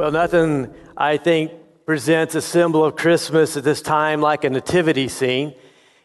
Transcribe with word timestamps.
Well, 0.00 0.12
nothing, 0.12 0.72
I 0.96 1.18
think, 1.18 1.52
presents 1.84 2.34
a 2.34 2.40
symbol 2.40 2.86
of 2.86 2.96
Christmas 2.96 3.58
at 3.58 3.64
this 3.64 3.82
time 3.82 4.22
like 4.22 4.44
a 4.44 4.48
nativity 4.48 5.08
scene. 5.08 5.54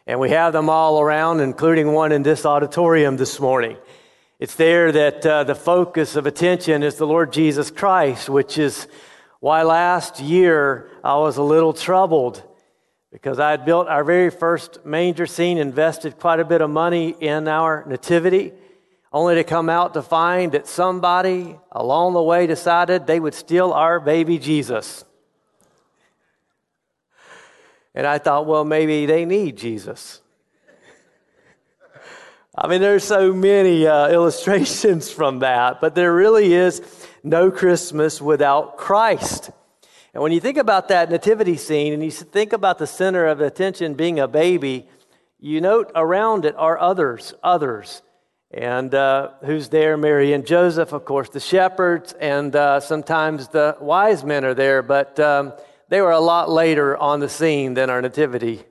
And 0.05 0.19
we 0.19 0.31
have 0.31 0.51
them 0.51 0.69
all 0.69 0.99
around, 0.99 1.39
including 1.39 1.94
one 1.94 2.12
in 2.12 2.21
this 2.21 2.46
auditorium 2.46 3.15
this 3.15 3.39
morning. 3.39 3.78
It's 4.37 4.55
there 4.55 4.92
that 4.92 5.26
uh, 5.26 5.46
the 5.46 5.55
focus 5.55 6.17
of 6.17 6.26
attention 6.26 6.83
is 6.83 6.96
the 6.96 7.08
Lord 7.08 7.31
Jesus 7.31 7.71
Christ, 7.71 8.28
which 8.28 8.58
is 8.58 8.89
why 9.39 9.63
last 9.63 10.19
year 10.19 10.89
I 11.01 11.15
was 11.15 11.37
a 11.37 11.43
little 11.43 11.71
troubled 11.71 12.43
because 13.13 13.39
I 13.39 13.51
had 13.51 13.63
built 13.63 13.87
our 13.87 14.03
very 14.03 14.29
first 14.29 14.85
manger 14.85 15.25
scene, 15.25 15.57
invested 15.57 16.20
quite 16.20 16.41
a 16.41 16.45
bit 16.45 16.59
of 16.59 16.70
money 16.70 17.16
in 17.21 17.48
our 17.48 17.85
nativity 17.88 18.52
only 19.16 19.35
to 19.35 19.45
come 19.45 19.70
out 19.70 19.93
to 19.93 20.02
find 20.02 20.52
that 20.52 20.67
somebody 20.67 21.57
along 21.71 22.11
the 22.13 22.21
way 22.21 22.45
decided 22.45 23.07
they 23.07 23.17
would 23.17 23.33
steal 23.33 23.71
our 23.71 23.97
baby 23.97 24.37
Jesus. 24.37 25.05
And 27.95 28.05
I 28.05 28.17
thought, 28.17 28.45
well, 28.45 28.65
maybe 28.65 29.05
they 29.05 29.23
need 29.23 29.55
Jesus. 29.55 30.20
I 32.53 32.67
mean, 32.67 32.81
there's 32.81 33.05
so 33.05 33.31
many 33.31 33.87
uh, 33.87 34.09
illustrations 34.09 35.09
from 35.17 35.39
that, 35.39 35.79
but 35.79 35.95
there 35.95 36.13
really 36.13 36.53
is 36.53 36.81
no 37.23 37.49
Christmas 37.49 38.21
without 38.21 38.75
Christ. 38.75 39.49
And 40.13 40.23
when 40.23 40.34
you 40.34 40.41
think 40.41 40.57
about 40.57 40.89
that 40.89 41.09
nativity 41.09 41.55
scene 41.55 41.93
and 41.93 42.03
you 42.03 42.11
think 42.11 42.51
about 42.51 42.79
the 42.79 42.87
center 42.87 43.27
of 43.27 43.39
attention 43.39 43.93
being 43.93 44.20
a 44.20 44.27
baby, 44.27 44.89
you 45.39 45.61
note 45.61 45.89
around 45.95 46.43
it 46.43 46.55
are 46.57 46.77
others, 46.77 47.34
others. 47.41 48.01
And 48.55 48.95
uh, 48.95 49.31
who's 49.43 49.67
there? 49.67 49.97
Mary 49.97 50.31
and 50.31 50.45
Joseph, 50.45 50.93
of 50.93 51.03
course, 51.03 51.27
the 51.27 51.41
shepherds, 51.41 52.13
and 52.13 52.55
uh, 52.55 52.79
sometimes 52.79 53.49
the 53.49 53.75
wise 53.81 54.23
men 54.23 54.45
are 54.45 54.53
there, 54.53 54.81
but 54.81 55.20
um, 55.20 55.51
they 55.89 55.99
were 55.99 56.12
a 56.12 56.21
lot 56.21 56.49
later 56.49 56.95
on 56.95 57.20
the 57.20 57.27
scene 57.27 57.73
than 57.73 57.89
our 57.89 58.01
nativity. 58.01 58.63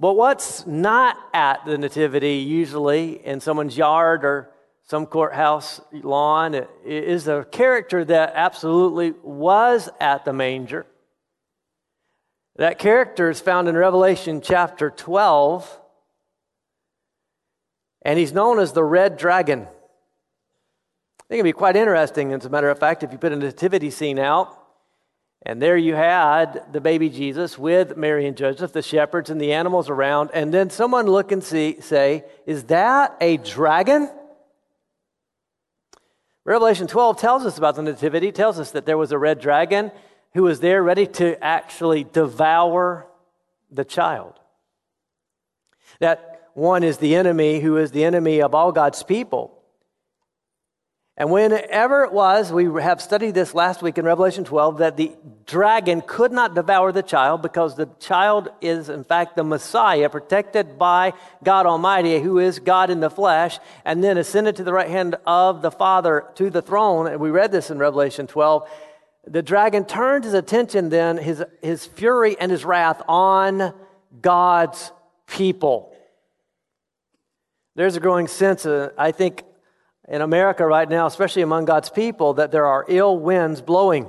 But 0.00 0.14
what's 0.14 0.66
not 0.66 1.16
at 1.32 1.64
the 1.64 1.78
nativity, 1.78 2.38
usually 2.38 3.24
in 3.24 3.38
someone's 3.38 3.78
yard 3.78 4.24
or 4.24 4.50
some 4.82 5.06
courthouse 5.06 5.80
lawn, 5.92 6.66
is 6.84 7.28
a 7.28 7.44
character 7.44 8.04
that 8.04 8.32
absolutely 8.34 9.14
was 9.22 9.88
at 10.00 10.24
the 10.24 10.32
manger. 10.32 10.86
That 12.56 12.80
character 12.80 13.30
is 13.30 13.40
found 13.40 13.68
in 13.68 13.76
Revelation 13.76 14.40
chapter 14.40 14.90
12 14.90 15.80
and 18.06 18.20
he's 18.20 18.32
known 18.32 18.60
as 18.60 18.72
the 18.72 18.84
red 18.84 19.16
dragon. 19.16 19.62
I 19.62 21.24
think 21.28 21.40
it'd 21.40 21.44
be 21.44 21.52
quite 21.52 21.74
interesting, 21.74 22.32
as 22.32 22.44
a 22.44 22.48
matter 22.48 22.70
of 22.70 22.78
fact, 22.78 23.02
if 23.02 23.10
you 23.10 23.18
put 23.18 23.32
a 23.32 23.36
nativity 23.36 23.90
scene 23.90 24.20
out, 24.20 24.56
and 25.42 25.60
there 25.60 25.76
you 25.76 25.96
had 25.96 26.72
the 26.72 26.80
baby 26.80 27.08
Jesus 27.10 27.58
with 27.58 27.96
Mary 27.96 28.28
and 28.28 28.36
Joseph, 28.36 28.72
the 28.72 28.80
shepherds, 28.80 29.28
and 29.28 29.40
the 29.40 29.52
animals 29.52 29.90
around, 29.90 30.30
and 30.34 30.54
then 30.54 30.70
someone 30.70 31.06
look 31.06 31.32
and 31.32 31.42
see, 31.42 31.80
say, 31.80 32.24
Is 32.46 32.62
that 32.64 33.16
a 33.20 33.38
dragon? 33.38 34.08
Revelation 36.44 36.86
12 36.86 37.18
tells 37.18 37.44
us 37.44 37.58
about 37.58 37.74
the 37.74 37.82
nativity, 37.82 38.30
tells 38.30 38.60
us 38.60 38.70
that 38.70 38.86
there 38.86 38.96
was 38.96 39.10
a 39.10 39.18
red 39.18 39.40
dragon 39.40 39.90
who 40.32 40.44
was 40.44 40.60
there 40.60 40.80
ready 40.80 41.08
to 41.08 41.42
actually 41.42 42.04
devour 42.04 43.08
the 43.68 43.84
child. 43.84 44.34
That 45.98 46.35
one 46.56 46.82
is 46.82 46.96
the 46.96 47.14
enemy 47.16 47.60
who 47.60 47.76
is 47.76 47.90
the 47.90 48.02
enemy 48.02 48.40
of 48.40 48.54
all 48.54 48.72
God's 48.72 49.02
people. 49.02 49.52
And 51.18 51.30
whenever 51.30 52.04
it 52.04 52.12
was, 52.12 52.50
we 52.50 52.64
have 52.82 53.02
studied 53.02 53.34
this 53.34 53.54
last 53.54 53.82
week 53.82 53.98
in 53.98 54.06
Revelation 54.06 54.44
12, 54.44 54.78
that 54.78 54.96
the 54.96 55.12
dragon 55.44 56.00
could 56.00 56.32
not 56.32 56.54
devour 56.54 56.92
the 56.92 57.02
child 57.02 57.42
because 57.42 57.76
the 57.76 57.90
child 58.00 58.48
is, 58.62 58.88
in 58.88 59.04
fact, 59.04 59.36
the 59.36 59.44
Messiah, 59.44 60.08
protected 60.08 60.78
by 60.78 61.12
God 61.44 61.66
Almighty, 61.66 62.20
who 62.20 62.38
is 62.38 62.58
God 62.58 62.88
in 62.88 63.00
the 63.00 63.10
flesh, 63.10 63.58
and 63.84 64.02
then 64.02 64.16
ascended 64.16 64.56
to 64.56 64.64
the 64.64 64.72
right 64.72 64.88
hand 64.88 65.16
of 65.26 65.60
the 65.60 65.70
Father 65.70 66.24
to 66.36 66.48
the 66.48 66.62
throne. 66.62 67.06
And 67.06 67.20
we 67.20 67.30
read 67.30 67.52
this 67.52 67.70
in 67.70 67.76
Revelation 67.78 68.26
12. 68.26 68.66
The 69.26 69.42
dragon 69.42 69.84
turned 69.84 70.24
his 70.24 70.34
attention 70.34 70.88
then, 70.88 71.18
his, 71.18 71.44
his 71.60 71.84
fury 71.84 72.34
and 72.40 72.50
his 72.50 72.64
wrath 72.64 73.02
on 73.08 73.74
God's 74.22 74.90
people. 75.26 75.95
There's 77.76 77.94
a 77.94 78.00
growing 78.00 78.26
sense, 78.26 78.64
uh, 78.64 78.88
I 78.96 79.12
think, 79.12 79.44
in 80.08 80.22
America 80.22 80.66
right 80.66 80.88
now, 80.88 81.06
especially 81.06 81.42
among 81.42 81.66
God's 81.66 81.90
people, 81.90 82.34
that 82.34 82.50
there 82.50 82.64
are 82.64 82.86
ill 82.88 83.18
winds 83.18 83.60
blowing. 83.60 84.08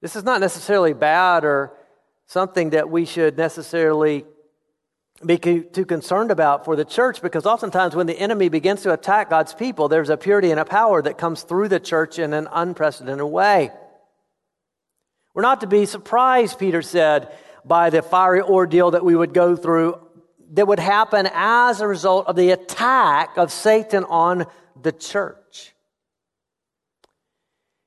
This 0.00 0.14
is 0.14 0.22
not 0.22 0.40
necessarily 0.40 0.92
bad 0.92 1.44
or 1.44 1.72
something 2.26 2.70
that 2.70 2.88
we 2.88 3.04
should 3.04 3.36
necessarily 3.36 4.26
be 5.26 5.38
too 5.38 5.84
concerned 5.84 6.30
about 6.30 6.64
for 6.64 6.76
the 6.76 6.84
church 6.84 7.20
because 7.20 7.46
oftentimes 7.46 7.96
when 7.96 8.06
the 8.06 8.16
enemy 8.16 8.48
begins 8.48 8.82
to 8.82 8.92
attack 8.92 9.28
God's 9.28 9.52
people, 9.54 9.88
there's 9.88 10.10
a 10.10 10.16
purity 10.16 10.52
and 10.52 10.60
a 10.60 10.64
power 10.64 11.02
that 11.02 11.18
comes 11.18 11.42
through 11.42 11.66
the 11.66 11.80
church 11.80 12.20
in 12.20 12.32
an 12.32 12.46
unprecedented 12.52 13.26
way. 13.26 13.72
We're 15.34 15.42
not 15.42 15.62
to 15.62 15.66
be 15.66 15.84
surprised, 15.84 16.60
Peter 16.60 16.80
said, 16.80 17.32
by 17.64 17.90
the 17.90 18.02
fiery 18.02 18.40
ordeal 18.40 18.92
that 18.92 19.04
we 19.04 19.16
would 19.16 19.34
go 19.34 19.56
through 19.56 20.07
that 20.52 20.66
would 20.66 20.78
happen 20.78 21.28
as 21.32 21.80
a 21.80 21.86
result 21.86 22.26
of 22.26 22.36
the 22.36 22.50
attack 22.50 23.36
of 23.36 23.52
Satan 23.52 24.04
on 24.04 24.46
the 24.80 24.92
church. 24.92 25.74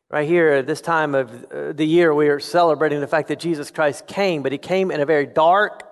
Right 0.09 0.27
here, 0.27 0.49
at 0.49 0.67
this 0.67 0.81
time 0.81 1.15
of 1.15 1.45
uh, 1.45 1.71
the 1.71 1.85
year, 1.85 2.13
we 2.13 2.27
are 2.27 2.39
celebrating 2.39 2.99
the 2.99 3.07
fact 3.07 3.29
that 3.29 3.39
Jesus 3.39 3.71
Christ 3.71 4.07
came, 4.07 4.43
but 4.43 4.51
he 4.51 4.57
came 4.57 4.91
in 4.91 4.99
a 4.99 5.05
very 5.05 5.25
dark, 5.25 5.83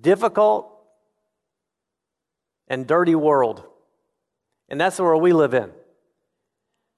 difficult, 0.00 0.68
and 2.68 2.86
dirty 2.86 3.14
world. 3.14 3.64
And 4.68 4.80
that's 4.80 4.98
the 4.98 5.04
world 5.04 5.22
we 5.22 5.32
live 5.32 5.54
in. 5.54 5.70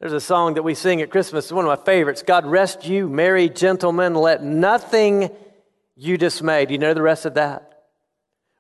There's 0.01 0.13
a 0.13 0.21
song 0.21 0.55
that 0.55 0.63
we 0.65 0.75
sing 0.75 1.01
at 1.01 1.11
Christmas, 1.11 1.47
it's 1.47 1.53
one 1.53 1.65
of 1.65 1.79
my 1.79 1.85
favorites. 1.85 2.23
God 2.23 2.45
rest 2.45 2.87
you, 2.87 3.09
merry 3.09 3.49
gentlemen, 3.49 4.15
let 4.15 4.43
nothing 4.43 5.31
you 5.97 6.17
dismayed. 6.17 6.69
Do 6.69 6.75
you 6.75 6.79
know 6.79 6.95
the 6.95 7.03
rest 7.03 7.25
of 7.27 7.35
that? 7.35 7.71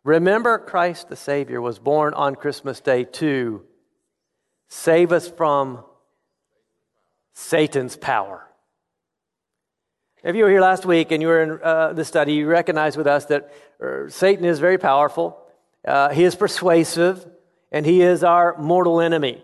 Remember, 0.04 0.58
Christ 0.58 1.08
the 1.08 1.16
Savior 1.16 1.60
was 1.60 1.78
born 1.78 2.14
on 2.14 2.34
Christmas 2.34 2.80
Day 2.80 3.04
to 3.04 3.62
save 4.68 5.12
us 5.12 5.28
from 5.28 5.84
Satan's 7.32 7.96
power. 7.96 8.46
If 10.22 10.36
you 10.36 10.44
were 10.44 10.50
here 10.50 10.60
last 10.60 10.86
week 10.86 11.12
and 11.12 11.20
you 11.20 11.28
were 11.28 11.42
in 11.42 11.60
uh, 11.62 11.92
the 11.92 12.04
study, 12.04 12.32
you 12.32 12.46
recognize 12.46 12.96
with 12.96 13.06
us 13.06 13.26
that 13.26 13.52
uh, 13.82 14.08
Satan 14.08 14.46
is 14.46 14.58
very 14.58 14.78
powerful, 14.78 15.38
uh, 15.86 16.10
he 16.10 16.24
is 16.24 16.34
persuasive, 16.34 17.26
and 17.70 17.84
he 17.84 18.00
is 18.00 18.24
our 18.24 18.56
mortal 18.56 19.02
enemy. 19.02 19.43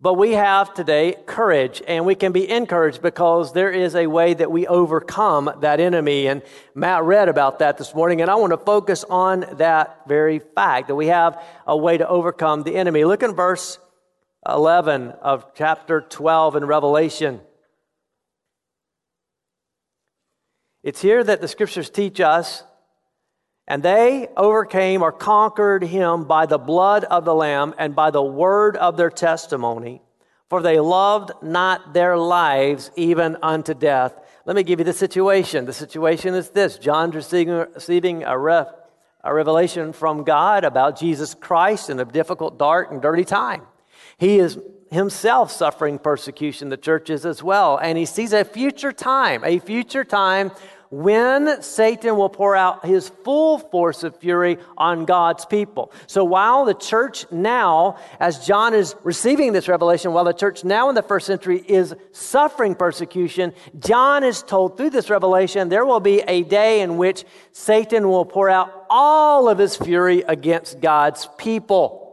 But 0.00 0.14
we 0.14 0.32
have 0.32 0.74
today 0.74 1.16
courage, 1.26 1.82
and 1.88 2.06
we 2.06 2.14
can 2.14 2.30
be 2.30 2.48
encouraged 2.48 3.02
because 3.02 3.52
there 3.52 3.72
is 3.72 3.96
a 3.96 4.06
way 4.06 4.32
that 4.32 4.48
we 4.48 4.64
overcome 4.68 5.50
that 5.60 5.80
enemy. 5.80 6.28
And 6.28 6.42
Matt 6.72 7.02
read 7.02 7.28
about 7.28 7.58
that 7.58 7.78
this 7.78 7.92
morning, 7.96 8.20
and 8.20 8.30
I 8.30 8.36
want 8.36 8.52
to 8.52 8.58
focus 8.58 9.04
on 9.10 9.44
that 9.56 10.02
very 10.06 10.38
fact 10.38 10.86
that 10.86 10.94
we 10.94 11.08
have 11.08 11.42
a 11.66 11.76
way 11.76 11.98
to 11.98 12.06
overcome 12.06 12.62
the 12.62 12.76
enemy. 12.76 13.04
Look 13.04 13.24
in 13.24 13.34
verse 13.34 13.80
11 14.48 15.10
of 15.20 15.52
chapter 15.56 16.00
12 16.00 16.54
in 16.54 16.64
Revelation. 16.64 17.40
It's 20.84 21.02
here 21.02 21.24
that 21.24 21.40
the 21.40 21.48
scriptures 21.48 21.90
teach 21.90 22.20
us 22.20 22.62
and 23.68 23.82
they 23.82 24.28
overcame 24.34 25.02
or 25.02 25.12
conquered 25.12 25.84
him 25.84 26.24
by 26.24 26.46
the 26.46 26.58
blood 26.58 27.04
of 27.04 27.26
the 27.26 27.34
Lamb 27.34 27.74
and 27.78 27.94
by 27.94 28.10
the 28.10 28.22
word 28.22 28.78
of 28.78 28.96
their 28.96 29.10
testimony, 29.10 30.00
for 30.48 30.62
they 30.62 30.80
loved 30.80 31.30
not 31.42 31.92
their 31.92 32.16
lives 32.16 32.90
even 32.96 33.36
unto 33.42 33.74
death. 33.74 34.18
Let 34.46 34.56
me 34.56 34.62
give 34.62 34.78
you 34.78 34.86
the 34.86 34.94
situation. 34.94 35.66
The 35.66 35.74
situation 35.74 36.34
is 36.34 36.48
this 36.48 36.78
John's 36.78 37.14
receiving 37.14 38.24
a, 38.24 38.38
ref, 38.38 38.68
a 39.22 39.34
revelation 39.34 39.92
from 39.92 40.24
God 40.24 40.64
about 40.64 40.98
Jesus 40.98 41.34
Christ 41.34 41.90
in 41.90 42.00
a 42.00 42.06
difficult, 42.06 42.58
dark, 42.58 42.90
and 42.90 43.02
dirty 43.02 43.26
time. 43.26 43.66
He 44.16 44.38
is 44.38 44.58
himself 44.90 45.52
suffering 45.52 45.98
persecution, 45.98 46.70
the 46.70 46.78
church 46.78 47.10
is 47.10 47.26
as 47.26 47.42
well. 47.42 47.76
And 47.76 47.98
he 47.98 48.06
sees 48.06 48.32
a 48.32 48.46
future 48.46 48.92
time, 48.92 49.44
a 49.44 49.58
future 49.58 50.04
time 50.04 50.52
when 50.90 51.62
Satan 51.62 52.16
will 52.16 52.28
pour 52.28 52.56
out 52.56 52.84
his 52.86 53.08
full 53.08 53.58
force 53.58 54.04
of 54.04 54.16
fury 54.16 54.58
on 54.76 55.04
God's 55.04 55.44
people. 55.44 55.92
So 56.06 56.24
while 56.24 56.64
the 56.64 56.74
church 56.74 57.30
now, 57.30 57.98
as 58.18 58.46
John 58.46 58.74
is 58.74 58.96
receiving 59.04 59.52
this 59.52 59.68
revelation, 59.68 60.12
while 60.12 60.24
the 60.24 60.32
church 60.32 60.64
now 60.64 60.88
in 60.88 60.94
the 60.94 61.02
first 61.02 61.26
century 61.26 61.62
is 61.66 61.94
suffering 62.12 62.74
persecution, 62.74 63.52
John 63.78 64.24
is 64.24 64.42
told 64.42 64.76
through 64.76 64.90
this 64.90 65.10
revelation 65.10 65.68
there 65.68 65.84
will 65.84 66.00
be 66.00 66.20
a 66.20 66.42
day 66.42 66.80
in 66.80 66.96
which 66.96 67.24
Satan 67.52 68.08
will 68.08 68.24
pour 68.24 68.48
out 68.48 68.86
all 68.88 69.48
of 69.48 69.58
his 69.58 69.76
fury 69.76 70.22
against 70.22 70.80
God's 70.80 71.28
people. 71.36 72.06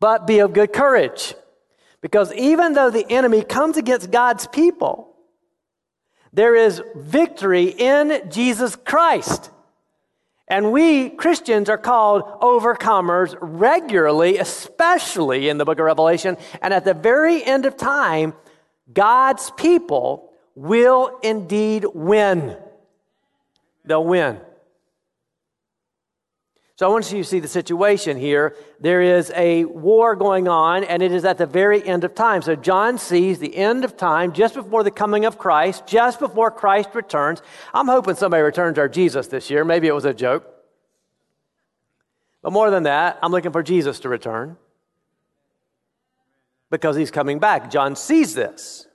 but 0.00 0.26
be 0.26 0.38
of 0.38 0.52
good 0.52 0.72
courage. 0.72 1.34
Because 2.00 2.32
even 2.34 2.74
though 2.74 2.90
the 2.90 3.10
enemy 3.10 3.42
comes 3.42 3.76
against 3.76 4.10
God's 4.10 4.46
people, 4.46 5.07
there 6.32 6.54
is 6.54 6.82
victory 6.94 7.64
in 7.66 8.30
Jesus 8.30 8.76
Christ. 8.76 9.50
And 10.48 10.72
we 10.72 11.10
Christians 11.10 11.68
are 11.68 11.78
called 11.78 12.22
overcomers 12.40 13.36
regularly, 13.40 14.38
especially 14.38 15.48
in 15.48 15.58
the 15.58 15.64
book 15.64 15.78
of 15.78 15.84
Revelation. 15.84 16.36
And 16.62 16.72
at 16.72 16.84
the 16.84 16.94
very 16.94 17.44
end 17.44 17.66
of 17.66 17.76
time, 17.76 18.32
God's 18.92 19.50
people 19.52 20.32
will 20.54 21.18
indeed 21.22 21.84
win. 21.92 22.56
They'll 23.84 24.04
win. 24.04 24.40
So 26.78 26.86
I 26.86 26.92
want 26.92 27.10
you 27.10 27.18
to 27.18 27.28
see 27.28 27.40
the 27.40 27.48
situation 27.48 28.16
here. 28.16 28.54
There 28.78 29.02
is 29.02 29.32
a 29.34 29.64
war 29.64 30.14
going 30.14 30.46
on, 30.46 30.84
and 30.84 31.02
it 31.02 31.10
is 31.10 31.24
at 31.24 31.36
the 31.36 31.44
very 31.44 31.84
end 31.84 32.04
of 32.04 32.14
time. 32.14 32.40
So 32.40 32.54
John 32.54 32.98
sees 32.98 33.40
the 33.40 33.56
end 33.56 33.84
of 33.84 33.96
time 33.96 34.32
just 34.32 34.54
before 34.54 34.84
the 34.84 34.92
coming 34.92 35.24
of 35.24 35.38
Christ, 35.38 35.88
just 35.88 36.20
before 36.20 36.52
Christ 36.52 36.90
returns. 36.94 37.42
I'm 37.74 37.88
hoping 37.88 38.14
somebody 38.14 38.44
returns 38.44 38.78
our 38.78 38.88
Jesus 38.88 39.26
this 39.26 39.50
year. 39.50 39.64
Maybe 39.64 39.88
it 39.88 39.92
was 39.92 40.04
a 40.04 40.14
joke. 40.14 40.46
But 42.42 42.52
more 42.52 42.70
than 42.70 42.84
that, 42.84 43.18
I'm 43.24 43.32
looking 43.32 43.50
for 43.50 43.64
Jesus 43.64 43.98
to 44.00 44.08
return 44.08 44.56
because 46.70 46.94
he's 46.94 47.10
coming 47.10 47.40
back. 47.40 47.72
John 47.72 47.96
sees 47.96 48.36
this. 48.36 48.86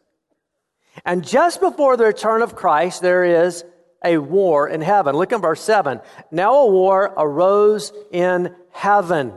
And 1.04 1.28
just 1.28 1.60
before 1.60 1.98
the 1.98 2.06
return 2.06 2.44
of 2.44 2.56
Christ, 2.56 3.02
there 3.02 3.26
is 3.26 3.66
a 4.04 4.18
war 4.18 4.68
in 4.68 4.82
heaven. 4.82 5.16
Look 5.16 5.32
in 5.32 5.42
verse 5.42 5.62
7. 5.62 6.02
Now 6.32 6.56
a 6.56 6.70
war 6.70 7.14
arose 7.18 7.92
in 8.12 8.56
heaven. 8.72 9.34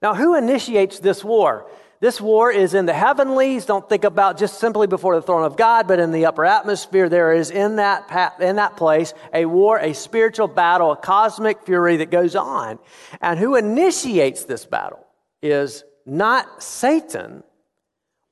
Now, 0.00 0.14
who 0.14 0.34
initiates 0.34 0.98
this 0.98 1.22
war? 1.22 1.66
This 2.00 2.20
war 2.20 2.50
is 2.50 2.74
in 2.74 2.86
the 2.86 2.92
heavenlies. 2.92 3.64
Don't 3.64 3.88
think 3.88 4.02
about 4.02 4.36
just 4.36 4.58
simply 4.58 4.88
before 4.88 5.14
the 5.14 5.22
throne 5.22 5.44
of 5.44 5.56
God, 5.56 5.86
but 5.86 6.00
in 6.00 6.10
the 6.10 6.26
upper 6.26 6.44
atmosphere. 6.44 7.08
There 7.08 7.32
is 7.32 7.52
in 7.52 7.76
that, 7.76 8.36
in 8.40 8.56
that 8.56 8.76
place 8.76 9.14
a 9.32 9.44
war, 9.46 9.78
a 9.78 9.92
spiritual 9.92 10.48
battle, 10.48 10.90
a 10.90 10.96
cosmic 10.96 11.62
fury 11.62 11.98
that 11.98 12.10
goes 12.10 12.34
on. 12.34 12.80
And 13.20 13.38
who 13.38 13.54
initiates 13.54 14.44
this 14.44 14.66
battle 14.66 15.06
is 15.42 15.84
not 16.04 16.60
Satan, 16.60 17.44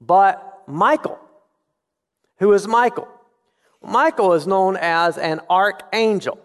but 0.01 0.65
Michael. 0.67 1.21
Who 2.39 2.53
is 2.55 2.67
Michael? 2.67 3.07
Michael 3.83 4.35
is 4.35 4.47
known 4.47 4.77
as 4.77 5.19
an 5.19 5.41
archangel. 5.49 6.39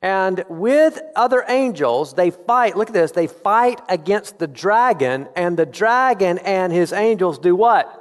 And 0.00 0.44
with 0.48 1.00
other 1.14 1.44
angels, 1.46 2.14
they 2.14 2.30
fight. 2.30 2.76
Look 2.76 2.88
at 2.88 2.94
this. 2.94 3.12
They 3.12 3.28
fight 3.28 3.80
against 3.88 4.38
the 4.38 4.48
dragon, 4.48 5.28
and 5.36 5.56
the 5.56 5.66
dragon 5.66 6.38
and 6.38 6.72
his 6.72 6.92
angels 6.92 7.38
do 7.38 7.54
what? 7.54 7.98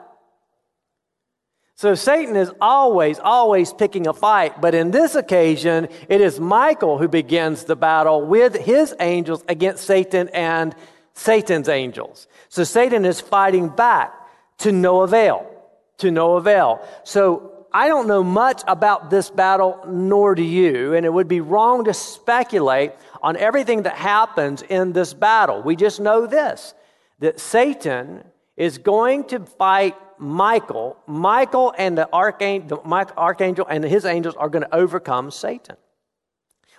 So 1.75 1.95
Satan 1.95 2.35
is 2.35 2.51
always, 2.61 3.17
always 3.17 3.73
picking 3.73 4.05
a 4.05 4.13
fight. 4.13 4.61
But 4.61 4.75
in 4.75 4.91
this 4.91 5.15
occasion, 5.15 5.89
it 6.09 6.21
is 6.21 6.39
Michael 6.39 6.99
who 6.99 7.07
begins 7.07 7.63
the 7.63 7.75
battle 7.75 8.23
with 8.23 8.55
his 8.55 8.93
angels 8.99 9.43
against 9.47 9.85
Satan 9.85 10.29
and 10.29 10.75
Satan's 11.13 11.69
angels. 11.69 12.27
So 12.49 12.63
Satan 12.63 13.03
is 13.03 13.19
fighting 13.19 13.69
back 13.69 14.13
to 14.59 14.71
no 14.71 15.01
avail. 15.01 15.47
To 15.99 16.11
no 16.11 16.35
avail. 16.35 16.87
So 17.03 17.50
I 17.73 17.87
don't 17.87 18.07
know 18.07 18.23
much 18.23 18.63
about 18.67 19.09
this 19.09 19.29
battle, 19.29 19.79
nor 19.87 20.35
do 20.35 20.43
you, 20.43 20.93
and 20.93 21.05
it 21.05 21.13
would 21.13 21.27
be 21.27 21.39
wrong 21.39 21.85
to 21.85 21.93
speculate 21.93 22.91
on 23.21 23.37
everything 23.37 23.83
that 23.83 23.95
happens 23.95 24.61
in 24.61 24.91
this 24.91 25.13
battle. 25.13 25.61
We 25.61 25.75
just 25.75 25.99
know 25.99 26.27
this 26.27 26.73
that 27.19 27.39
Satan 27.39 28.23
is 28.57 28.79
going 28.79 29.25
to 29.25 29.39
fight 29.45 29.95
Michael. 30.17 30.97
Michael 31.07 31.73
and 31.77 31.97
the 31.97 32.11
archangel, 32.11 32.81
archangel 33.17 33.65
and 33.69 33.83
his 33.83 34.05
angels 34.05 34.35
are 34.35 34.49
going 34.49 34.63
to 34.63 34.75
overcome 34.75 35.31
Satan. 35.31 35.77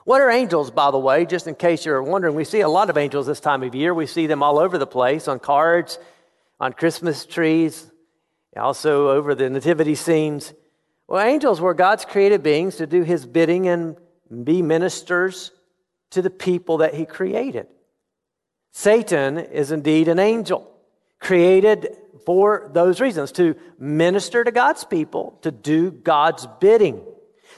What 0.05 0.21
are 0.21 0.31
angels, 0.31 0.71
by 0.71 0.91
the 0.91 0.99
way? 0.99 1.27
Just 1.27 1.47
in 1.47 1.55
case 1.55 1.87
you're 1.87 2.03
wondering, 2.03 2.35
we 2.35 2.45
see 2.45 2.61
a 2.61 2.69
lot 2.69 2.91
of 2.91 2.99
angels 2.99 3.27
this 3.27 3.41
time 3.41 3.63
of 3.63 3.75
year. 3.75 3.95
We 3.95 4.07
see 4.07 4.27
them 4.27 4.43
all 4.43 4.59
over 4.59 4.77
the 4.77 4.87
place 4.87 5.29
on 5.29 5.39
cards, 5.39 5.99
on 6.59 6.73
Christmas 6.73 7.25
trees, 7.25 7.91
also 8.57 9.11
over 9.11 9.35
the 9.35 9.49
nativity 9.49 9.95
scenes. 9.95 10.53
Well, 11.09 11.27
angels 11.27 11.61
were 11.61 11.75
God's 11.75 12.05
created 12.05 12.43
beings 12.43 12.77
to 12.77 12.87
do 12.87 13.03
his 13.03 13.27
bidding 13.27 13.69
and 13.69 13.97
be 14.45 14.63
ministers 14.63 15.51
to 16.11 16.23
the 16.23 16.31
people 16.31 16.79
that 16.79 16.95
he 16.95 17.05
created. 17.05 17.67
Satan 18.73 19.39
is 19.39 19.73
indeed 19.73 20.09
an 20.09 20.19
angel, 20.19 20.71
created 21.21 21.97
for 22.25 22.71
those 22.73 23.01
reasons 23.01 23.33
to 23.33 23.57
minister 23.79 24.45
to 24.45 24.51
God's 24.51 24.85
people, 24.85 25.39
to 25.43 25.51
do 25.51 25.91
God's 25.91 26.47
bidding. 26.61 27.03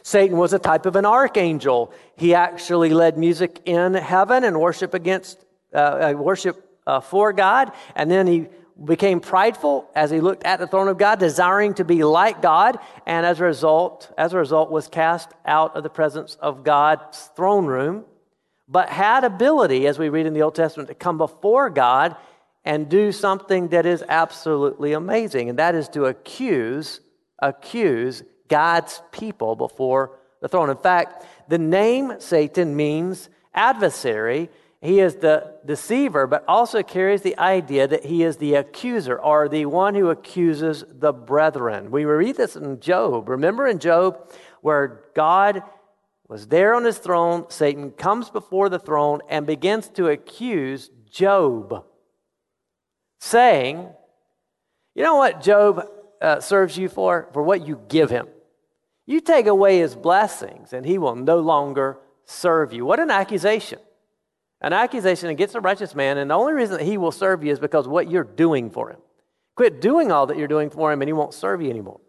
Satan 0.02 0.37
was 0.37 0.52
a 0.52 0.58
type 0.58 0.87
of 0.87 0.96
an 0.96 1.06
archangel. 1.06 1.93
He 2.17 2.35
actually 2.35 2.91
led 2.91 3.17
music 3.17 3.61
in 3.64 3.94
heaven 3.94 4.44
and 4.44 4.61
worship 4.61 4.94
against 4.94 5.44
uh, 5.73 5.76
uh 5.76 6.14
worship 6.17 6.64
uh, 6.87 7.00
for 7.00 7.32
God, 7.32 7.73
and 7.94 8.11
then 8.11 8.26
he 8.26 8.46
became 8.82 9.21
prideful 9.21 9.88
as 9.94 10.11
he 10.11 10.21
looked 10.21 10.44
at 10.44 10.59
the 10.59 10.67
throne 10.67 10.88
of 10.88 10.99
God, 10.99 11.19
desiring 11.19 11.75
to 11.75 11.85
be 11.85 12.03
like 12.03 12.43
God, 12.43 12.79
and 13.06 13.25
as 13.25 13.41
a 13.41 13.44
result, 13.44 14.12
as 14.19 14.32
a 14.32 14.38
result, 14.38 14.71
was 14.71 14.88
cast 14.88 15.31
out 15.47 15.76
of 15.76 15.82
the 15.82 15.91
presence 15.91 16.37
of 16.41 16.65
God's 16.65 17.31
throne 17.37 17.67
room, 17.67 18.05
but 18.67 18.88
had 18.88 19.23
ability, 19.23 19.87
as 19.87 19.99
we 19.99 20.09
read 20.09 20.26
in 20.26 20.35
the 20.35 20.43
Old 20.43 20.55
Testament, 20.55 20.88
to 20.88 20.94
come 20.94 21.19
before 21.19 21.71
God 21.71 22.17
and 22.65 22.88
do 22.88 23.12
something 23.12 23.69
that 23.69 23.87
is 23.87 24.03
absolutely 24.09 24.93
amazing, 24.93 25.50
and 25.50 25.59
that 25.59 25.75
is 25.75 25.88
to 25.91 26.06
accuse, 26.06 27.00
accuse 27.38 28.23
God's 28.49 29.03
people 29.12 29.55
before 29.55 30.19
the 30.41 30.49
throne. 30.49 30.70
In 30.70 30.77
fact, 30.77 31.25
the 31.49 31.59
name 31.59 32.15
Satan 32.19 32.75
means 32.75 33.29
adversary, 33.55 34.50
he 34.85 35.01
is 35.01 35.17
the 35.17 35.55
deceiver, 35.65 36.27
but 36.27 36.45
also 36.47 36.83
carries 36.83 37.23
the 37.23 37.39
idea 37.39 37.89
that 37.89 38.05
he 38.05 38.23
is 38.23 38.37
the 38.37 38.53
accuser 38.57 39.19
or 39.19 39.49
the 39.49 39.65
one 39.65 39.95
who 39.95 40.11
accuses 40.11 40.85
the 40.91 41.11
brethren. 41.11 41.91
We 41.91 42.05
read 42.05 42.37
this 42.37 42.55
in 42.55 42.81
Job. 42.81 43.31
Remember 43.31 43.67
in 43.67 43.79
Job 43.79 44.31
where 44.61 45.05
God 45.15 45.63
was 46.29 46.49
there 46.49 46.75
on 46.75 46.85
his 46.85 46.99
throne, 46.99 47.47
Satan 47.49 47.93
comes 47.93 48.29
before 48.29 48.69
the 48.69 48.79
throne 48.79 49.23
and 49.31 49.47
begins 49.47 49.89
to 49.89 50.09
accuse 50.09 50.91
Job, 51.11 51.87
saying, 53.20 53.89
You 54.94 55.03
know 55.03 55.17
what 55.17 55.41
Job 55.41 55.89
uh, 56.20 56.41
serves 56.41 56.77
you 56.77 56.91
for? 56.91 57.31
For 57.32 57.43
what 57.43 57.67
you 57.67 57.81
give 57.89 58.11
him. 58.11 58.29
You 59.06 59.23
take 59.23 59.47
away 59.47 59.79
his 59.79 59.97
blessings, 59.97 60.75
and 60.75 60.85
he 60.85 60.99
will 60.99 61.17
no 61.17 61.39
longer 61.39 62.01
serve 62.27 62.75
you. 62.75 62.85
What 62.85 63.01
an 63.01 63.11
accusation 63.11 63.79
an 64.65 64.73
accusation 64.73 65.29
against 65.29 65.55
a 65.55 65.61
righteous 65.61 65.94
man, 65.94 66.17
and 66.17 66.31
the 66.31 66.35
only 66.35 66.55
reason 66.55 66.79
that 66.79 66.85
he 66.85 66.97
will 66.97 67.13
serve 67.13 67.44
you 67.44 67.53
is 67.53 67.59
because 67.59 67.87
what 67.87 68.11
you're 68.11 68.25
doing 68.25 68.71
for 68.71 68.89
him. 68.89 68.97
Quit 69.56 69.83
doing 69.83 70.11
all 70.11 70.27
that 70.29 70.39
you're 70.39 70.49
doing 70.49 70.71
for 70.71 70.91
him, 70.91 71.03
and 71.03 71.09
he 71.09 71.13
won't 71.13 71.35
serve 71.35 71.61
you 71.61 71.69
anymore. 71.69 72.01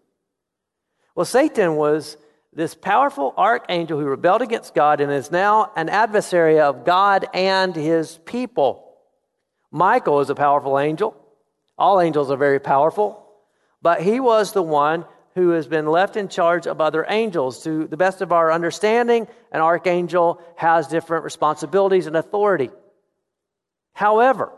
Well, 1.16 1.26
Satan 1.26 1.76
was 1.76 2.16
this 2.54 2.74
powerful 2.74 3.34
archangel 3.36 4.00
who 4.00 4.06
rebelled 4.06 4.42
against 4.42 4.74
God 4.74 5.02
and 5.02 5.12
is 5.12 5.32
now 5.32 5.74
an 5.76 5.90
adversary 5.90 6.62
of 6.62 6.86
God 6.86 7.28
and 7.34 7.76
his 7.76 8.20
people. 8.20 8.90
Michael 9.70 10.22
is 10.22 10.30
a 10.30 10.36
powerful 10.36 10.80
angel. 10.80 11.14
All 11.78 12.00
angels 12.00 12.32
are 12.32 12.38
very 12.38 12.62
powerful, 12.62 13.22
but 13.82 14.02
he 14.02 14.22
was 14.22 14.54
the 14.54 14.64
one 14.64 15.04
who 15.36 15.50
has 15.50 15.68
been 15.68 15.86
left 15.86 16.16
in 16.16 16.30
charge 16.30 16.66
of 16.66 16.82
other 16.82 17.06
angels. 17.08 17.64
To 17.64 17.88
the 17.88 17.98
best 17.98 18.22
of 18.22 18.32
our 18.32 18.52
understanding, 18.52 19.28
an 19.52 19.62
archangel 19.62 20.42
has 20.56 20.88
different 20.88 21.24
responsibilities 21.24 22.08
and 22.08 22.16
authority. 22.16 22.72
However, 23.94 24.52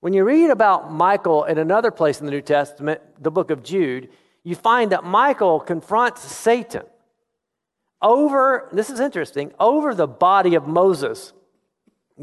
when 0.00 0.12
you 0.12 0.24
read 0.24 0.50
about 0.50 0.90
Michael 0.90 1.44
in 1.44 1.58
another 1.58 1.90
place 1.90 2.20
in 2.20 2.26
the 2.26 2.32
New 2.32 2.42
Testament, 2.42 3.00
the 3.22 3.30
book 3.30 3.50
of 3.50 3.62
Jude, 3.62 4.08
you 4.42 4.54
find 4.54 4.92
that 4.92 5.04
Michael 5.04 5.60
confronts 5.60 6.22
Satan 6.22 6.82
over, 8.04 8.68
this 8.70 8.90
is 8.90 9.00
interesting, 9.00 9.52
over 9.58 9.94
the 9.94 10.06
body 10.06 10.54
of 10.54 10.66
Moses. 10.66 11.32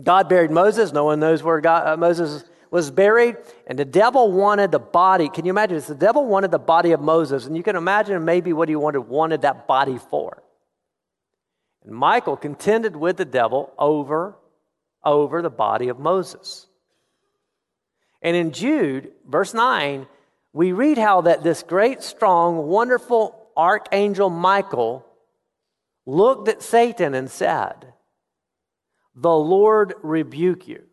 God 0.01 0.29
buried 0.29 0.51
Moses. 0.51 0.93
No 0.93 1.05
one 1.05 1.19
knows 1.19 1.41
where 1.41 1.59
God, 1.59 1.87
uh, 1.87 1.97
Moses 1.97 2.43
was 2.71 2.89
buried, 2.89 3.35
and 3.67 3.77
the 3.77 3.85
devil 3.85 4.31
wanted 4.31 4.71
the 4.71 4.79
body. 4.79 5.27
Can 5.27 5.45
you 5.45 5.51
imagine 5.51 5.75
this? 5.75 5.87
The 5.87 5.95
devil 5.95 6.25
wanted 6.25 6.51
the 6.51 6.59
body 6.59 6.93
of 6.93 7.01
Moses, 7.01 7.45
and 7.45 7.55
you 7.55 7.63
can 7.63 7.75
imagine 7.75 8.23
maybe 8.23 8.53
what 8.53 8.69
he 8.69 8.75
wanted, 8.77 9.01
wanted 9.01 9.41
that 9.41 9.67
body 9.67 9.99
for. 10.09 10.41
And 11.83 11.93
Michael 11.93 12.37
contended 12.37 12.95
with 12.95 13.17
the 13.17 13.25
devil 13.25 13.73
over, 13.77 14.37
over 15.03 15.41
the 15.41 15.49
body 15.49 15.89
of 15.89 15.99
Moses. 15.99 16.67
And 18.21 18.37
in 18.37 18.51
Jude, 18.51 19.11
verse 19.27 19.53
9, 19.53 20.07
we 20.53 20.71
read 20.71 20.97
how 20.97 21.21
that 21.21 21.43
this 21.43 21.63
great, 21.63 22.01
strong, 22.01 22.67
wonderful 22.67 23.49
archangel 23.57 24.29
Michael 24.29 25.05
looked 26.05 26.47
at 26.47 26.61
Satan 26.61 27.15
and 27.15 27.29
said, 27.29 27.93
The 29.15 29.35
Lord 29.35 29.93
rebuke 30.03 30.69
you. 30.69 30.83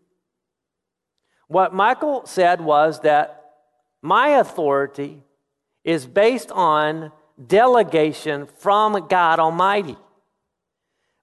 What 1.49 1.75
Michael 1.75 2.25
said 2.27 2.61
was 2.61 3.01
that 3.01 3.43
my 4.03 4.29
authority 4.39 5.23
is 5.83 6.07
based 6.07 6.53
on 6.53 7.11
delegation 7.45 8.47
from 8.59 9.09
God 9.09 9.39
Almighty. 9.39 9.97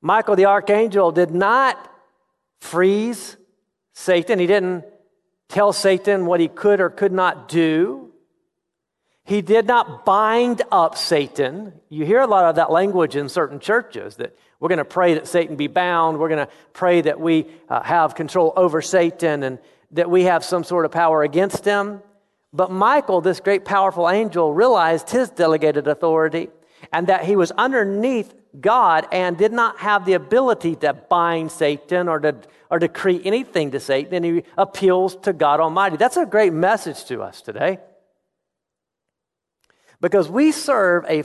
Michael 0.01 0.35
the 0.35 0.45
archangel 0.45 1.11
did 1.11 1.31
not 1.31 1.91
freeze 2.59 3.37
Satan, 3.93 4.39
he 4.39 4.47
didn't 4.47 4.83
tell 5.47 5.71
Satan 5.71 6.25
what 6.25 6.39
he 6.39 6.47
could 6.47 6.81
or 6.81 6.89
could 6.89 7.13
not 7.13 7.47
do. 7.47 8.11
He 9.23 9.41
did 9.41 9.65
not 9.65 10.05
bind 10.05 10.61
up 10.71 10.97
Satan. 10.97 11.73
You 11.89 12.05
hear 12.05 12.19
a 12.19 12.27
lot 12.27 12.45
of 12.45 12.55
that 12.57 12.71
language 12.71 13.15
in 13.15 13.29
certain 13.29 13.59
churches 13.59 14.17
that 14.17 14.35
we're 14.59 14.69
going 14.69 14.77
to 14.77 14.85
pray 14.85 15.15
that 15.15 15.27
Satan 15.27 15.55
be 15.55 15.67
bound. 15.67 16.19
We're 16.19 16.29
going 16.29 16.45
to 16.45 16.51
pray 16.73 17.01
that 17.01 17.19
we 17.19 17.47
uh, 17.69 17.81
have 17.81 18.15
control 18.15 18.53
over 18.55 18.81
Satan 18.81 19.43
and 19.43 19.59
that 19.95 20.09
we 20.09 20.23
have 20.23 20.43
some 20.43 20.63
sort 20.63 20.85
of 20.85 20.91
power 20.91 21.23
against 21.23 21.65
him. 21.65 22.01
But 22.53 22.71
Michael, 22.71 23.19
this 23.19 23.39
great 23.39 23.65
powerful 23.65 24.09
angel, 24.09 24.53
realized 24.53 25.09
his 25.09 25.29
delegated 25.29 25.87
authority 25.87 26.49
and 26.93 27.07
that 27.07 27.25
he 27.25 27.35
was 27.35 27.51
underneath 27.51 28.33
God 28.59 29.07
and 29.11 29.37
did 29.37 29.51
not 29.51 29.79
have 29.79 30.05
the 30.05 30.13
ability 30.13 30.75
to 30.77 30.93
bind 30.93 31.51
Satan 31.51 32.07
or 32.07 32.19
to 32.19 32.35
or 32.69 32.79
decree 32.79 33.21
anything 33.23 33.71
to 33.71 33.79
Satan, 33.79 34.13
and 34.13 34.25
he 34.25 34.43
appeals 34.57 35.15
to 35.17 35.33
God 35.33 35.59
Almighty. 35.59 35.97
That's 35.97 36.17
a 36.17 36.25
great 36.25 36.53
message 36.53 37.05
to 37.05 37.21
us 37.21 37.41
today. 37.41 37.79
Because 40.01 40.29
we 40.29 40.51
serve 40.51 41.05
a, 41.05 41.23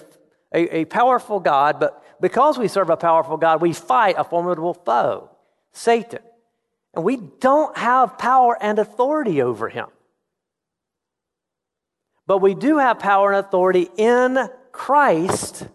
a, 0.55 0.81
a 0.81 0.85
powerful 0.85 1.41
God, 1.41 1.81
but 1.81 2.03
because 2.21 2.59
we 2.59 2.69
serve 2.69 2.91
a 2.91 2.97
powerful 2.97 3.37
God, 3.37 3.61
we 3.61 3.73
fight 3.73 4.17
a 4.19 4.25
formidable 4.25 4.75
foe, 4.75 5.31
Satan. 5.73 6.21
And 6.95 7.05
we 7.05 7.17
don't 7.17 7.77
have 7.77 8.19
power 8.19 8.57
and 8.61 8.79
authority 8.79 9.43
over 9.43 9.69
him. 9.69 9.87
But 12.27 12.39
we 12.39 12.55
do 12.55 12.79
have 12.79 12.99
power 12.99 13.33
and 13.33 13.45
authority 13.45 13.89
in 13.97 14.39
Christ 14.73 15.67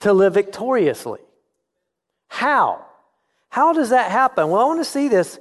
to 0.00 0.12
live 0.12 0.34
victoriously. 0.34 1.20
How? 2.28 2.84
How 3.48 3.72
does 3.72 3.90
that 3.90 4.10
happen? 4.10 4.48
Well, 4.48 4.60
I 4.60 4.64
want 4.64 4.80
to 4.80 4.84
see 4.84 5.08
this. 5.08 5.38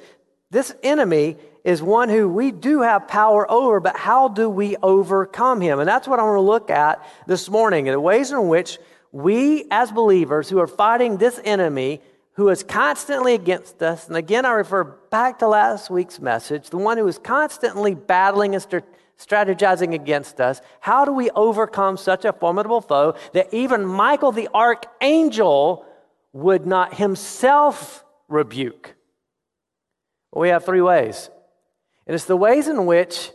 This 0.51 0.73
enemy 0.81 1.37
is 1.63 1.81
one 1.83 2.09
who 2.09 2.27
we 2.27 2.51
do 2.51 2.81
have 2.81 3.07
power 3.07 3.49
over, 3.49 3.79
but 3.79 3.95
how 3.95 4.27
do 4.27 4.49
we 4.49 4.75
overcome 4.77 5.61
him? 5.61 5.79
And 5.79 5.87
that's 5.87 6.07
what 6.07 6.19
I 6.19 6.23
want 6.23 6.37
to 6.37 6.41
look 6.41 6.69
at 6.69 7.05
this 7.27 7.49
morning 7.49 7.85
the 7.85 7.99
ways 7.99 8.31
in 8.31 8.47
which 8.47 8.79
we, 9.11 9.65
as 9.69 9.91
believers 9.91 10.49
who 10.49 10.59
are 10.59 10.67
fighting 10.67 11.17
this 11.17 11.39
enemy, 11.43 12.01
who 12.39 12.47
is 12.47 12.63
constantly 12.63 13.33
against 13.33 13.83
us, 13.83 14.07
and 14.07 14.15
again, 14.15 14.45
I 14.45 14.51
refer 14.51 14.85
back 14.85 15.39
to 15.39 15.47
last 15.49 15.89
week's 15.89 16.21
message, 16.21 16.69
the 16.69 16.77
one 16.77 16.97
who 16.97 17.05
is 17.05 17.19
constantly 17.19 17.93
battling 17.95 18.55
and 18.55 18.65
strategizing 19.17 19.93
against 19.93 20.39
us, 20.39 20.61
how 20.79 21.03
do 21.03 21.11
we 21.11 21.29
overcome 21.31 21.97
such 21.97 22.23
a 22.23 22.31
formidable 22.31 22.79
foe 22.79 23.15
that 23.33 23.53
even 23.53 23.85
Michael 23.85 24.31
the 24.31 24.47
archangel 24.53 25.85
would 26.31 26.65
not 26.65 26.93
himself 26.93 28.05
rebuke? 28.29 28.95
Well, 30.31 30.43
we 30.43 30.47
have 30.47 30.63
three 30.63 30.79
ways. 30.79 31.29
And 32.07 32.15
it's 32.15 32.23
the 32.23 32.37
ways 32.37 32.69
in 32.69 32.85
which 32.85 33.31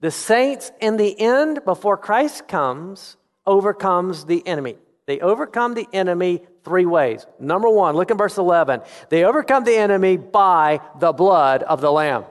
the 0.00 0.12
saints, 0.12 0.70
in 0.80 0.96
the 0.96 1.20
end, 1.20 1.64
before 1.64 1.96
Christ 1.96 2.46
comes, 2.46 3.16
overcomes 3.46 4.26
the 4.26 4.46
enemy. 4.46 4.76
They 5.06 5.20
overcome 5.20 5.74
the 5.74 5.86
enemy 5.92 6.42
three 6.64 6.86
ways. 6.86 7.26
Number 7.38 7.68
one, 7.68 7.94
look 7.94 8.10
in 8.10 8.16
verse 8.16 8.38
11. 8.38 8.80
They 9.10 9.24
overcome 9.24 9.64
the 9.64 9.76
enemy 9.76 10.16
by 10.16 10.80
the 10.98 11.12
blood 11.12 11.62
of 11.62 11.80
the 11.80 11.92
Lamb. 11.92 12.24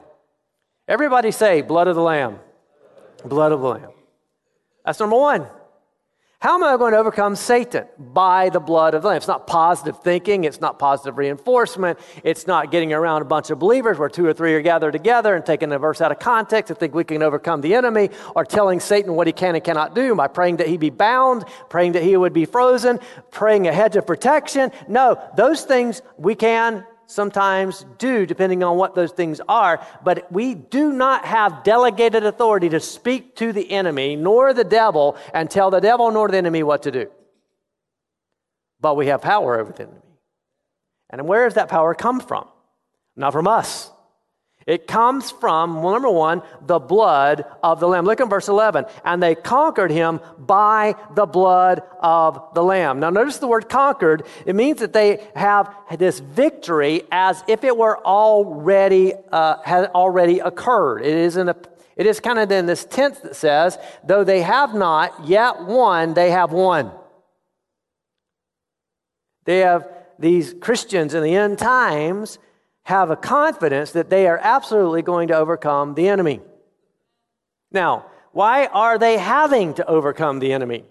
Everybody 0.87 1.31
say, 1.31 1.61
blood 1.61 1.87
of 1.87 1.95
the 1.95 2.01
Lamb. 2.01 2.39
Blood 3.23 3.51
of 3.51 3.61
the 3.61 3.67
Lamb. 3.67 3.91
That's 4.85 4.99
number 4.99 5.15
one. 5.15 5.47
How 6.43 6.55
am 6.55 6.63
I 6.65 6.75
going 6.75 6.91
to 6.91 6.97
overcome 6.97 7.37
Satan? 7.37 7.85
By 7.97 8.49
the 8.49 8.59
blood 8.59 8.95
of 8.95 9.01
the 9.01 9.07
Lamb. 9.07 9.15
It's 9.15 9.29
not 9.29 9.47
positive 9.47 10.03
thinking. 10.03 10.43
It's 10.43 10.59
not 10.59 10.77
positive 10.77 11.17
reinforcement. 11.17 11.97
It's 12.21 12.47
not 12.47 12.69
getting 12.69 12.91
around 12.91 13.21
a 13.21 13.25
bunch 13.25 13.49
of 13.49 13.59
believers 13.59 13.97
where 13.97 14.09
two 14.09 14.25
or 14.25 14.33
three 14.33 14.53
are 14.53 14.61
gathered 14.61 14.91
together 14.91 15.35
and 15.35 15.45
taking 15.45 15.71
a 15.71 15.79
verse 15.79 16.01
out 16.01 16.11
of 16.11 16.19
context 16.19 16.67
to 16.67 16.75
think 16.75 16.93
we 16.93 17.05
can 17.05 17.23
overcome 17.23 17.61
the 17.61 17.73
enemy 17.73 18.09
or 18.35 18.43
telling 18.43 18.81
Satan 18.81 19.15
what 19.15 19.25
he 19.25 19.31
can 19.31 19.55
and 19.55 19.63
cannot 19.63 19.95
do 19.95 20.15
by 20.15 20.27
praying 20.27 20.57
that 20.57 20.67
he 20.67 20.75
be 20.75 20.89
bound, 20.89 21.45
praying 21.69 21.93
that 21.93 22.03
he 22.03 22.17
would 22.17 22.33
be 22.33 22.43
frozen, 22.43 22.99
praying 23.31 23.69
a 23.69 23.71
hedge 23.71 23.95
of 23.95 24.05
protection. 24.05 24.69
No, 24.89 25.17
those 25.37 25.63
things 25.63 26.01
we 26.17 26.35
can 26.35 26.85
sometimes 27.05 27.85
do, 27.97 28.25
depending 28.25 28.63
on 28.63 28.77
what 28.77 28.95
those 28.95 29.11
things 29.11 29.39
are. 29.47 29.85
But 30.03 30.31
we 30.31 30.55
do 30.55 30.91
not 30.91 31.25
have 31.25 31.63
delegated 31.63 32.25
authority 32.25 32.69
to 32.69 32.79
speak 32.79 33.35
to 33.37 33.53
the 33.53 33.71
enemy, 33.71 34.15
nor 34.15 34.53
the 34.53 34.63
devil, 34.63 35.17
and 35.33 35.49
tell 35.49 35.69
the 35.69 35.79
devil 35.79 36.11
nor 36.11 36.27
the 36.27 36.37
enemy 36.37 36.63
what 36.63 36.83
to 36.83 36.91
do. 36.91 37.11
But 38.79 38.95
we 38.95 39.07
have 39.07 39.21
power 39.21 39.59
over 39.59 39.71
the 39.71 39.83
enemy. 39.83 39.99
And 41.09 41.27
where 41.27 41.45
does 41.45 41.53
that 41.53 41.69
power 41.69 41.93
come 41.93 42.19
from? 42.19 42.47
Not 43.15 43.31
from 43.33 43.47
us. 43.47 43.92
It 44.65 44.87
comes 44.87 45.31
from, 45.31 45.83
well, 45.83 45.93
number 45.93 46.09
one, 46.09 46.41
the 46.65 46.79
blood 46.79 47.45
of 47.61 47.79
the 47.79 47.87
Lamb. 47.87 48.05
Look 48.05 48.19
in 48.19 48.29
verse 48.29 48.47
11. 48.47 48.85
And 49.03 49.21
they 49.21 49.35
conquered 49.35 49.91
him 49.91 50.21
by 50.37 50.95
the 51.15 51.25
blood 51.25 51.81
of 51.99 52.53
the 52.53 52.63
Lamb. 52.63 52.99
Now, 52.99 53.09
notice 53.09 53.37
the 53.37 53.47
word 53.47 53.67
conquered. 53.67 54.23
It 54.45 54.55
means 54.55 54.79
that 54.79 54.93
they 54.93 55.27
have 55.35 55.73
this 55.97 56.19
victory 56.19 57.03
as 57.11 57.43
if 57.47 57.63
it 57.63 57.75
were 57.75 57.97
already, 58.05 59.13
uh, 59.31 59.61
had 59.63 59.87
already 59.87 60.39
occurred. 60.39 61.01
It 61.01 61.15
is 61.15 61.37
in 61.37 61.49
a 61.49 61.55
it 61.95 62.07
is 62.07 62.19
kind 62.19 62.39
of 62.39 62.51
in 62.51 62.65
this 62.65 62.85
tense 62.85 63.19
that 63.19 63.35
says, 63.35 63.77
though 64.03 64.23
they 64.23 64.41
have 64.41 64.73
not 64.73 65.27
yet 65.27 65.63
won, 65.63 66.15
they 66.15 66.31
have 66.31 66.51
won. 66.51 66.91
They 69.45 69.59
have 69.59 69.87
these 70.17 70.53
Christians 70.59 71.13
in 71.13 71.23
the 71.23 71.35
end 71.35 71.59
times 71.59 72.39
have 72.83 73.09
a 73.09 73.15
confidence 73.15 73.91
that 73.91 74.09
they 74.09 74.27
are 74.27 74.39
absolutely 74.41 75.01
going 75.01 75.29
to 75.29 75.35
overcome 75.35 75.93
the 75.95 76.09
enemy. 76.09 76.41
Now, 77.71 78.05
why 78.31 78.65
are 78.67 78.97
they 78.97 79.17
having 79.17 79.73
to 79.75 79.87
overcome 79.87 80.39
the 80.39 80.53
enemy? 80.53 80.83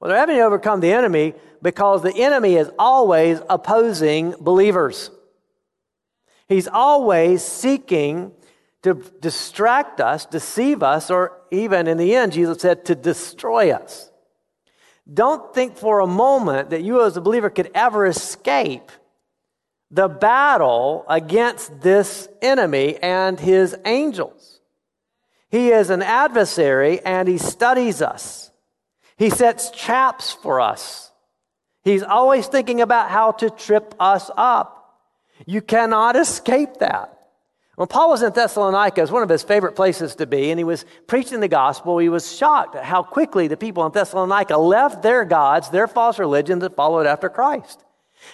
Well, 0.00 0.08
they're 0.08 0.18
having 0.18 0.36
to 0.36 0.42
overcome 0.42 0.80
the 0.80 0.92
enemy 0.92 1.34
because 1.60 2.02
the 2.02 2.14
enemy 2.14 2.56
is 2.56 2.70
always 2.78 3.40
opposing 3.48 4.34
believers. 4.40 5.10
He's 6.48 6.68
always 6.68 7.42
seeking 7.42 8.32
to 8.82 8.94
distract 9.20 10.00
us, 10.00 10.26
deceive 10.26 10.82
us, 10.82 11.10
or 11.10 11.40
even 11.50 11.86
in 11.86 11.98
the 11.98 12.16
end, 12.16 12.32
Jesus 12.32 12.60
said, 12.60 12.84
to 12.86 12.94
destroy 12.94 13.70
us. 13.70 14.10
Don't 15.12 15.54
think 15.54 15.76
for 15.76 16.00
a 16.00 16.06
moment 16.06 16.70
that 16.70 16.82
you 16.82 17.04
as 17.04 17.16
a 17.16 17.20
believer 17.20 17.50
could 17.50 17.70
ever 17.74 18.06
escape 18.06 18.90
the 19.92 20.08
battle 20.08 21.04
against 21.06 21.82
this 21.82 22.26
enemy 22.40 22.96
and 22.96 23.38
his 23.38 23.76
angels. 23.84 24.60
He 25.50 25.68
is 25.68 25.90
an 25.90 26.00
adversary 26.00 27.00
and 27.00 27.28
he 27.28 27.36
studies 27.36 28.00
us. 28.00 28.50
He 29.18 29.28
sets 29.28 29.70
traps 29.70 30.32
for 30.32 30.60
us. 30.60 31.12
He's 31.84 32.02
always 32.02 32.46
thinking 32.46 32.80
about 32.80 33.10
how 33.10 33.32
to 33.32 33.50
trip 33.50 33.94
us 34.00 34.30
up. 34.34 35.00
You 35.46 35.60
cannot 35.60 36.16
escape 36.16 36.78
that. 36.78 37.18
When 37.76 37.88
Paul 37.88 38.10
was 38.10 38.22
in 38.22 38.32
Thessalonica, 38.32 39.00
it 39.00 39.02
was 39.02 39.10
one 39.10 39.22
of 39.22 39.28
his 39.28 39.42
favorite 39.42 39.74
places 39.74 40.14
to 40.16 40.26
be, 40.26 40.50
and 40.50 40.58
he 40.58 40.64
was 40.64 40.84
preaching 41.06 41.40
the 41.40 41.48
gospel. 41.48 41.98
He 41.98 42.08
was 42.08 42.34
shocked 42.34 42.76
at 42.76 42.84
how 42.84 43.02
quickly 43.02 43.48
the 43.48 43.56
people 43.56 43.84
in 43.84 43.92
Thessalonica 43.92 44.56
left 44.56 45.02
their 45.02 45.24
gods, 45.24 45.70
their 45.70 45.88
false 45.88 46.18
religions, 46.18 46.62
and 46.62 46.74
followed 46.74 47.06
after 47.06 47.28
Christ. 47.28 47.82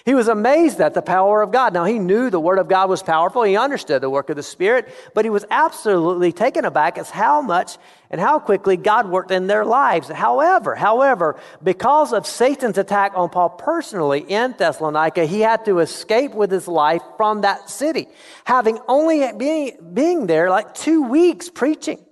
He 0.05 0.15
was 0.15 0.27
amazed 0.27 0.79
at 0.79 0.93
the 0.93 1.01
power 1.01 1.41
of 1.41 1.51
God. 1.51 1.73
Now, 1.73 1.85
he 1.85 1.99
knew 1.99 2.29
the 2.29 2.39
Word 2.39 2.59
of 2.59 2.67
God 2.67 2.89
was 2.89 3.03
powerful. 3.03 3.43
He 3.43 3.57
understood 3.57 4.01
the 4.01 4.09
work 4.09 4.29
of 4.29 4.35
the 4.35 4.43
Spirit, 4.43 4.93
but 5.13 5.25
he 5.25 5.29
was 5.29 5.45
absolutely 5.49 6.31
taken 6.31 6.65
aback 6.65 6.97
as 6.97 7.09
how 7.09 7.41
much 7.41 7.77
and 8.09 8.19
how 8.19 8.39
quickly 8.39 8.77
God 8.77 9.09
worked 9.09 9.31
in 9.31 9.47
their 9.47 9.65
lives. 9.65 10.07
However, 10.07 10.75
however, 10.75 11.39
because 11.61 12.13
of 12.13 12.25
Satan's 12.25 12.77
attack 12.77 13.13
on 13.15 13.29
Paul 13.29 13.49
personally 13.49 14.25
in 14.27 14.55
Thessalonica, 14.57 15.25
he 15.25 15.41
had 15.41 15.65
to 15.65 15.79
escape 15.79 16.33
with 16.33 16.51
his 16.51 16.67
life 16.67 17.03
from 17.17 17.41
that 17.41 17.69
city, 17.69 18.07
having 18.45 18.79
only 18.87 19.31
being, 19.33 19.77
being 19.93 20.27
there 20.27 20.49
like 20.49 20.73
two 20.73 21.03
weeks 21.03 21.49
preaching. 21.49 22.03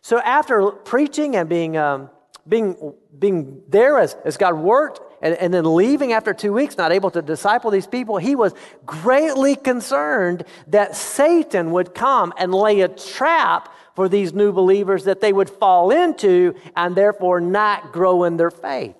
So 0.00 0.18
after 0.18 0.70
preaching 0.70 1.36
and 1.36 1.48
being, 1.48 1.76
um, 1.76 2.10
being, 2.48 2.94
being 3.16 3.62
there 3.68 3.98
as, 3.98 4.16
as 4.24 4.36
God 4.36 4.54
worked, 4.54 5.00
and, 5.20 5.34
and 5.34 5.52
then 5.52 5.64
leaving 5.74 6.12
after 6.12 6.32
two 6.32 6.52
weeks, 6.52 6.76
not 6.76 6.92
able 6.92 7.10
to 7.10 7.22
disciple 7.22 7.70
these 7.70 7.86
people, 7.86 8.18
he 8.18 8.34
was 8.34 8.54
greatly 8.86 9.56
concerned 9.56 10.44
that 10.68 10.96
Satan 10.96 11.70
would 11.72 11.94
come 11.94 12.32
and 12.38 12.54
lay 12.54 12.80
a 12.80 12.88
trap 12.88 13.74
for 13.94 14.08
these 14.08 14.32
new 14.32 14.52
believers 14.52 15.04
that 15.04 15.20
they 15.20 15.32
would 15.32 15.50
fall 15.50 15.90
into 15.90 16.54
and 16.76 16.94
therefore 16.94 17.40
not 17.40 17.92
grow 17.92 18.24
in 18.24 18.36
their 18.36 18.50
faith. 18.50 18.96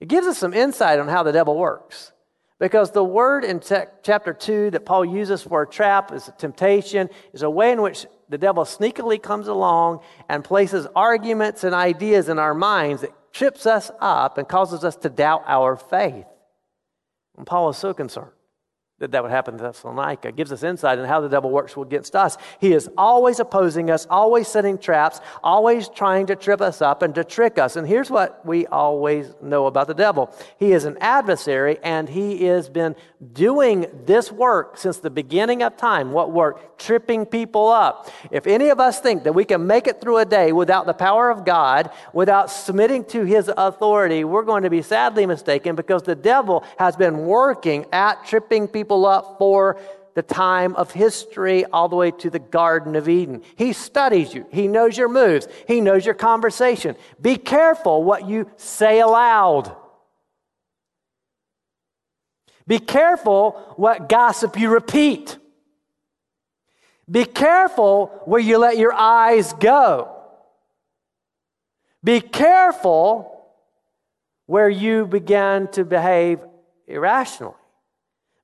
It 0.00 0.08
gives 0.08 0.26
us 0.26 0.38
some 0.38 0.52
insight 0.52 0.98
on 0.98 1.08
how 1.08 1.22
the 1.22 1.32
devil 1.32 1.56
works. 1.56 2.12
Because 2.58 2.92
the 2.92 3.04
word 3.04 3.44
in 3.44 3.60
chapter 4.02 4.32
2 4.32 4.70
that 4.70 4.86
Paul 4.86 5.04
uses 5.04 5.42
for 5.42 5.62
a 5.62 5.66
trap 5.66 6.12
is 6.12 6.28
a 6.28 6.32
temptation, 6.32 7.10
is 7.32 7.42
a 7.42 7.50
way 7.50 7.72
in 7.72 7.82
which 7.82 8.06
the 8.28 8.38
devil 8.38 8.64
sneakily 8.64 9.22
comes 9.22 9.48
along 9.48 10.00
and 10.28 10.42
places 10.44 10.86
arguments 10.94 11.64
and 11.64 11.74
ideas 11.74 12.28
in 12.28 12.38
our 12.38 12.54
minds 12.54 13.02
that 13.02 13.12
trips 13.34 13.66
us 13.66 13.90
up 14.00 14.38
and 14.38 14.48
causes 14.48 14.84
us 14.84 14.96
to 14.96 15.10
doubt 15.10 15.42
our 15.46 15.76
faith. 15.76 16.24
And 17.36 17.46
Paul 17.46 17.68
is 17.68 17.76
so 17.76 17.92
concerned 17.92 18.30
that 19.00 19.10
that 19.10 19.24
would 19.24 19.32
happen 19.32 19.56
to 19.56 19.62
Thessalonica. 19.64 20.28
It 20.28 20.36
gives 20.36 20.52
us 20.52 20.62
insight 20.62 20.98
into 20.98 21.08
how 21.08 21.20
the 21.20 21.28
devil 21.28 21.50
works 21.50 21.76
against 21.76 22.14
us. 22.14 22.38
He 22.60 22.72
is 22.72 22.88
always 22.96 23.40
opposing 23.40 23.90
us, 23.90 24.06
always 24.08 24.46
setting 24.46 24.78
traps, 24.78 25.20
always 25.42 25.88
trying 25.88 26.26
to 26.26 26.36
trip 26.36 26.60
us 26.60 26.80
up 26.80 27.02
and 27.02 27.12
to 27.16 27.24
trick 27.24 27.58
us. 27.58 27.74
And 27.74 27.88
here's 27.88 28.08
what 28.08 28.46
we 28.46 28.66
always 28.66 29.34
know 29.42 29.66
about 29.66 29.88
the 29.88 29.94
devil 29.94 30.32
he 30.58 30.72
is 30.72 30.84
an 30.84 30.96
adversary, 31.00 31.78
and 31.82 32.08
he 32.08 32.44
has 32.44 32.68
been 32.68 32.94
doing 33.32 33.86
this 34.06 34.30
work 34.30 34.78
since 34.78 34.98
the 34.98 35.10
beginning 35.10 35.64
of 35.64 35.76
time. 35.76 36.12
What 36.12 36.30
work? 36.30 36.78
Tripping 36.78 37.26
people 37.26 37.68
up. 37.68 38.10
If 38.30 38.46
any 38.46 38.68
of 38.68 38.78
us 38.78 39.00
think 39.00 39.24
that 39.24 39.32
we 39.32 39.44
can 39.44 39.66
make 39.66 39.88
it 39.88 40.00
through 40.00 40.18
a 40.18 40.24
day 40.24 40.52
without 40.52 40.86
the 40.86 40.94
power 40.94 41.30
of 41.30 41.44
God, 41.44 41.90
without 42.12 42.48
submitting 42.48 43.04
to 43.06 43.24
his 43.24 43.50
authority, 43.56 44.22
we're 44.22 44.42
going 44.44 44.62
to 44.62 44.70
be 44.70 44.82
sadly 44.82 45.26
mistaken 45.26 45.74
because 45.74 46.04
the 46.04 46.14
devil 46.14 46.62
has 46.78 46.94
been 46.94 47.26
working 47.26 47.86
at 47.92 48.24
tripping 48.24 48.68
people 48.68 48.83
people 48.84 49.06
up 49.06 49.36
for 49.38 49.80
the 50.14 50.22
time 50.22 50.76
of 50.76 50.92
history 50.92 51.64
all 51.64 51.88
the 51.88 51.96
way 51.96 52.10
to 52.10 52.28
the 52.28 52.38
Garden 52.38 52.96
of 52.96 53.08
Eden. 53.08 53.42
He 53.56 53.72
studies 53.72 54.34
you, 54.34 54.46
He 54.52 54.68
knows 54.68 54.96
your 54.96 55.08
moves, 55.08 55.48
He 55.66 55.80
knows 55.80 56.04
your 56.04 56.14
conversation. 56.14 56.96
Be 57.20 57.36
careful 57.36 58.04
what 58.04 58.28
you 58.28 58.50
say 58.56 59.00
aloud. 59.00 59.74
Be 62.66 62.78
careful 62.78 63.52
what 63.76 64.08
gossip 64.08 64.58
you 64.58 64.70
repeat. 64.70 65.38
Be 67.10 67.24
careful 67.24 68.06
where 68.26 68.40
you 68.40 68.58
let 68.58 68.76
your 68.76 68.92
eyes 68.92 69.52
go. 69.54 70.10
Be 72.02 72.20
careful 72.20 73.46
where 74.46 74.68
you 74.68 75.06
begin 75.06 75.68
to 75.72 75.84
behave 75.84 76.40
irrationally. 76.86 77.54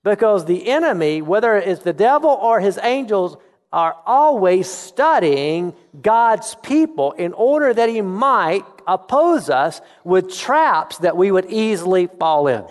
Because 0.02 0.44
the 0.46 0.68
enemy, 0.68 1.20
whether 1.22 1.56
it's 1.56 1.82
the 1.82 1.92
devil 1.92 2.30
or 2.30 2.60
his 2.60 2.78
angels, 2.82 3.36
are 3.72 3.96
always 4.04 4.68
studying 4.68 5.74
God's 6.00 6.56
people 6.62 7.12
in 7.12 7.32
order 7.34 7.72
that 7.72 7.88
he 7.88 8.00
might 8.00 8.64
oppose 8.86 9.48
us 9.48 9.80
with 10.02 10.34
traps 10.34 10.98
that 10.98 11.16
we 11.16 11.30
would 11.30 11.46
easily 11.46 12.08
fall 12.08 12.48
in. 12.48 12.64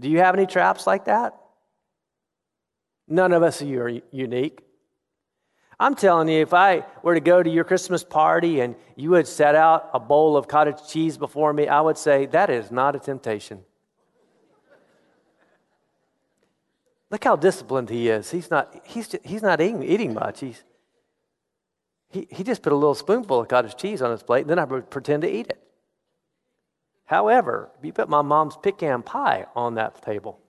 Do 0.00 0.08
you 0.10 0.18
have 0.18 0.34
any 0.34 0.46
traps 0.46 0.86
like 0.86 1.04
that? 1.04 1.34
None 3.08 3.32
of 3.32 3.42
us 3.42 3.62
are 3.62 4.00
unique. 4.10 4.62
I'm 5.78 5.94
telling 5.94 6.28
you, 6.28 6.40
if 6.40 6.54
I 6.54 6.84
were 7.02 7.14
to 7.14 7.20
go 7.20 7.42
to 7.42 7.50
your 7.50 7.64
Christmas 7.64 8.02
party 8.02 8.60
and 8.60 8.74
you 8.96 9.10
would 9.10 9.28
set 9.28 9.54
out 9.54 9.90
a 9.92 10.00
bowl 10.00 10.36
of 10.36 10.48
cottage 10.48 10.88
cheese 10.88 11.18
before 11.18 11.52
me, 11.52 11.68
I 11.68 11.82
would 11.82 11.98
say, 11.98 12.26
that 12.26 12.50
is 12.50 12.70
not 12.70 12.96
a 12.96 12.98
temptation. 12.98 13.60
Look 17.16 17.24
how 17.24 17.36
disciplined 17.36 17.88
he 17.88 18.10
is. 18.10 18.30
He's 18.30 18.50
not, 18.50 18.78
he's, 18.84 19.16
he's 19.24 19.40
not 19.40 19.58
eating, 19.62 19.82
eating 19.82 20.12
much. 20.12 20.40
He's, 20.40 20.62
he, 22.10 22.28
he 22.30 22.44
just 22.44 22.60
put 22.60 22.74
a 22.74 22.76
little 22.76 22.94
spoonful 22.94 23.40
of 23.40 23.48
cottage 23.48 23.74
cheese 23.74 24.02
on 24.02 24.10
his 24.10 24.22
plate, 24.22 24.42
and 24.42 24.50
then 24.50 24.58
I 24.58 24.64
would 24.64 24.90
pretend 24.90 25.22
to 25.22 25.30
eat 25.34 25.46
it. 25.46 25.58
However, 27.06 27.70
if 27.78 27.86
you 27.86 27.94
put 27.94 28.10
my 28.10 28.20
mom's 28.20 28.58
pecan 28.58 29.02
pie 29.02 29.46
on 29.56 29.76
that 29.76 30.02
table, 30.02 30.40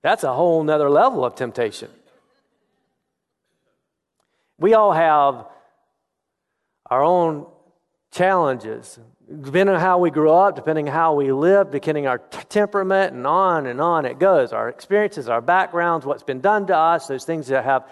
that's 0.00 0.24
a 0.24 0.32
whole 0.32 0.64
nother 0.64 0.88
level 0.88 1.22
of 1.22 1.34
temptation. 1.34 1.90
We 4.58 4.72
all 4.72 4.92
have 4.92 5.44
our 6.86 7.04
own 7.04 7.46
challenges 8.10 8.98
depending 9.40 9.74
on 9.74 9.80
how 9.80 9.98
we 9.98 10.10
grew 10.10 10.30
up, 10.30 10.56
depending 10.56 10.88
on 10.88 10.94
how 10.94 11.14
we 11.14 11.32
live, 11.32 11.70
depending 11.70 12.06
on 12.06 12.10
our 12.10 12.18
t- 12.18 12.38
temperament, 12.48 13.14
and 13.14 13.26
on 13.26 13.66
and 13.66 13.80
on 13.80 14.04
it 14.04 14.18
goes. 14.18 14.52
Our 14.52 14.68
experiences, 14.68 15.28
our 15.28 15.40
backgrounds, 15.40 16.04
what's 16.04 16.22
been 16.22 16.40
done 16.40 16.66
to 16.66 16.76
us, 16.76 17.06
those 17.06 17.24
things 17.24 17.46
that 17.48 17.64
have, 17.64 17.88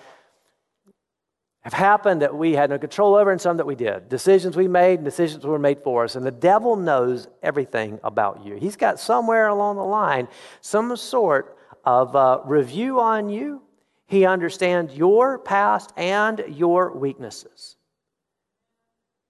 have 1.63 1.73
happened 1.73 2.23
that 2.23 2.35
we 2.35 2.53
had 2.53 2.71
no 2.71 2.79
control 2.79 3.15
over, 3.15 3.31
and 3.31 3.41
some 3.41 3.57
that 3.57 3.67
we 3.67 3.75
did. 3.75 4.09
Decisions 4.09 4.57
we 4.57 4.69
made, 4.69 5.03
decisions 5.05 5.45
were 5.45 5.59
made 5.59 5.83
for 5.83 6.05
us. 6.05 6.17
And 6.17 6.27
the 6.27 6.31
devil 6.31 6.77
knows 6.77 7.29
everything 7.43 8.01
about 8.05 8.45
you. 8.45 8.57
He's 8.57 8.77
got 8.77 9.01
somewhere 9.01 9.49
along 9.49 9.77
the 9.77 9.85
line 9.85 10.29
some 10.61 10.95
sort 10.97 11.57
of 11.85 12.15
uh, 12.15 12.41
review 12.45 13.01
on 13.01 13.31
you. 13.31 13.63
He 14.07 14.27
understands 14.27 14.95
your 14.95 15.39
past 15.39 15.93
and 15.97 16.45
your 16.49 16.97
weaknesses. 16.97 17.77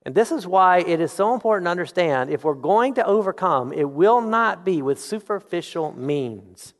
And 0.04 0.14
this 0.14 0.32
is 0.32 0.46
why 0.46 0.78
it 0.78 1.00
is 1.00 1.12
so 1.12 1.34
important 1.34 1.66
to 1.66 1.70
understand 1.70 2.30
if 2.30 2.44
we're 2.44 2.54
going 2.54 2.94
to 2.94 3.04
overcome, 3.04 3.72
it 3.72 3.88
will 3.88 4.20
not 4.22 4.64
be 4.64 4.80
with 4.80 5.00
superficial 5.00 5.92
means, 5.92 6.72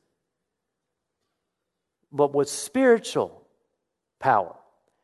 but 2.10 2.34
with 2.34 2.48
spiritual 2.48 3.46
power 4.18 4.56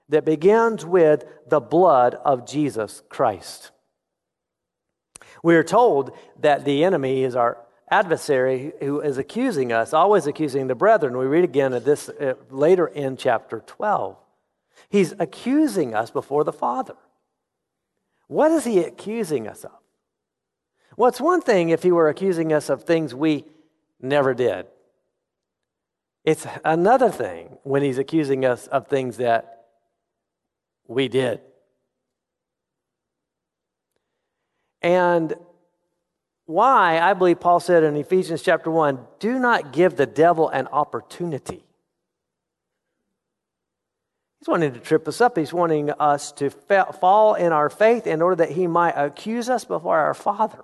that 0.08 0.24
begins 0.24 0.84
with 0.84 1.24
the 1.46 1.60
blood 1.60 2.14
of 2.14 2.46
Jesus 2.46 3.02
Christ. 3.08 3.70
We 5.42 5.56
are 5.56 5.64
told 5.64 6.12
that 6.40 6.64
the 6.64 6.84
enemy 6.84 7.22
is 7.22 7.36
our 7.36 7.58
adversary 7.90 8.72
who 8.80 9.00
is 9.00 9.18
accusing 9.18 9.72
us, 9.72 9.92
always 9.92 10.26
accusing 10.26 10.66
the 10.66 10.74
brethren. 10.74 11.16
We 11.16 11.26
read 11.26 11.44
again 11.44 11.72
of 11.72 11.84
this 11.84 12.08
uh, 12.08 12.34
later 12.50 12.86
in 12.86 13.16
chapter 13.16 13.60
12. 13.60 14.16
He's 14.88 15.14
accusing 15.18 15.94
us 15.94 16.10
before 16.10 16.44
the 16.44 16.52
Father. 16.52 16.96
What 18.28 18.50
is 18.50 18.64
he 18.64 18.80
accusing 18.80 19.46
us 19.46 19.64
of? 19.64 19.72
Well, 20.96 21.08
it's 21.08 21.20
one 21.20 21.42
thing 21.42 21.68
if 21.68 21.82
he 21.82 21.92
were 21.92 22.08
accusing 22.08 22.52
us 22.52 22.68
of 22.70 22.84
things 22.84 23.14
we 23.14 23.44
never 24.00 24.34
did. 24.34 24.66
It's 26.24 26.46
another 26.64 27.10
thing 27.10 27.58
when 27.62 27.82
he's 27.82 27.98
accusing 27.98 28.44
us 28.44 28.66
of 28.66 28.88
things 28.88 29.18
that 29.18 29.66
we 30.88 31.08
did. 31.08 31.40
And 34.82 35.34
why, 36.46 37.00
I 37.00 37.14
believe 37.14 37.40
Paul 37.40 37.60
said 37.60 37.82
in 37.82 37.96
Ephesians 37.96 38.42
chapter 38.42 38.70
1 38.70 38.98
do 39.18 39.38
not 39.38 39.72
give 39.72 39.96
the 39.96 40.06
devil 40.06 40.48
an 40.48 40.68
opportunity. 40.68 41.65
He's 44.46 44.52
wanting 44.52 44.74
to 44.74 44.78
trip 44.78 45.08
us 45.08 45.20
up. 45.20 45.36
He's 45.36 45.52
wanting 45.52 45.90
us 45.90 46.30
to 46.34 46.50
fa- 46.50 46.94
fall 47.00 47.34
in 47.34 47.50
our 47.50 47.68
faith 47.68 48.06
in 48.06 48.22
order 48.22 48.36
that 48.36 48.52
he 48.52 48.68
might 48.68 48.92
accuse 48.92 49.50
us 49.50 49.64
before 49.64 49.98
our 49.98 50.14
Father. 50.14 50.62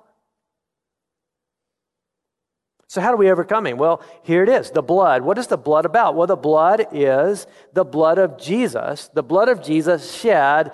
So, 2.87 3.01
how 3.01 3.11
do 3.11 3.17
we 3.17 3.29
overcome 3.29 3.67
him? 3.67 3.79
Well, 3.79 4.01
here 4.23 4.45
it 4.45 4.49
is 4.49 4.71
the 4.71 4.83
blood. 4.83 5.23
What 5.23 5.37
is 5.37 5.49
the 5.49 5.57
blood 5.57 5.85
about? 5.85 6.15
Well, 6.15 6.29
the 6.29 6.37
blood 6.37 6.87
is 6.93 7.49
the 7.73 7.83
blood 7.83 8.19
of 8.19 8.39
Jesus, 8.39 9.11
the 9.15 9.25
blood 9.25 9.49
of 9.49 9.61
Jesus 9.61 10.15
shed 10.15 10.71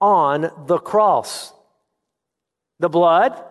on 0.00 0.52
the 0.68 0.78
cross. 0.78 1.52
The 2.78 2.88
blood 2.88 3.42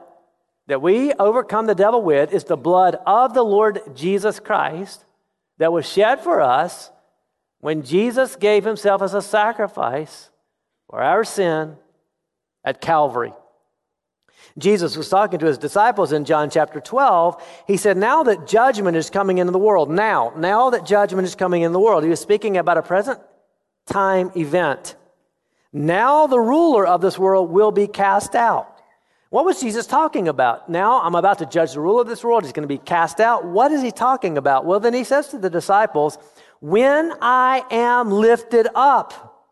that 0.67 0.81
we 0.81 1.11
overcome 1.11 1.65
the 1.65 1.75
devil 1.75 2.01
with 2.01 2.31
is 2.31 2.45
the 2.45 2.55
blood 2.55 2.95
of 3.05 3.33
the 3.33 3.43
Lord 3.43 3.81
Jesus 3.93 4.39
Christ 4.39 5.03
that 5.57 5.73
was 5.73 5.85
shed 5.85 6.21
for 6.21 6.39
us 6.39 6.91
when 7.61 7.83
Jesus 7.83 8.35
gave 8.35 8.65
himself 8.65 9.01
as 9.01 9.13
a 9.13 9.21
sacrifice 9.21 10.29
for 10.89 11.01
our 11.01 11.23
sin 11.23 11.77
at 12.63 12.81
Calvary. 12.81 13.33
Jesus 14.57 14.97
was 14.97 15.07
talking 15.07 15.39
to 15.39 15.45
his 15.45 15.57
disciples 15.57 16.11
in 16.11 16.25
John 16.25 16.49
chapter 16.49 16.81
12. 16.81 17.41
He 17.67 17.77
said, 17.77 17.95
Now 17.95 18.23
that 18.23 18.47
judgment 18.47 18.97
is 18.97 19.09
coming 19.09 19.37
into 19.37 19.51
the 19.51 19.59
world, 19.59 19.89
now, 19.89 20.33
now 20.35 20.71
that 20.71 20.85
judgment 20.85 21.25
is 21.25 21.35
coming 21.35 21.61
into 21.61 21.73
the 21.73 21.79
world, 21.79 22.03
he 22.03 22.09
was 22.09 22.19
speaking 22.19 22.57
about 22.57 22.77
a 22.77 22.81
present 22.81 23.19
time 23.85 24.31
event. 24.35 24.95
Now 25.71 26.27
the 26.27 26.39
ruler 26.39 26.85
of 26.85 26.99
this 27.01 27.17
world 27.17 27.49
will 27.49 27.71
be 27.71 27.87
cast 27.87 28.35
out. 28.35 28.67
What 29.29 29.45
was 29.45 29.61
Jesus 29.61 29.87
talking 29.87 30.27
about? 30.27 30.67
Now 30.67 31.01
I'm 31.01 31.15
about 31.15 31.37
to 31.37 31.45
judge 31.45 31.73
the 31.73 31.79
ruler 31.79 32.01
of 32.01 32.07
this 32.07 32.23
world. 32.23 32.43
He's 32.43 32.51
going 32.51 32.67
to 32.67 32.67
be 32.67 32.77
cast 32.77 33.21
out. 33.21 33.45
What 33.45 33.71
is 33.71 33.81
he 33.81 33.91
talking 33.91 34.37
about? 34.37 34.65
Well, 34.65 34.81
then 34.81 34.93
he 34.93 35.05
says 35.05 35.29
to 35.29 35.37
the 35.37 35.49
disciples, 35.49 36.17
when 36.61 37.11
I 37.21 37.65
am 37.69 38.11
lifted 38.11 38.67
up 38.73 39.49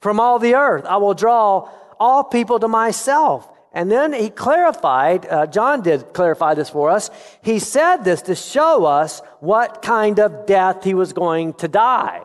from 0.00 0.20
all 0.20 0.38
the 0.38 0.54
earth, 0.54 0.84
I 0.84 0.98
will 0.98 1.14
draw 1.14 1.68
all 1.98 2.22
people 2.22 2.60
to 2.60 2.68
myself. 2.68 3.50
And 3.72 3.90
then 3.90 4.12
he 4.12 4.30
clarified, 4.30 5.26
uh, 5.26 5.46
John 5.46 5.82
did 5.82 6.12
clarify 6.12 6.54
this 6.54 6.70
for 6.70 6.90
us. 6.90 7.10
He 7.42 7.58
said 7.58 7.98
this 7.98 8.22
to 8.22 8.34
show 8.34 8.84
us 8.84 9.20
what 9.40 9.82
kind 9.82 10.20
of 10.20 10.46
death 10.46 10.84
he 10.84 10.94
was 10.94 11.12
going 11.12 11.54
to 11.54 11.68
die. 11.68 12.22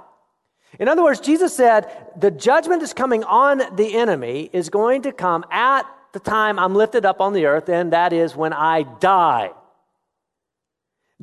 In 0.80 0.88
other 0.88 1.04
words, 1.04 1.20
Jesus 1.20 1.56
said, 1.56 1.90
the 2.18 2.32
judgment 2.32 2.84
is 2.84 2.94
coming 2.94 3.24
on 3.24 3.62
the 3.76 3.96
enemy 3.96 4.50
is 4.52 4.70
going 4.70 5.04
to 5.04 5.12
come 5.12 5.46
at 5.50 5.84
the 6.14 6.20
time 6.20 6.60
I'm 6.60 6.76
lifted 6.76 7.06
up 7.06 7.22
on 7.22 7.34
the 7.34 7.46
earth, 7.46 7.70
and 7.70 7.94
that 7.94 8.14
is 8.14 8.36
when 8.36 8.54
I 8.54 8.84
die. 8.84 9.52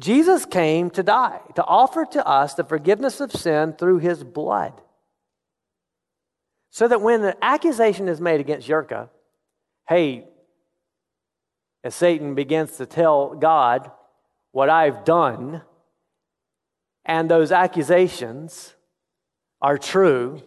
Jesus 0.00 0.46
came 0.46 0.88
to 0.90 1.02
die, 1.02 1.40
to 1.56 1.64
offer 1.64 2.06
to 2.06 2.26
us 2.26 2.54
the 2.54 2.64
forgiveness 2.64 3.20
of 3.20 3.30
sin 3.30 3.74
through 3.74 3.98
his 3.98 4.24
blood. 4.24 4.72
So 6.70 6.88
that 6.88 7.02
when 7.02 7.20
the 7.20 7.36
accusation 7.44 8.08
is 8.08 8.20
made 8.20 8.40
against 8.40 8.66
Yirka, 8.66 9.10
hey, 9.88 10.24
as 11.84 11.94
Satan 11.94 12.34
begins 12.34 12.78
to 12.78 12.86
tell 12.86 13.34
God 13.34 13.90
what 14.52 14.70
I've 14.70 15.04
done, 15.04 15.62
and 17.04 17.30
those 17.30 17.52
accusations 17.52 18.74
are 19.60 19.76
true, 19.76 20.42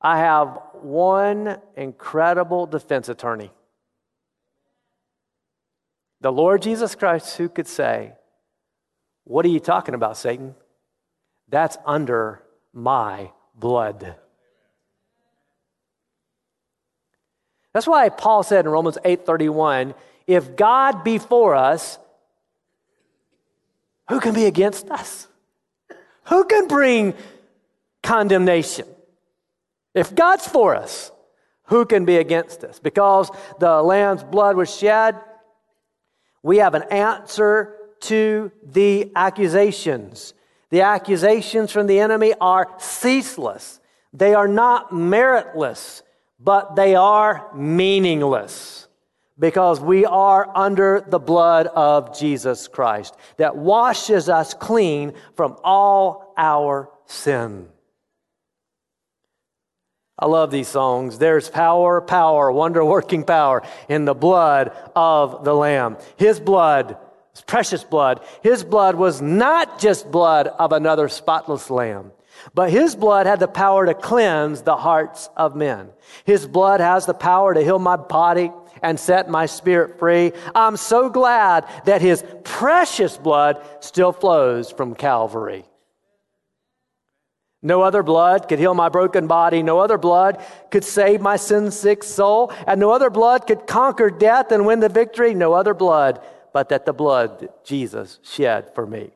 I 0.00 0.18
have 0.18 0.60
one 0.74 1.58
incredible 1.76 2.66
defense 2.66 3.08
attorney. 3.08 3.50
The 6.20 6.32
Lord 6.32 6.62
Jesus 6.62 6.94
Christ, 6.94 7.36
who 7.36 7.48
could 7.48 7.66
say, 7.66 8.12
What 9.24 9.44
are 9.44 9.50
you 9.50 9.60
talking 9.60 9.94
about, 9.94 10.16
Satan? 10.16 10.54
That's 11.48 11.76
under 11.84 12.42
my 12.72 13.30
blood. 13.54 14.16
That's 17.72 17.86
why 17.86 18.08
Paul 18.08 18.42
said 18.42 18.64
in 18.64 18.70
Romans 18.70 18.96
8:31, 19.04 19.94
if 20.26 20.56
God 20.56 21.04
be 21.04 21.18
for 21.18 21.54
us, 21.54 21.98
who 24.08 24.18
can 24.18 24.34
be 24.34 24.46
against 24.46 24.90
us? 24.90 25.28
Who 26.24 26.44
can 26.44 26.68
bring 26.68 27.14
condemnation? 28.02 28.86
If 29.94 30.14
God's 30.14 30.46
for 30.46 30.74
us, 30.74 31.12
who 31.64 31.84
can 31.84 32.04
be 32.04 32.16
against 32.16 32.64
us? 32.64 32.78
Because 32.78 33.30
the 33.58 33.82
lamb's 33.82 34.22
blood 34.22 34.56
was 34.56 34.74
shed, 34.74 35.16
we 36.46 36.58
have 36.58 36.74
an 36.74 36.84
answer 36.84 37.76
to 38.00 38.50
the 38.62 39.12
accusations. 39.14 40.34
The 40.70 40.82
accusations 40.82 41.70
from 41.72 41.86
the 41.86 42.00
enemy 42.00 42.34
are 42.40 42.72
ceaseless. 42.78 43.80
They 44.12 44.34
are 44.34 44.48
not 44.48 44.90
meritless 44.90 46.02
but 46.38 46.76
they 46.76 46.94
are 46.94 47.50
meaningless 47.54 48.88
because 49.38 49.80
we 49.80 50.04
are 50.04 50.50
under 50.56 51.04
the 51.06 51.18
blood 51.18 51.66
of 51.66 52.18
Jesus 52.18 52.68
Christ 52.68 53.16
that 53.36 53.56
washes 53.56 54.28
us 54.28 54.54
clean 54.54 55.14
from 55.34 55.56
all 55.62 56.34
our 56.36 56.90
sin. 57.06 57.68
I 60.18 60.26
love 60.26 60.50
these 60.50 60.68
songs. 60.68 61.18
There's 61.18 61.50
power, 61.50 62.00
power, 62.00 62.50
wonder 62.50 62.84
working 62.84 63.24
power 63.24 63.62
in 63.88 64.06
the 64.06 64.14
blood 64.14 64.72
of 64.94 65.44
the 65.44 65.52
Lamb. 65.52 65.98
His 66.16 66.40
blood, 66.40 66.96
his 67.32 67.42
precious 67.42 67.84
blood, 67.84 68.20
his 68.42 68.64
blood 68.64 68.94
was 68.94 69.20
not 69.20 69.78
just 69.78 70.10
blood 70.10 70.46
of 70.46 70.72
another 70.72 71.08
spotless 71.08 71.70
lamb. 71.70 72.12
But 72.54 72.70
his 72.70 72.94
blood 72.94 73.26
had 73.26 73.40
the 73.40 73.48
power 73.48 73.86
to 73.86 73.94
cleanse 73.94 74.62
the 74.62 74.76
hearts 74.76 75.28
of 75.36 75.56
men. 75.56 75.90
His 76.24 76.46
blood 76.46 76.80
has 76.80 77.06
the 77.06 77.14
power 77.14 77.54
to 77.54 77.62
heal 77.62 77.78
my 77.78 77.96
body 77.96 78.52
and 78.82 79.00
set 79.00 79.28
my 79.28 79.46
spirit 79.46 79.98
free. 79.98 80.32
I'm 80.54 80.76
so 80.76 81.08
glad 81.08 81.66
that 81.84 82.02
his 82.02 82.24
precious 82.44 83.16
blood 83.16 83.64
still 83.80 84.12
flows 84.12 84.70
from 84.70 84.94
Calvary. 84.94 85.64
No 87.66 87.82
other 87.82 88.04
blood 88.04 88.48
could 88.48 88.60
heal 88.60 88.74
my 88.74 88.88
broken 88.88 89.26
body. 89.26 89.60
No 89.60 89.80
other 89.80 89.98
blood 89.98 90.40
could 90.70 90.84
save 90.84 91.20
my 91.20 91.34
sin 91.34 91.72
sick 91.72 92.04
soul. 92.04 92.52
And 92.64 92.78
no 92.78 92.92
other 92.92 93.10
blood 93.10 93.48
could 93.48 93.66
conquer 93.66 94.08
death 94.08 94.52
and 94.52 94.64
win 94.64 94.78
the 94.78 94.88
victory. 94.88 95.34
No 95.34 95.52
other 95.52 95.74
blood 95.74 96.20
but 96.52 96.68
that 96.68 96.86
the 96.86 96.92
blood 96.92 97.40
that 97.40 97.64
Jesus 97.64 98.20
shed 98.22 98.72
for 98.72 98.86
me. 98.86 99.10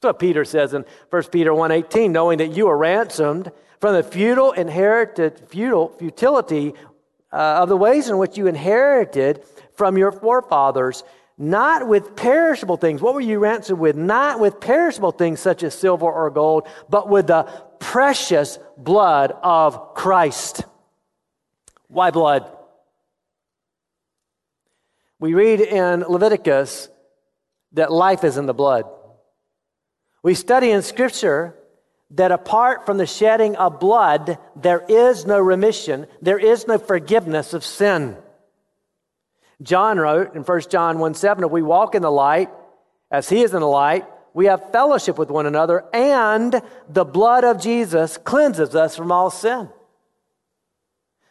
That's 0.00 0.14
what 0.14 0.18
Peter 0.18 0.46
says 0.46 0.72
in 0.72 0.86
1 1.10 1.22
Peter 1.24 1.50
1.18, 1.50 2.10
knowing 2.10 2.38
that 2.38 2.56
you 2.56 2.68
are 2.68 2.76
ransomed 2.78 3.52
from 3.80 3.94
the 3.94 4.02
futile 4.02 4.52
inherited 4.52 5.46
futile 5.46 5.90
futility 5.90 6.72
uh, 7.34 7.36
of 7.36 7.68
the 7.68 7.76
ways 7.76 8.08
in 8.08 8.16
which 8.16 8.38
you 8.38 8.46
inherited 8.46 9.44
from 9.74 9.98
your 9.98 10.10
forefathers, 10.10 11.04
not 11.36 11.88
with 11.88 12.14
perishable 12.14 12.76
things. 12.76 13.00
What 13.00 13.14
were 13.14 13.20
you 13.20 13.38
ransomed 13.38 13.80
with? 13.80 13.96
Not 13.96 14.38
with 14.38 14.60
perishable 14.60 15.12
things 15.12 15.40
such 15.40 15.62
as 15.62 15.74
silver 15.74 16.06
or 16.06 16.30
gold, 16.30 16.68
but 16.88 17.08
with 17.08 17.26
the 17.26 17.42
precious 17.80 18.58
blood 18.76 19.32
of 19.42 19.94
Christ. 19.94 20.64
Why 21.88 22.10
blood? 22.10 22.50
We 25.18 25.34
read 25.34 25.60
in 25.60 26.00
Leviticus 26.00 26.88
that 27.72 27.90
life 27.90 28.24
is 28.24 28.36
in 28.36 28.46
the 28.46 28.54
blood. 28.54 28.84
We 30.22 30.34
study 30.34 30.70
in 30.70 30.82
Scripture 30.82 31.56
that 32.10 32.30
apart 32.30 32.86
from 32.86 32.98
the 32.98 33.06
shedding 33.06 33.56
of 33.56 33.80
blood, 33.80 34.38
there 34.54 34.84
is 34.88 35.26
no 35.26 35.38
remission, 35.38 36.06
there 36.22 36.38
is 36.38 36.66
no 36.68 36.78
forgiveness 36.78 37.54
of 37.54 37.64
sin. 37.64 38.16
John 39.62 39.98
wrote 39.98 40.34
in 40.34 40.42
1 40.42 40.60
John 40.70 40.98
1 40.98 41.14
7, 41.14 41.44
if 41.44 41.50
we 41.50 41.62
walk 41.62 41.94
in 41.94 42.02
the 42.02 42.10
light, 42.10 42.50
as 43.10 43.28
he 43.28 43.42
is 43.42 43.54
in 43.54 43.60
the 43.60 43.66
light, 43.66 44.06
we 44.32 44.46
have 44.46 44.72
fellowship 44.72 45.16
with 45.16 45.30
one 45.30 45.46
another, 45.46 45.84
and 45.92 46.60
the 46.88 47.04
blood 47.04 47.44
of 47.44 47.60
Jesus 47.60 48.18
cleanses 48.18 48.74
us 48.74 48.96
from 48.96 49.12
all 49.12 49.30
sin 49.30 49.68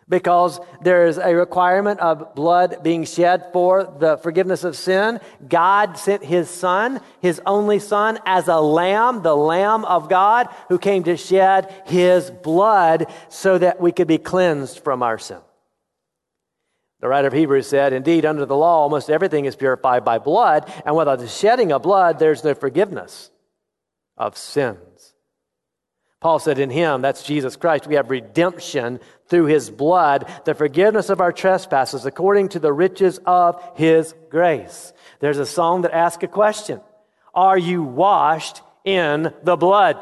because 0.08 0.60
there 0.82 1.08
is 1.08 1.18
a 1.18 1.36
requirement 1.36 2.00
of 2.00 2.36
blood 2.36 2.84
being 2.84 3.06
shed 3.06 3.50
for 3.54 3.84
the 4.00 4.18
forgiveness 4.18 4.64
of 4.64 4.76
sin. 4.76 5.20
God 5.48 5.98
sent 5.98 6.24
his 6.24 6.50
son, 6.50 7.02
his 7.22 7.42
only 7.46 7.80
son, 7.80 8.20
as 8.26 8.48
a 8.48 8.60
lamb, 8.60 9.22
the 9.22 9.36
lamb 9.36 9.86
of 9.86 10.10
God, 10.10 10.50
who 10.70 10.78
came 10.78 11.04
to 11.04 11.18
shed 11.18 11.74
his 11.86 12.30
blood 12.30 13.12
so 13.30 13.58
that 13.58 13.80
we 13.80 13.92
could 13.92 14.08
be 14.08 14.18
cleansed 14.18 14.80
from 14.80 15.04
our 15.04 15.18
sin. 15.18 15.40
The 17.04 17.10
writer 17.10 17.28
of 17.28 17.34
Hebrews 17.34 17.68
said, 17.68 17.92
Indeed, 17.92 18.26
under 18.26 18.46
the 18.46 18.56
law, 18.56 18.84
almost 18.84 19.10
everything 19.10 19.44
is 19.44 19.58
purified 19.58 20.06
by 20.06 20.20
blood, 20.20 20.72
and 20.86 20.96
without 20.96 21.20
the 21.20 21.28
shedding 21.28 21.74
of 21.74 21.82
blood, 21.82 22.18
there's 22.18 22.46
no 22.46 22.54
forgiveness 22.54 23.30
of 24.16 24.38
sins. 24.38 25.14
Paul 26.22 26.40
said, 26.40 26.60
In 26.60 26.70
him, 26.70 27.02
that's 27.02 27.24
Jesus 27.24 27.58
Christ, 27.58 27.88
we 27.88 27.96
have 27.96 28.10
redemption 28.10 29.02
through 29.28 29.48
his 29.48 29.70
blood, 29.70 30.32
the 30.46 30.54
forgiveness 30.54 31.10
of 31.10 31.20
our 31.20 31.34
trespasses 31.34 32.06
according 32.06 32.48
to 32.48 32.60
the 32.60 32.72
riches 32.72 33.20
of 33.26 33.62
his 33.76 34.16
grace. 34.30 34.94
There's 35.20 35.40
a 35.40 35.46
song 35.46 35.82
that 35.82 35.94
asks 35.94 36.24
a 36.24 36.28
question 36.28 36.80
Are 37.36 37.58
you 37.58 37.84
washed 37.84 38.62
in 38.86 39.34
the 39.44 39.58
blood? 39.58 39.98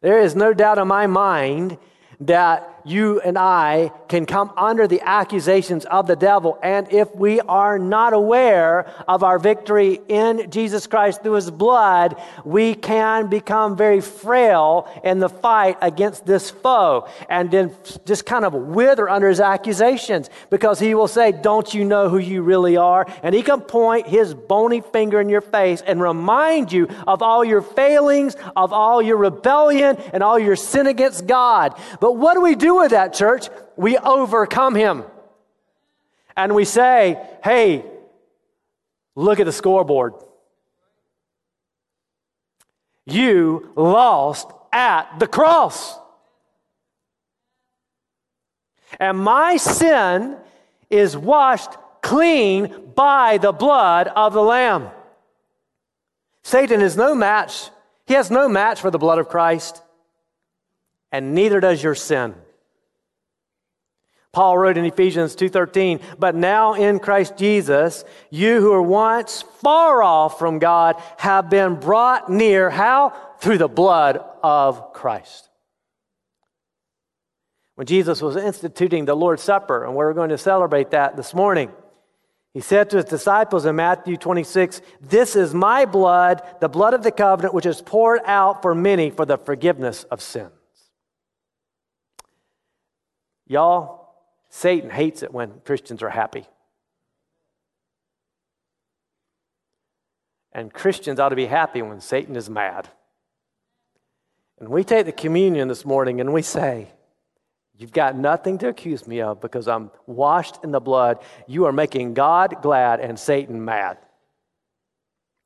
There 0.00 0.22
is 0.22 0.34
no 0.34 0.54
doubt 0.54 0.78
in 0.78 0.88
my 0.88 1.06
mind 1.06 1.76
that 2.20 2.77
you 2.88 3.20
and 3.20 3.36
I 3.36 3.92
can 4.08 4.26
come 4.26 4.52
under 4.56 4.86
the 4.86 5.00
accusations 5.02 5.84
of 5.84 6.06
the 6.06 6.16
devil. 6.16 6.58
And 6.62 6.90
if 6.92 7.14
we 7.14 7.40
are 7.40 7.78
not 7.78 8.12
aware 8.12 8.90
of 9.06 9.22
our 9.22 9.38
victory 9.38 10.00
in 10.08 10.50
Jesus 10.50 10.86
Christ 10.86 11.22
through 11.22 11.34
his 11.34 11.50
blood, 11.50 12.20
we 12.44 12.74
can 12.74 13.28
become 13.28 13.76
very 13.76 14.00
frail 14.00 14.88
in 15.04 15.18
the 15.18 15.28
fight 15.28 15.76
against 15.82 16.24
this 16.24 16.50
foe 16.50 17.08
and 17.28 17.50
then 17.50 17.74
just 18.06 18.24
kind 18.24 18.44
of 18.44 18.54
wither 18.54 19.08
under 19.08 19.28
his 19.28 19.40
accusations 19.40 20.30
because 20.50 20.80
he 20.80 20.94
will 20.94 21.08
say, 21.08 21.32
Don't 21.32 21.74
you 21.74 21.84
know 21.84 22.08
who 22.08 22.18
you 22.18 22.42
really 22.42 22.76
are? 22.76 23.06
And 23.22 23.34
he 23.34 23.42
can 23.42 23.60
point 23.60 24.06
his 24.06 24.34
bony 24.34 24.80
finger 24.80 25.20
in 25.20 25.28
your 25.28 25.40
face 25.40 25.82
and 25.82 26.00
remind 26.00 26.72
you 26.72 26.88
of 27.06 27.22
all 27.22 27.44
your 27.44 27.62
failings, 27.62 28.36
of 28.56 28.72
all 28.72 29.02
your 29.02 29.16
rebellion, 29.16 29.96
and 30.12 30.22
all 30.22 30.38
your 30.38 30.56
sin 30.56 30.86
against 30.86 31.26
God. 31.26 31.78
But 32.00 32.16
what 32.16 32.34
do 32.34 32.40
we 32.40 32.54
do 32.54 32.77
with 32.78 32.90
that, 32.90 33.14
church? 33.14 33.48
We 33.76 33.96
overcome 33.98 34.74
him. 34.74 35.04
And 36.36 36.54
we 36.54 36.64
say, 36.64 37.20
hey, 37.42 37.84
look 39.14 39.40
at 39.40 39.46
the 39.46 39.52
scoreboard. 39.52 40.14
You 43.06 43.72
lost 43.74 44.50
at 44.72 45.18
the 45.18 45.26
cross. 45.26 45.98
And 49.00 49.18
my 49.18 49.56
sin 49.56 50.36
is 50.90 51.16
washed 51.16 51.70
clean 52.02 52.92
by 52.94 53.38
the 53.38 53.52
blood 53.52 54.08
of 54.08 54.32
the 54.32 54.42
Lamb. 54.42 54.88
Satan 56.42 56.80
is 56.80 56.96
no 56.96 57.14
match. 57.14 57.70
He 58.06 58.14
has 58.14 58.30
no 58.30 58.48
match 58.48 58.80
for 58.80 58.90
the 58.90 58.98
blood 58.98 59.18
of 59.18 59.28
Christ, 59.28 59.82
and 61.12 61.34
neither 61.34 61.60
does 61.60 61.82
your 61.82 61.94
sin. 61.94 62.34
Paul 64.38 64.56
wrote 64.56 64.78
in 64.78 64.84
Ephesians 64.84 65.34
2:13, 65.34 65.98
"But 66.16 66.36
now 66.36 66.74
in 66.74 67.00
Christ 67.00 67.36
Jesus, 67.36 68.04
you 68.30 68.60
who 68.60 68.70
were 68.70 68.80
once 68.80 69.42
far 69.42 70.00
off 70.00 70.38
from 70.38 70.60
God 70.60 70.94
have 71.16 71.50
been 71.50 71.74
brought 71.74 72.28
near 72.28 72.70
how? 72.70 73.14
Through 73.40 73.58
the 73.58 73.66
blood 73.66 74.24
of 74.44 74.92
Christ." 74.92 75.50
When 77.74 77.88
Jesus 77.88 78.22
was 78.22 78.36
instituting 78.36 79.06
the 79.06 79.16
Lord's 79.16 79.42
Supper, 79.42 79.82
and 79.82 79.96
we're 79.96 80.12
going 80.12 80.30
to 80.30 80.38
celebrate 80.38 80.92
that 80.92 81.16
this 81.16 81.34
morning, 81.34 81.72
He 82.54 82.60
said 82.60 82.90
to 82.90 82.98
his 82.98 83.06
disciples 83.06 83.66
in 83.66 83.74
Matthew 83.74 84.16
26, 84.16 84.80
This 85.00 85.34
is 85.34 85.52
my 85.52 85.84
blood, 85.84 86.42
the 86.60 86.68
blood 86.68 86.94
of 86.94 87.02
the 87.02 87.10
covenant, 87.10 87.54
which 87.54 87.66
is 87.66 87.82
poured 87.82 88.20
out 88.24 88.62
for 88.62 88.72
many 88.72 89.10
for 89.10 89.26
the 89.26 89.36
forgiveness 89.36 90.04
of 90.04 90.22
sins. 90.22 90.52
Y'all, 93.48 93.97
Satan 94.48 94.90
hates 94.90 95.22
it 95.22 95.32
when 95.32 95.60
Christians 95.64 96.02
are 96.02 96.10
happy. 96.10 96.46
And 100.52 100.72
Christians 100.72 101.20
ought 101.20 101.28
to 101.28 101.36
be 101.36 101.46
happy 101.46 101.82
when 101.82 102.00
Satan 102.00 102.34
is 102.34 102.48
mad. 102.48 102.88
And 104.58 104.68
we 104.68 104.82
take 104.82 105.06
the 105.06 105.12
communion 105.12 105.68
this 105.68 105.84
morning 105.84 106.20
and 106.20 106.32
we 106.32 106.42
say, 106.42 106.88
You've 107.76 107.92
got 107.92 108.16
nothing 108.16 108.58
to 108.58 108.68
accuse 108.68 109.06
me 109.06 109.20
of 109.20 109.40
because 109.40 109.68
I'm 109.68 109.92
washed 110.04 110.64
in 110.64 110.72
the 110.72 110.80
blood. 110.80 111.22
You 111.46 111.66
are 111.66 111.72
making 111.72 112.14
God 112.14 112.56
glad 112.60 112.98
and 112.98 113.16
Satan 113.16 113.64
mad. 113.64 113.98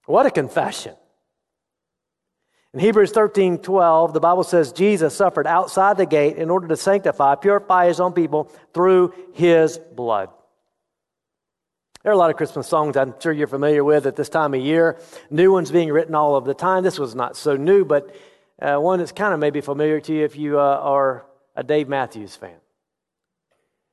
What 0.07 0.25
a 0.25 0.31
confession. 0.31 0.95
In 2.75 2.81
Hebrews 2.81 3.11
13 3.13 3.59
12, 3.59 4.15
the 4.15 4.21
Bible 4.21 4.45
says 4.45 4.73
Jesus 4.73 5.15
suffered 5.15 5.47
outside 5.47 5.99
the 5.99 6.07
gate 6.07 6.37
in 6.37 6.49
order 6.49 6.69
to 6.69 6.77
sanctify, 6.77 7.35
purify 7.35 7.87
his 7.87 8.01
own 8.01 8.13
people 8.13 8.51
through 8.73 9.13
his 9.35 9.79
blood. 9.79 10.31
There 12.03 12.11
are 12.11 12.15
a 12.15 12.19
lot 12.19 12.31
of 12.31 12.37
Christmas 12.37 12.67
songs 12.67 12.97
I'm 12.97 13.15
sure 13.21 13.33
you're 13.33 13.47
familiar 13.47 13.85
with 13.85 14.07
at 14.07 14.17
this 14.17 14.29
time 14.29 14.55
of 14.55 14.61
year. 14.61 14.99
New 15.31 15.53
ones 15.53 15.71
being 15.71 15.93
written 15.93 16.15
all 16.15 16.35
of 16.35 16.45
the 16.45 16.55
time. 16.55 16.83
This 16.83 16.99
was 16.99 17.15
not 17.15 17.37
so 17.37 17.57
new, 17.57 17.85
but 17.85 18.15
uh, 18.61 18.79
one 18.79 18.99
that's 18.99 19.13
kind 19.13 19.35
of 19.35 19.39
maybe 19.39 19.61
familiar 19.61 20.01
to 20.01 20.13
you 20.13 20.25
if 20.25 20.37
you 20.37 20.59
uh, 20.59 20.63
are 20.63 21.27
a 21.55 21.63
Dave 21.63 21.89
Matthews 21.89 22.35
fan. 22.35 22.57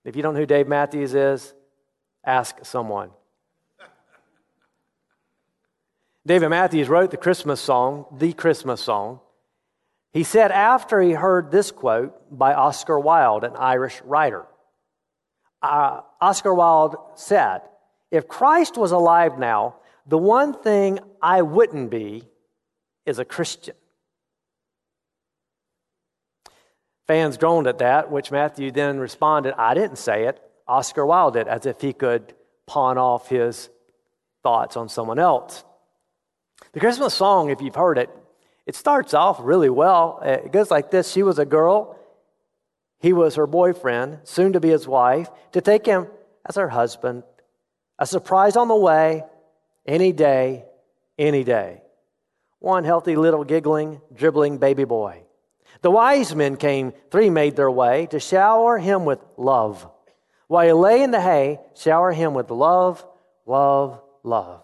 If 0.06 0.16
you 0.16 0.24
don't 0.24 0.34
know 0.34 0.40
who 0.40 0.46
Dave 0.46 0.68
Matthews 0.68 1.14
is, 1.14 1.54
ask 2.24 2.66
someone. 2.66 3.12
David 6.26 6.50
Matthews 6.50 6.90
wrote 6.90 7.12
the 7.12 7.18
Christmas 7.18 7.62
song, 7.62 8.06
the 8.18 8.34
Christmas 8.34 8.82
song. 8.82 9.20
He 10.12 10.24
said 10.24 10.52
after 10.52 11.02
he 11.02 11.12
heard 11.12 11.52
this 11.52 11.72
quote 11.72 12.14
by 12.36 12.54
Oscar 12.54 13.00
Wilde, 13.00 13.44
an 13.44 13.56
Irish 13.56 14.02
writer, 14.04 14.46
uh, 15.62 16.02
Oscar 16.22 16.54
Wilde 16.54 16.96
said, 17.16 17.62
If 18.12 18.28
Christ 18.28 18.78
was 18.78 18.92
alive 18.92 19.38
now, 19.38 19.76
the 20.08 20.18
one 20.18 20.54
thing 20.54 21.00
I 21.22 21.42
wouldn't 21.42 21.92
be 21.92 22.24
is 23.06 23.20
a 23.20 23.26
Christian. 23.26 23.76
Fans 27.08 27.38
groaned 27.38 27.68
at 27.68 27.80
that, 27.80 28.12
which 28.12 28.32
Matthew 28.32 28.72
then 28.72 29.00
responded, 29.00 29.54
I 29.58 29.74
didn't 29.74 29.98
say 29.98 30.26
it. 30.26 30.40
Oscar 30.68 31.06
Wilde 31.06 31.34
did, 31.34 31.48
as 31.48 31.66
if 31.66 31.82
he 31.82 31.92
could 31.92 32.36
pawn 32.68 32.98
off 32.98 33.30
his 33.30 33.70
thoughts 34.44 34.78
on 34.78 34.90
someone 34.90 35.18
else. 35.18 35.64
The 36.74 36.80
Christmas 36.80 37.14
song, 37.14 37.50
if 37.50 37.62
you've 37.62 37.76
heard 37.76 37.98
it, 37.98 38.10
it 38.66 38.76
starts 38.76 39.14
off 39.14 39.40
really 39.42 39.70
well. 39.70 40.20
It 40.24 40.52
goes 40.52 40.70
like 40.70 40.92
this 40.92 41.12
She 41.12 41.24
was 41.24 41.40
a 41.40 41.46
girl, 41.46 42.00
he 43.00 43.14
was 43.14 43.36
her 43.36 43.48
boyfriend, 43.48 44.20
soon 44.26 44.54
to 44.54 44.60
be 44.60 44.70
his 44.70 44.88
wife, 44.88 45.30
to 45.54 45.62
take 45.62 45.86
him 45.86 46.08
as 46.46 46.56
her 46.56 46.70
husband. 46.70 47.24
A 47.98 48.06
surprise 48.06 48.56
on 48.56 48.68
the 48.68 48.76
way, 48.76 49.24
any 49.86 50.12
day, 50.12 50.66
any 51.18 51.44
day. 51.44 51.82
One 52.60 52.84
healthy 52.84 53.16
little 53.16 53.46
giggling, 53.46 54.02
dribbling 54.14 54.58
baby 54.58 54.84
boy. 54.84 55.24
The 55.82 55.92
wise 55.92 56.36
men 56.36 56.58
came, 56.58 56.94
three 57.10 57.30
made 57.30 57.56
their 57.56 57.72
way 57.72 58.06
to 58.08 58.20
shower 58.20 58.78
him 58.78 59.06
with 59.06 59.20
love. 59.38 59.90
While 60.48 60.66
he 60.66 60.74
lay 60.74 61.04
in 61.04 61.12
the 61.12 61.22
hay, 61.22 61.60
shower 61.76 62.12
him 62.12 62.34
with 62.34 62.52
love, 62.52 63.06
love, 63.46 64.02
love. 64.24 64.64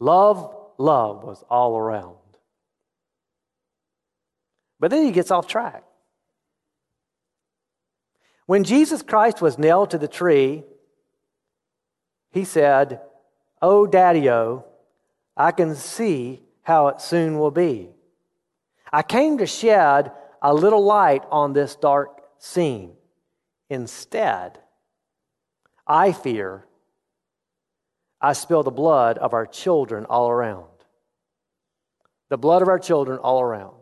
Love, 0.00 0.56
love 0.78 1.22
was 1.24 1.44
all 1.48 1.76
around. 1.76 2.16
But 4.80 4.90
then 4.90 5.04
he 5.04 5.12
gets 5.12 5.30
off 5.30 5.46
track. 5.46 5.84
When 8.46 8.64
Jesus 8.64 9.02
Christ 9.02 9.40
was 9.40 9.58
nailed 9.58 9.90
to 9.90 9.98
the 9.98 10.08
tree, 10.08 10.64
he 12.32 12.44
said, 12.44 13.00
Oh, 13.60 13.86
Daddy, 13.86 14.28
oh, 14.28 14.64
I 15.36 15.52
can 15.52 15.76
see 15.76 16.42
how 16.62 16.88
it 16.88 17.00
soon 17.00 17.38
will 17.38 17.50
be. 17.50 17.90
I 18.92 19.02
came 19.02 19.38
to 19.38 19.46
shed 19.46 20.12
a 20.42 20.52
little 20.52 20.84
light 20.84 21.24
on 21.30 21.52
this 21.52 21.76
dark 21.76 22.20
scene. 22.38 22.92
Instead, 23.70 24.58
I 25.86 26.12
fear 26.12 26.66
I 28.22 28.32
spill 28.32 28.62
the 28.62 28.70
blood 28.70 29.18
of 29.18 29.34
our 29.34 29.46
children 29.46 30.06
all 30.06 30.30
around. 30.30 30.66
The 32.30 32.38
blood 32.38 32.62
of 32.62 32.68
our 32.68 32.78
children 32.78 33.18
all 33.18 33.40
around. 33.40 33.74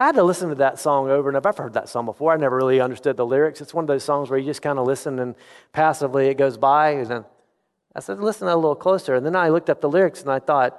I 0.00 0.06
had 0.06 0.16
to 0.16 0.24
listen 0.24 0.48
to 0.48 0.56
that 0.56 0.80
song 0.80 1.08
over 1.08 1.28
and 1.28 1.36
over. 1.36 1.48
I've 1.48 1.56
heard 1.56 1.74
that 1.74 1.88
song 1.88 2.06
before. 2.06 2.32
I 2.32 2.36
never 2.36 2.56
really 2.56 2.80
understood 2.80 3.16
the 3.16 3.24
lyrics. 3.24 3.60
It's 3.60 3.72
one 3.72 3.84
of 3.84 3.88
those 3.88 4.02
songs 4.02 4.28
where 4.28 4.38
you 4.38 4.44
just 4.44 4.62
kind 4.62 4.78
of 4.78 4.86
listen 4.86 5.20
and 5.20 5.36
passively 5.72 6.26
it 6.26 6.34
goes 6.34 6.58
by. 6.58 6.90
And 6.90 7.24
I 7.94 8.00
said, 8.00 8.18
listen 8.18 8.48
a 8.48 8.56
little 8.56 8.74
closer. 8.74 9.14
And 9.14 9.24
then 9.24 9.36
I 9.36 9.50
looked 9.50 9.70
up 9.70 9.80
the 9.80 9.88
lyrics 9.88 10.22
and 10.22 10.30
I 10.30 10.40
thought, 10.40 10.78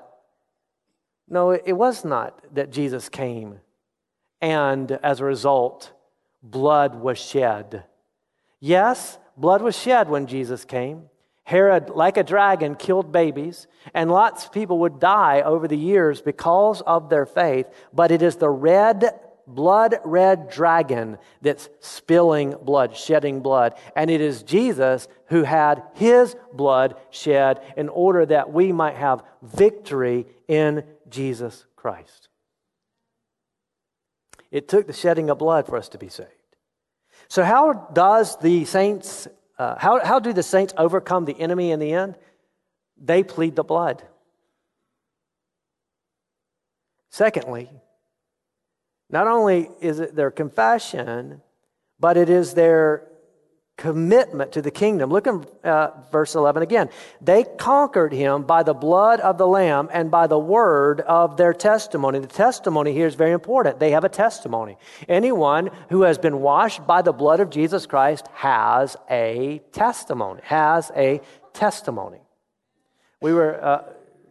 no, 1.29 1.51
it 1.51 1.71
was 1.71 2.03
not 2.03 2.53
that 2.53 2.69
Jesus 2.69 3.07
came 3.07 3.59
and 4.43 4.91
as 4.91 5.21
a 5.21 5.25
result, 5.25 5.93
blood 6.41 6.95
was 6.95 7.17
shed. 7.17 7.85
Yes, 8.59 9.17
blood 9.37 9.61
was 9.61 9.79
shed 9.79 10.09
when 10.09 10.27
Jesus 10.27 10.65
came. 10.65 11.03
Herod, 11.45 11.89
like 11.89 12.17
a 12.17 12.23
dragon, 12.23 12.75
killed 12.75 13.12
babies, 13.12 13.67
and 13.93 14.10
lots 14.10 14.45
of 14.45 14.53
people 14.53 14.79
would 14.79 14.99
die 14.99 15.41
over 15.41 15.67
the 15.67 15.77
years 15.77 16.21
because 16.21 16.82
of 16.82 17.10
their 17.10 17.25
faith. 17.25 17.67
But 17.91 18.12
it 18.12 18.21
is 18.21 18.38
the 18.38 18.49
red, 18.49 19.19
blood 19.45 19.95
red 20.06 20.49
dragon 20.49 21.17
that's 21.41 21.69
spilling 21.82 22.56
blood, 22.62 22.95
shedding 22.95 23.41
blood. 23.41 23.73
And 23.95 24.10
it 24.10 24.21
is 24.21 24.43
Jesus 24.43 25.10
who 25.27 25.43
had 25.43 25.84
his 25.95 26.36
blood 26.53 26.95
shed 27.10 27.62
in 27.75 27.89
order 27.89 28.25
that 28.25 28.53
we 28.53 28.71
might 28.71 28.95
have 28.95 29.23
victory 29.41 30.25
in 30.47 30.86
Jesus 31.10 31.65
Christ. 31.75 32.29
It 34.49 34.69
took 34.69 34.88
the 34.88 34.93
shedding 34.93 35.29
of 35.29 35.39
blood 35.39 35.65
for 35.65 35.75
us 35.75 35.89
to 35.89 35.97
be 35.97 36.08
saved. 36.10 36.29
So, 37.27 37.43
how 37.43 37.73
does 37.93 38.38
the 38.38 38.65
saints, 38.65 39.27
uh, 39.57 39.75
how, 39.77 40.03
how 40.03 40.19
do 40.19 40.33
the 40.33 40.43
saints 40.43 40.73
overcome 40.77 41.25
the 41.25 41.39
enemy 41.39 41.71
in 41.71 41.79
the 41.79 41.93
end? 41.93 42.15
They 42.97 43.23
plead 43.23 43.55
the 43.55 43.63
blood. 43.63 44.03
Secondly, 47.09 47.69
not 49.09 49.27
only 49.27 49.69
is 49.79 49.99
it 49.99 50.15
their 50.15 50.31
confession, 50.31 51.41
but 51.99 52.17
it 52.17 52.29
is 52.29 52.55
their 52.55 53.07
commitment 53.77 54.51
to 54.51 54.62
the 54.62 54.69
kingdom. 54.69 55.09
Look 55.09 55.25
at 55.25 55.65
uh, 55.65 55.91
verse 56.12 56.36
11 56.36 56.62
again. 56.62 56.89
They 57.21 57.43
conquered 57.43 58.13
him 58.13 58.43
by 58.43 58.63
the 58.63 58.73
blood 58.73 59.19
of 59.19 59.38
the 59.38 59.47
Lamb 59.47 59.89
and 59.91 60.12
by 60.12 60.27
the 60.27 60.38
word 60.38 61.01
of 61.01 61.38
their 61.38 61.53
testimony. 61.53 62.19
The 62.19 62.27
testimony 62.27 62.93
here 62.93 63.07
is 63.07 63.15
very 63.15 63.31
important. 63.31 63.79
They 63.79 63.91
have 63.91 64.03
a 64.03 64.09
testimony. 64.09 64.77
Anyone 65.09 65.71
who 65.89 66.03
has 66.03 66.19
been 66.19 66.41
washed 66.41 66.86
by 66.86 67.01
the 67.01 67.13
blood 67.13 67.39
of 67.39 67.49
Jesus 67.49 67.88
Christ 67.88 68.27
has 68.33 68.95
a 69.09 69.59
testimony, 69.71 70.41
has 70.43 70.91
a 70.95 71.21
testimony. 71.53 72.19
We 73.21 73.33
were 73.33 73.63
uh, 73.63 73.83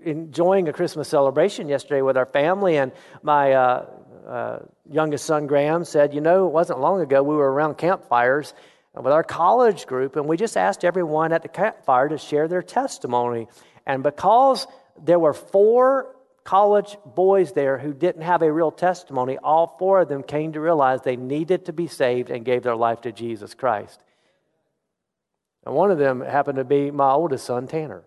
enjoying 0.05 0.69
a 0.69 0.73
Christmas 0.73 1.09
celebration 1.09 1.69
yesterday 1.69 2.03
with 2.03 2.17
our 2.17 2.27
family, 2.27 2.77
and 2.77 2.93
my 3.23 3.53
uh, 3.53 3.87
uh 4.27 4.59
youngest 4.89 5.25
son, 5.25 5.47
Graham, 5.47 5.85
said, 5.85 6.15
You 6.15 6.21
know, 6.21 6.47
it 6.47 6.53
wasn't 6.53 6.81
long 6.81 7.01
ago 7.01 7.23
we 7.23 7.35
were 7.35 7.51
around 7.51 7.79
campfires 7.79 8.55
with 8.95 9.13
our 9.13 9.25
college 9.25 9.87
group, 9.87 10.17
and 10.17 10.27
we 10.27 10.37
just 10.37 10.57
asked 10.57 10.85
everyone 10.85 11.33
at 11.33 11.43
the 11.43 11.49
campfire 11.49 12.09
to 12.09 12.19
share 12.19 12.47
their 12.47 12.63
testimony. 12.63 13.49
And 13.87 14.03
because 14.03 14.67
there 15.03 15.19
were 15.19 15.33
four 15.33 16.15
college 16.45 16.97
boys 17.07 17.53
there 17.53 17.79
who 17.79 17.95
didn't 17.95 18.23
have 18.23 18.43
a 18.43 18.53
real 18.53 18.71
testimony, 18.71 19.39
all 19.39 19.77
four 19.79 20.01
of 20.01 20.09
them 20.09 20.23
came 20.23 20.53
to 20.53 20.61
realize 20.61 21.01
they 21.03 21.17
needed 21.17 21.67
to 21.67 21.73
be 21.73 21.87
saved 21.87 22.31
and 22.31 22.45
gave 22.45 22.63
their 22.63 22.77
life 22.77 23.01
to 23.03 23.13
Jesus 23.13 23.55
Christ. 23.55 24.01
And 25.65 25.75
one 25.75 25.91
of 25.91 25.99
them 25.99 26.21
happened 26.21 26.57
to 26.57 26.65
be 26.65 26.91
my 26.91 27.13
oldest 27.13 27.47
son, 27.47 27.69
Tanner. 27.69 28.05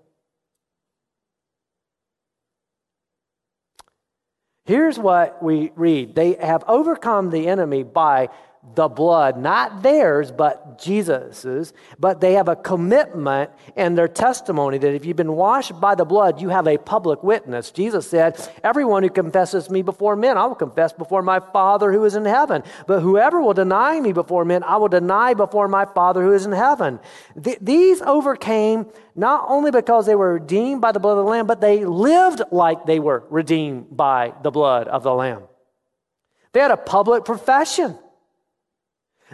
Here's 4.66 4.98
what 4.98 5.42
we 5.44 5.72
read 5.76 6.16
they 6.16 6.34
have 6.34 6.64
overcome 6.68 7.30
the 7.30 7.48
enemy 7.48 7.84
by 7.84 8.30
the 8.74 8.88
blood, 8.88 9.38
not 9.38 9.84
theirs, 9.84 10.32
but 10.32 10.80
Jesus's. 10.80 11.74
But 12.00 12.20
they 12.20 12.34
have 12.34 12.48
a 12.48 12.56
commitment 12.56 13.52
and 13.76 13.98
their 13.98 14.08
testimony 14.08 14.78
that 14.78 14.94
if 14.94 15.06
you've 15.06 15.16
been 15.16 15.34
washed 15.34 15.80
by 15.80 15.96
the 15.96 16.06
blood, 16.06 16.42
you 16.42 16.50
have 16.50 16.68
a 16.68 16.78
public 16.78 17.24
witness. 17.24 17.72
Jesus 17.72 18.10
said, 18.10 18.38
Everyone 18.64 19.04
who 19.04 19.10
confesses 19.10 19.70
me 19.70 19.82
before 19.82 20.16
men, 20.16 20.38
I 20.38 20.46
will 20.46 20.56
confess 20.56 20.92
before 20.94 21.22
my 21.22 21.40
Father 21.40 21.92
who 21.92 22.04
is 22.06 22.16
in 22.16 22.26
heaven. 22.26 22.64
But 22.88 23.02
whoever 23.02 23.42
will 23.42 23.54
deny 23.54 24.00
me 24.00 24.14
before 24.14 24.46
men, 24.46 24.64
I 24.64 24.78
will 24.78 24.88
deny 24.88 25.34
before 25.34 25.68
my 25.68 25.86
Father 25.86 26.24
who 26.24 26.34
is 26.34 26.46
in 26.46 26.52
heaven. 26.52 27.00
Th- 27.42 27.60
these 27.62 28.02
overcame 28.02 28.88
not 29.16 29.46
only 29.48 29.72
because 29.72 30.06
they 30.06 30.16
were 30.16 30.34
redeemed 30.34 30.82
by 30.82 30.92
the 30.92 31.00
blood 31.00 31.18
of 31.18 31.26
the 31.26 31.32
Lamb, 31.32 31.48
but 31.48 31.62
they 31.62 31.86
lived 31.86 32.42
like 32.52 32.86
they 32.86 33.00
were 33.00 33.24
redeemed 33.30 33.96
by 33.96 34.34
the 34.44 34.52
blood 34.52 34.88
of 34.88 35.04
the 35.04 35.14
Lamb. 35.14 35.44
They 36.52 36.60
had 36.60 36.72
a 36.72 36.78
public 36.78 37.26
profession. 37.26 37.98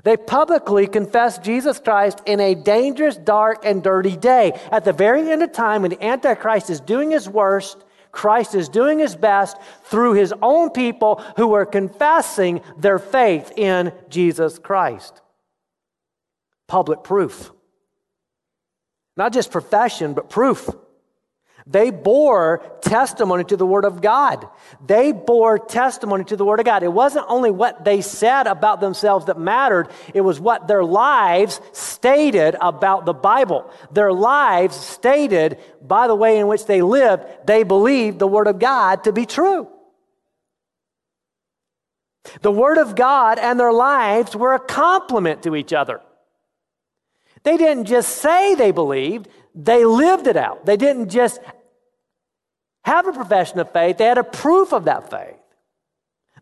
They 0.03 0.17
publicly 0.17 0.87
confessed 0.87 1.43
Jesus 1.43 1.79
Christ 1.79 2.21
in 2.25 2.39
a 2.39 2.55
dangerous, 2.55 3.17
dark, 3.17 3.65
and 3.65 3.83
dirty 3.83 4.15
day. 4.15 4.59
At 4.71 4.85
the 4.85 4.93
very 4.93 5.29
end 5.29 5.43
of 5.43 5.51
time, 5.51 5.81
when 5.81 5.91
the 5.91 6.03
Antichrist 6.03 6.69
is 6.69 6.79
doing 6.79 7.11
his 7.11 7.27
worst, 7.27 7.83
Christ 8.11 8.55
is 8.55 8.69
doing 8.69 8.99
his 8.99 9.15
best 9.15 9.57
through 9.83 10.13
his 10.13 10.33
own 10.41 10.69
people 10.69 11.23
who 11.37 11.53
are 11.53 11.65
confessing 11.65 12.61
their 12.77 12.99
faith 12.99 13.51
in 13.57 13.93
Jesus 14.09 14.59
Christ. 14.59 15.21
Public 16.67 17.03
proof. 17.03 17.51
Not 19.17 19.33
just 19.33 19.51
profession, 19.51 20.13
but 20.13 20.29
proof. 20.29 20.69
They 21.67 21.91
bore 21.91 22.63
testimony 22.81 23.43
to 23.45 23.57
the 23.57 23.65
Word 23.65 23.85
of 23.85 24.01
God. 24.01 24.47
They 24.85 25.11
bore 25.11 25.59
testimony 25.59 26.23
to 26.25 26.35
the 26.35 26.45
Word 26.45 26.59
of 26.59 26.65
God. 26.65 26.83
It 26.83 26.91
wasn't 26.91 27.25
only 27.29 27.51
what 27.51 27.85
they 27.85 28.01
said 28.01 28.47
about 28.47 28.81
themselves 28.81 29.25
that 29.25 29.39
mattered, 29.39 29.89
it 30.13 30.21
was 30.21 30.39
what 30.39 30.67
their 30.67 30.83
lives 30.83 31.61
stated 31.71 32.55
about 32.59 33.05
the 33.05 33.13
Bible. 33.13 33.69
Their 33.91 34.11
lives 34.11 34.75
stated 34.75 35.59
by 35.81 36.07
the 36.07 36.15
way 36.15 36.39
in 36.39 36.47
which 36.47 36.65
they 36.65 36.81
lived, 36.81 37.23
they 37.45 37.63
believed 37.63 38.19
the 38.19 38.27
Word 38.27 38.47
of 38.47 38.59
God 38.59 39.03
to 39.03 39.11
be 39.11 39.25
true. 39.25 39.67
The 42.41 42.51
Word 42.51 42.77
of 42.77 42.95
God 42.95 43.39
and 43.39 43.59
their 43.59 43.73
lives 43.73 44.35
were 44.35 44.53
a 44.53 44.59
complement 44.59 45.43
to 45.43 45.55
each 45.55 45.73
other. 45.73 46.01
They 47.43 47.57
didn't 47.57 47.85
just 47.85 48.17
say 48.17 48.55
they 48.55 48.71
believed, 48.71 49.27
they 49.55 49.85
lived 49.85 50.27
it 50.27 50.37
out. 50.37 50.65
They 50.65 50.77
didn't 50.77 51.09
just 51.09 51.39
have 52.83 53.07
a 53.07 53.13
profession 53.13 53.59
of 53.59 53.71
faith, 53.71 53.97
they 53.97 54.05
had 54.05 54.17
a 54.17 54.23
proof 54.23 54.73
of 54.73 54.85
that 54.85 55.09
faith. 55.09 55.37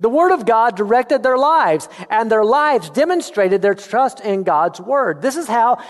The 0.01 0.09
Word 0.09 0.31
of 0.31 0.45
God 0.45 0.77
directed 0.77 1.23
their 1.23 1.37
lives, 1.37 1.89
and 2.09 2.31
their 2.31 2.45
lives 2.45 2.89
demonstrated 2.89 3.61
their 3.61 3.75
trust 3.75 4.21
in 4.21 4.43
God's 4.43 4.79
Word. 4.79 5.21
This 5.21 5.35
is 5.35 5.47
how 5.47 5.83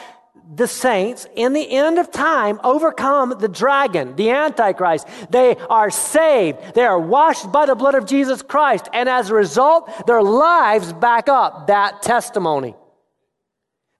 the 0.55 0.67
saints 0.67 1.27
in 1.35 1.53
the 1.53 1.69
end 1.71 1.99
of 1.99 2.11
time 2.11 2.59
overcome 2.63 3.35
the 3.39 3.47
dragon, 3.47 4.15
the 4.15 4.31
Antichrist. 4.31 5.07
They 5.29 5.55
are 5.69 5.91
saved. 5.91 6.73
They 6.73 6.85
are 6.85 6.99
washed 6.99 7.51
by 7.51 7.67
the 7.67 7.75
blood 7.75 7.93
of 7.93 8.07
Jesus 8.07 8.41
Christ. 8.41 8.89
And 8.91 9.07
as 9.07 9.29
a 9.29 9.35
result, 9.35 10.07
their 10.07 10.23
lives 10.23 10.91
back 10.91 11.29
up 11.29 11.67
that 11.67 12.01
testimony. 12.01 12.75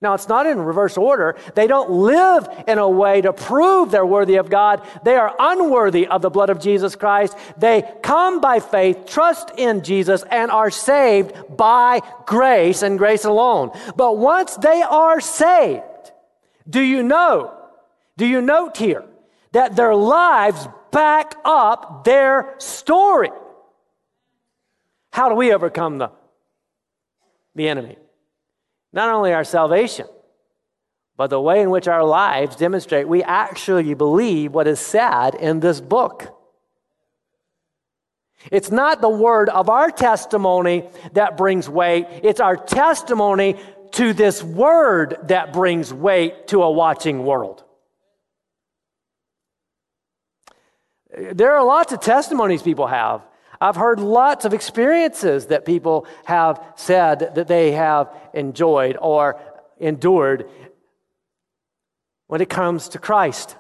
Now, 0.02 0.14
it's 0.14 0.30
not 0.30 0.48
in 0.48 0.60
reverse 0.60 0.96
order. 0.96 1.36
They 1.56 1.68
don't 1.68 1.90
live 1.90 2.48
in 2.68 2.78
a 2.78 2.88
way 2.88 3.20
to 3.20 3.34
prove 3.34 3.92
they're 3.92 4.06
worthy 4.06 4.36
of 4.36 4.50
God. 4.50 4.88
They 5.04 5.16
are 5.16 5.36
unworthy 5.38 6.08
of 6.08 6.22
the 6.22 6.30
blood 6.30 6.50
of 6.50 6.62
Jesus 6.62 6.96
Christ. 6.96 7.36
They 7.58 7.84
come 8.02 8.40
by 8.40 8.62
faith, 8.62 9.06
trust 9.08 9.52
in 9.58 9.84
Jesus, 9.84 10.24
and 10.32 10.52
are 10.52 10.72
saved 10.72 11.34
by 11.58 12.00
grace 12.26 12.82
and 12.82 12.98
grace 12.98 13.26
alone. 13.26 13.72
But 13.98 14.18
once 14.18 14.56
they 14.56 14.82
are 14.82 15.20
saved, 15.20 15.84
do 16.70 16.80
you 16.80 17.04
know, 17.04 17.54
do 18.16 18.26
you 18.26 18.40
note 18.40 18.78
here 18.78 19.04
that 19.52 19.76
their 19.76 19.96
lives 19.96 20.66
back 20.92 21.36
up 21.44 22.06
their 22.06 22.56
story? 22.60 23.32
How 25.12 25.28
do 25.28 25.36
we 25.36 25.52
overcome 25.52 25.98
the, 25.98 26.12
the 27.54 27.68
enemy? 27.68 27.98
Not 28.92 29.10
only 29.10 29.34
our 29.34 29.44
salvation, 29.44 30.08
but 31.18 31.30
the 31.30 31.42
way 31.42 31.62
in 31.62 31.70
which 31.70 31.88
our 31.88 32.04
lives 32.04 32.56
demonstrate 32.56 33.08
we 33.08 33.24
actually 33.24 33.94
believe 33.94 34.54
what 34.54 34.68
is 34.68 34.80
said 34.80 35.36
in 35.36 35.60
this 35.60 35.82
book. 35.82 36.36
It's 38.52 38.72
not 38.72 39.02
the 39.02 39.10
word 39.10 39.50
of 39.50 39.70
our 39.70 39.92
testimony 39.92 40.88
that 41.14 41.36
brings 41.36 41.68
weight, 41.68 42.08
it's 42.24 42.40
our 42.40 42.56
testimony 42.56 43.60
to 43.92 44.14
this 44.14 44.42
word 44.42 45.18
that 45.24 45.52
brings 45.52 45.94
weight 45.94 46.48
to 46.48 46.64
a 46.64 46.72
watching 46.72 47.26
world. 47.26 47.64
There 51.34 51.54
are 51.54 51.66
lots 51.66 51.92
of 51.92 52.00
testimonies 52.00 52.62
people 52.62 52.88
have. 52.88 53.24
I've 53.62 53.76
heard 53.76 54.00
lots 54.00 54.46
of 54.46 54.54
experiences 54.54 55.48
that 55.48 55.66
people 55.66 56.08
have 56.26 56.64
said 56.76 57.36
that 57.36 57.48
they 57.48 57.72
have 57.72 58.14
enjoyed 58.34 58.98
or 59.00 59.40
endured 59.80 60.50
when 62.28 62.42
it 62.42 62.50
comes 62.50 62.90
to 62.90 63.00
Christ. 63.00 63.56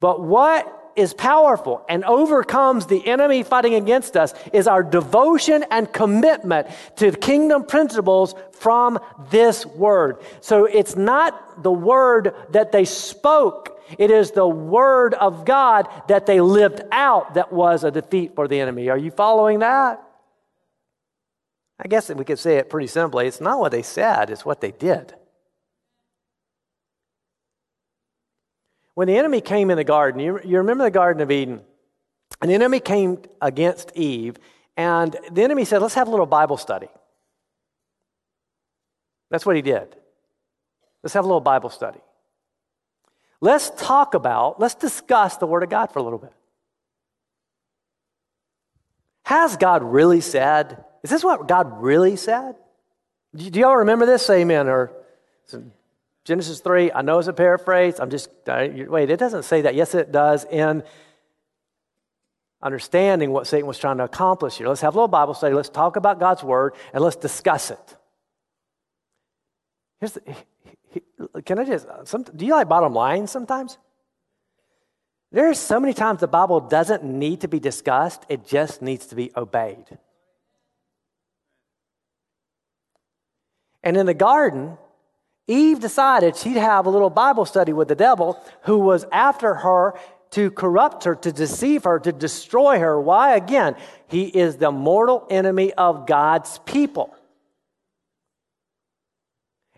But 0.00 0.20
what 0.20 0.80
is 0.96 1.14
powerful 1.14 1.84
and 1.88 2.04
overcomes 2.04 2.86
the 2.86 3.06
enemy 3.06 3.42
fighting 3.42 3.74
against 3.74 4.16
us 4.16 4.34
is 4.52 4.66
our 4.66 4.82
devotion 4.82 5.64
and 5.70 5.92
commitment 5.92 6.68
to 6.96 7.10
the 7.10 7.16
kingdom 7.16 7.64
principles 7.64 8.34
from 8.52 8.98
this 9.30 9.66
word. 9.66 10.18
So 10.40 10.66
it's 10.66 10.96
not 10.96 11.62
the 11.62 11.72
word 11.72 12.34
that 12.50 12.72
they 12.72 12.84
spoke 12.84 13.73
it 13.98 14.10
is 14.10 14.30
the 14.30 14.46
word 14.46 15.14
of 15.14 15.44
God 15.44 15.88
that 16.08 16.26
they 16.26 16.40
lived 16.40 16.82
out 16.92 17.34
that 17.34 17.52
was 17.52 17.84
a 17.84 17.90
defeat 17.90 18.34
for 18.34 18.48
the 18.48 18.60
enemy. 18.60 18.88
Are 18.88 18.98
you 18.98 19.10
following 19.10 19.60
that? 19.60 20.02
I 21.78 21.88
guess 21.88 22.08
we 22.08 22.24
could 22.24 22.38
say 22.38 22.56
it 22.56 22.70
pretty 22.70 22.86
simply. 22.86 23.26
It's 23.26 23.40
not 23.40 23.58
what 23.58 23.72
they 23.72 23.82
said, 23.82 24.30
it's 24.30 24.44
what 24.44 24.60
they 24.60 24.70
did. 24.70 25.14
When 28.94 29.08
the 29.08 29.16
enemy 29.16 29.40
came 29.40 29.70
in 29.70 29.76
the 29.76 29.84
garden, 29.84 30.20
you, 30.20 30.40
you 30.44 30.58
remember 30.58 30.84
the 30.84 30.90
Garden 30.90 31.20
of 31.20 31.30
Eden? 31.30 31.62
The 32.40 32.54
enemy 32.54 32.78
came 32.78 33.18
against 33.40 33.90
Eve, 33.96 34.36
and 34.76 35.16
the 35.32 35.42
enemy 35.42 35.64
said, 35.64 35.82
Let's 35.82 35.94
have 35.94 36.08
a 36.08 36.10
little 36.10 36.26
Bible 36.26 36.56
study. 36.56 36.88
That's 39.30 39.44
what 39.44 39.56
he 39.56 39.62
did. 39.62 39.96
Let's 41.02 41.14
have 41.14 41.24
a 41.24 41.26
little 41.26 41.40
Bible 41.40 41.70
study. 41.70 42.00
Let's 43.44 43.68
talk 43.76 44.14
about, 44.14 44.58
let's 44.58 44.74
discuss 44.74 45.36
the 45.36 45.46
Word 45.46 45.62
of 45.62 45.68
God 45.68 45.92
for 45.92 45.98
a 45.98 46.02
little 46.02 46.18
bit. 46.18 46.32
Has 49.24 49.58
God 49.58 49.82
really 49.82 50.22
said? 50.22 50.82
Is 51.02 51.10
this 51.10 51.22
what 51.22 51.46
God 51.46 51.82
really 51.82 52.16
said? 52.16 52.54
Do 53.36 53.60
y'all 53.60 53.76
remember 53.76 54.06
this? 54.06 54.30
Amen. 54.30 54.66
Or 54.66 54.92
Genesis 56.24 56.60
3, 56.60 56.92
I 56.92 57.02
know 57.02 57.18
it's 57.18 57.28
a 57.28 57.34
paraphrase. 57.34 58.00
I'm 58.00 58.08
just, 58.08 58.30
wait, 58.46 59.10
it 59.10 59.18
doesn't 59.18 59.42
say 59.42 59.60
that. 59.60 59.74
Yes, 59.74 59.94
it 59.94 60.10
does 60.10 60.46
in 60.50 60.82
understanding 62.62 63.30
what 63.30 63.46
Satan 63.46 63.66
was 63.66 63.78
trying 63.78 63.98
to 63.98 64.04
accomplish 64.04 64.56
here. 64.56 64.68
Let's 64.68 64.80
have 64.80 64.94
a 64.94 64.96
little 64.96 65.06
Bible 65.06 65.34
study. 65.34 65.54
Let's 65.54 65.68
talk 65.68 65.96
about 65.96 66.18
God's 66.18 66.42
word 66.42 66.76
and 66.94 67.04
let's 67.04 67.16
discuss 67.16 67.70
it. 67.70 67.96
Here's 70.00 70.12
the, 70.12 70.34
can 71.44 71.58
I 71.58 71.64
just, 71.64 71.86
some, 72.04 72.22
do 72.22 72.44
you 72.44 72.52
like 72.52 72.68
bottom 72.68 72.94
line 72.94 73.26
sometimes? 73.26 73.78
There's 75.32 75.58
so 75.58 75.80
many 75.80 75.94
times 75.94 76.20
the 76.20 76.28
Bible 76.28 76.60
doesn't 76.60 77.02
need 77.02 77.40
to 77.40 77.48
be 77.48 77.58
discussed, 77.58 78.24
it 78.28 78.46
just 78.46 78.82
needs 78.82 79.06
to 79.06 79.16
be 79.16 79.32
obeyed. 79.36 79.98
And 83.82 83.96
in 83.96 84.06
the 84.06 84.14
garden, 84.14 84.78
Eve 85.46 85.80
decided 85.80 86.36
she'd 86.36 86.56
have 86.56 86.86
a 86.86 86.90
little 86.90 87.10
Bible 87.10 87.44
study 87.44 87.72
with 87.72 87.88
the 87.88 87.94
devil 87.94 88.40
who 88.62 88.78
was 88.78 89.04
after 89.12 89.54
her 89.54 89.94
to 90.30 90.50
corrupt 90.50 91.04
her, 91.04 91.14
to 91.14 91.30
deceive 91.30 91.84
her, 91.84 92.00
to 92.00 92.10
destroy 92.10 92.78
her. 92.78 93.00
Why? 93.00 93.36
Again, 93.36 93.76
he 94.08 94.24
is 94.24 94.56
the 94.56 94.72
mortal 94.72 95.26
enemy 95.30 95.72
of 95.74 96.06
God's 96.06 96.58
people. 96.64 97.14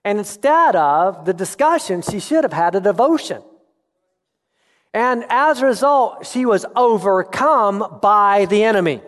And 0.07 0.19
instead 0.19 0.77
of 0.77 1.25
the 1.25 1.35
discussion, 1.35 2.01
she 2.01 2.21
should 2.21 2.45
have 2.45 2.53
had 2.53 2.77
a 2.77 2.81
devotion. 2.81 3.43
And 4.95 5.25
as 5.29 5.61
a 5.61 5.67
result, 5.67 6.25
she 6.29 6.47
was 6.47 6.65
overcome 6.77 7.99
by 8.01 8.45
the 8.45 8.63
enemy. 8.63 9.03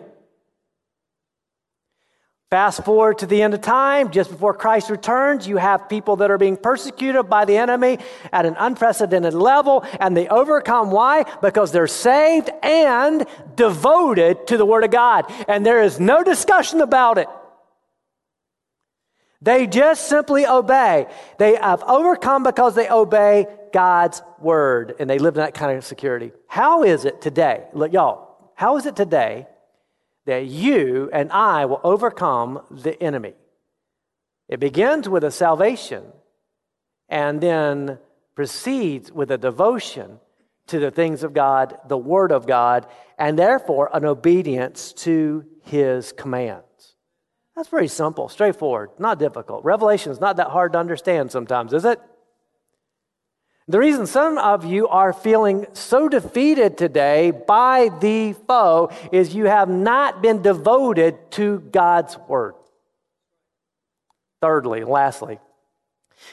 Fast 2.49 2.83
forward 2.83 3.19
to 3.19 3.27
the 3.27 3.41
end 3.41 3.53
of 3.53 3.61
time, 3.61 4.11
just 4.11 4.29
before 4.29 4.53
Christ 4.53 4.89
returns, 4.89 5.47
you 5.47 5.55
have 5.55 5.87
people 5.87 6.17
that 6.17 6.31
are 6.31 6.37
being 6.37 6.57
persecuted 6.57 7.29
by 7.29 7.45
the 7.45 7.55
enemy 7.55 7.99
at 8.33 8.45
an 8.45 8.57
unprecedented 8.59 9.33
level, 9.33 9.85
and 10.01 10.17
they 10.17 10.27
overcome. 10.27 10.91
Why? 10.91 11.23
Because 11.41 11.71
they're 11.71 11.87
saved 11.87 12.49
and 12.61 13.25
devoted 13.55 14.47
to 14.47 14.57
the 14.57 14.65
Word 14.65 14.83
of 14.83 14.91
God. 14.91 15.31
And 15.47 15.65
there 15.65 15.81
is 15.81 15.97
no 15.97 16.25
discussion 16.25 16.81
about 16.81 17.17
it. 17.17 17.29
They 19.41 19.67
just 19.67 20.07
simply 20.07 20.45
obey. 20.45 21.07
They 21.37 21.55
have 21.55 21.81
overcome 21.83 22.43
because 22.43 22.75
they 22.75 22.89
obey 22.89 23.47
God's 23.71 24.21
word 24.39 24.95
and 24.99 25.09
they 25.09 25.19
live 25.19 25.35
in 25.35 25.41
that 25.41 25.53
kind 25.53 25.77
of 25.77 25.85
security. 25.85 26.31
How 26.47 26.83
is 26.83 27.05
it 27.05 27.21
today? 27.21 27.65
Look, 27.73 27.93
y'all, 27.93 28.51
how 28.55 28.77
is 28.77 28.85
it 28.85 28.95
today 28.95 29.47
that 30.25 30.45
you 30.45 31.09
and 31.13 31.31
I 31.31 31.65
will 31.65 31.79
overcome 31.83 32.61
the 32.69 33.01
enemy? 33.01 33.33
It 34.49 34.59
begins 34.59 35.07
with 35.07 35.23
a 35.23 35.31
salvation 35.31 36.03
and 37.07 37.39
then 37.39 37.99
proceeds 38.35 39.11
with 39.11 39.31
a 39.31 39.37
devotion 39.37 40.19
to 40.67 40.79
the 40.79 40.91
things 40.91 41.23
of 41.23 41.33
God, 41.33 41.77
the 41.87 41.97
Word 41.97 42.31
of 42.31 42.45
God, 42.45 42.87
and 43.17 43.39
therefore 43.39 43.89
an 43.93 44.05
obedience 44.05 44.93
to 44.93 45.45
His 45.63 46.11
commands. 46.11 46.63
That's 47.59 47.67
very 47.67 47.89
simple, 47.89 48.29
straightforward, 48.29 48.91
not 48.99 49.19
difficult. 49.19 49.65
Revelation 49.65 50.13
is 50.13 50.21
not 50.21 50.37
that 50.37 50.47
hard 50.47 50.71
to 50.71 50.79
understand 50.79 51.29
sometimes, 51.29 51.73
is 51.73 51.83
it? 51.83 51.99
The 53.67 53.77
reason 53.77 54.07
some 54.07 54.37
of 54.37 54.63
you 54.63 54.87
are 54.87 55.11
feeling 55.11 55.65
so 55.73 56.07
defeated 56.07 56.77
today 56.77 57.31
by 57.31 57.89
the 57.99 58.31
foe 58.47 58.91
is 59.11 59.35
you 59.35 59.47
have 59.47 59.67
not 59.67 60.21
been 60.21 60.41
devoted 60.41 61.31
to 61.31 61.59
God's 61.59 62.17
Word. 62.29 62.53
Thirdly, 64.41 64.85
lastly, 64.85 65.39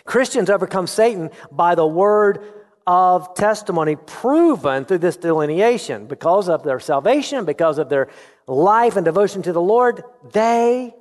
Christians 0.04 0.48
overcome 0.48 0.86
Satan 0.86 1.30
by 1.50 1.74
the 1.74 1.84
word 1.84 2.38
of 2.86 3.34
testimony 3.34 3.96
proven 3.96 4.84
through 4.84 4.98
this 4.98 5.16
delineation. 5.16 6.06
Because 6.06 6.48
of 6.48 6.62
their 6.62 6.78
salvation, 6.78 7.44
because 7.44 7.78
of 7.78 7.88
their 7.88 8.10
life 8.46 8.94
and 8.94 9.04
devotion 9.04 9.42
to 9.42 9.52
the 9.52 9.60
Lord, 9.60 10.04
they 10.32 10.94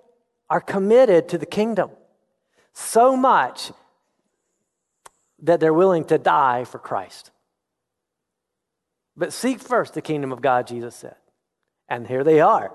are 0.49 0.61
committed 0.61 1.29
to 1.29 1.37
the 1.37 1.45
kingdom 1.45 1.89
so 2.73 3.15
much 3.15 3.71
that 5.41 5.59
they're 5.59 5.73
willing 5.73 6.05
to 6.05 6.17
die 6.17 6.63
for 6.63 6.79
Christ. 6.79 7.31
But 9.17 9.33
seek 9.33 9.59
first 9.59 9.93
the 9.93 10.01
kingdom 10.01 10.31
of 10.31 10.41
God, 10.41 10.67
Jesus 10.67 10.95
said. 10.95 11.15
And 11.87 12.07
here 12.07 12.23
they 12.23 12.41
are. 12.41 12.71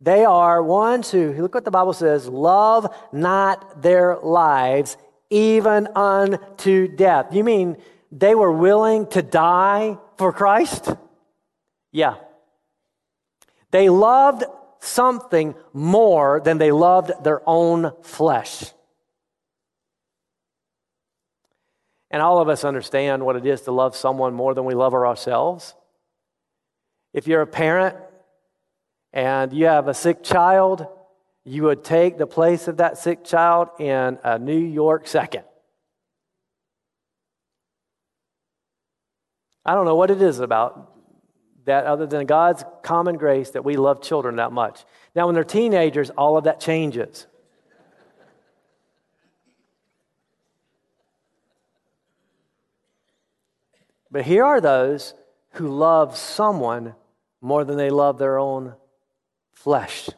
They 0.00 0.24
are 0.24 0.62
ones 0.62 1.10
who, 1.10 1.32
look 1.32 1.54
what 1.54 1.64
the 1.64 1.70
Bible 1.70 1.94
says, 1.94 2.28
love 2.28 2.94
not 3.12 3.82
their 3.82 4.18
lives 4.18 4.96
even 5.30 5.88
unto 5.96 6.86
death. 6.86 7.34
You 7.34 7.42
mean 7.42 7.78
they 8.12 8.34
were 8.34 8.52
willing 8.52 9.06
to 9.08 9.22
die 9.22 9.98
for 10.18 10.32
Christ? 10.32 10.90
Yeah. 11.92 12.16
They 13.70 13.88
loved 13.88 14.44
something 14.80 15.54
more 15.72 16.40
than 16.40 16.58
they 16.58 16.72
loved 16.72 17.12
their 17.24 17.42
own 17.46 17.92
flesh. 18.02 18.72
And 22.10 22.22
all 22.22 22.40
of 22.40 22.48
us 22.48 22.64
understand 22.64 23.24
what 23.24 23.36
it 23.36 23.44
is 23.44 23.62
to 23.62 23.72
love 23.72 23.96
someone 23.96 24.32
more 24.32 24.54
than 24.54 24.64
we 24.64 24.74
love 24.74 24.94
ourselves. 24.94 25.74
If 27.12 27.26
you're 27.26 27.42
a 27.42 27.46
parent 27.46 27.96
and 29.12 29.52
you 29.52 29.66
have 29.66 29.88
a 29.88 29.94
sick 29.94 30.22
child, 30.22 30.86
you 31.44 31.64
would 31.64 31.84
take 31.84 32.18
the 32.18 32.26
place 32.26 32.68
of 32.68 32.78
that 32.78 32.98
sick 32.98 33.24
child 33.24 33.68
in 33.78 34.18
a 34.24 34.38
New 34.38 34.58
York 34.58 35.06
second. 35.06 35.44
I 39.64 39.74
don't 39.74 39.84
know 39.84 39.96
what 39.96 40.10
it 40.10 40.22
is 40.22 40.38
about 40.38 40.95
that 41.66 41.84
other 41.84 42.06
than 42.06 42.26
God's 42.26 42.64
common 42.82 43.16
grace 43.16 43.50
that 43.50 43.64
we 43.64 43.76
love 43.76 44.02
children 44.02 44.36
that 44.36 44.52
much. 44.52 44.84
Now, 45.14 45.26
when 45.26 45.34
they're 45.34 45.44
teenagers, 45.44 46.10
all 46.10 46.36
of 46.36 46.44
that 46.44 46.60
changes. 46.60 47.26
But 54.10 54.24
here 54.24 54.44
are 54.44 54.60
those 54.60 55.14
who 55.52 55.68
love 55.68 56.16
someone 56.16 56.94
more 57.40 57.64
than 57.64 57.76
they 57.76 57.90
love 57.90 58.18
their 58.18 58.38
own 58.38 58.74
flesh. 59.52 60.08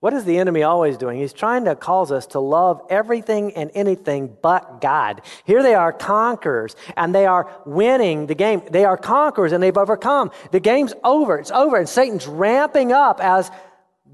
What 0.00 0.12
is 0.12 0.24
the 0.24 0.38
enemy 0.38 0.62
always 0.62 0.96
doing? 0.96 1.18
He's 1.18 1.32
trying 1.32 1.64
to 1.64 1.74
cause 1.74 2.12
us 2.12 2.26
to 2.28 2.40
love 2.40 2.80
everything 2.88 3.52
and 3.56 3.68
anything 3.74 4.36
but 4.40 4.80
God. 4.80 5.22
Here 5.44 5.60
they 5.60 5.74
are 5.74 5.92
conquerors 5.92 6.76
and 6.96 7.12
they 7.12 7.26
are 7.26 7.50
winning 7.66 8.26
the 8.26 8.36
game. 8.36 8.62
They 8.70 8.84
are 8.84 8.96
conquerors 8.96 9.50
and 9.50 9.60
they've 9.60 9.76
overcome. 9.76 10.30
The 10.52 10.60
game's 10.60 10.94
over. 11.02 11.36
It's 11.38 11.50
over. 11.50 11.76
And 11.76 11.88
Satan's 11.88 12.28
ramping 12.28 12.92
up 12.92 13.18
as 13.20 13.50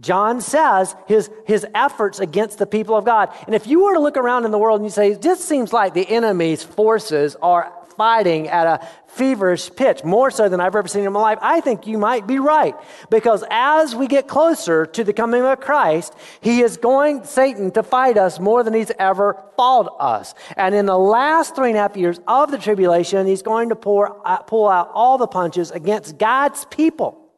John 0.00 0.40
says 0.40 0.96
his, 1.06 1.30
his 1.46 1.66
efforts 1.74 2.18
against 2.18 2.58
the 2.58 2.66
people 2.66 2.96
of 2.96 3.04
God. 3.04 3.28
And 3.46 3.54
if 3.54 3.66
you 3.66 3.84
were 3.84 3.94
to 3.94 4.00
look 4.00 4.16
around 4.16 4.46
in 4.46 4.52
the 4.52 4.58
world 4.58 4.80
and 4.80 4.86
you 4.86 4.90
say, 4.90 5.12
this 5.12 5.44
seems 5.44 5.72
like 5.72 5.92
the 5.92 6.08
enemy's 6.08 6.62
forces 6.62 7.36
are 7.42 7.70
fighting 7.96 8.48
at 8.48 8.66
a 8.66 8.86
feverish 9.14 9.70
pitch, 9.74 10.04
more 10.04 10.30
so 10.30 10.48
than 10.48 10.60
I've 10.60 10.74
ever 10.74 10.88
seen 10.88 11.04
in 11.04 11.12
my 11.12 11.20
life, 11.20 11.38
I 11.40 11.60
think 11.60 11.86
you 11.86 11.98
might 11.98 12.26
be 12.26 12.38
right. 12.38 12.74
Because 13.10 13.44
as 13.50 13.94
we 13.94 14.06
get 14.06 14.26
closer 14.26 14.86
to 14.86 15.04
the 15.04 15.12
coming 15.12 15.42
of 15.42 15.60
Christ, 15.60 16.14
he 16.40 16.60
is 16.62 16.76
going, 16.76 17.24
Satan, 17.24 17.70
to 17.72 17.82
fight 17.82 18.18
us 18.18 18.40
more 18.40 18.62
than 18.62 18.74
he's 18.74 18.90
ever 18.98 19.42
fought 19.56 19.94
us. 20.00 20.34
And 20.56 20.74
in 20.74 20.86
the 20.86 20.98
last 20.98 21.54
three 21.54 21.68
and 21.68 21.78
a 21.78 21.80
half 21.80 21.96
years 21.96 22.20
of 22.26 22.50
the 22.50 22.58
tribulation, 22.58 23.26
he's 23.26 23.42
going 23.42 23.68
to 23.68 23.76
pour, 23.76 24.20
uh, 24.26 24.38
pull 24.38 24.68
out 24.68 24.90
all 24.94 25.18
the 25.18 25.28
punches 25.28 25.70
against 25.70 26.18
God's 26.18 26.64
people. 26.66 27.30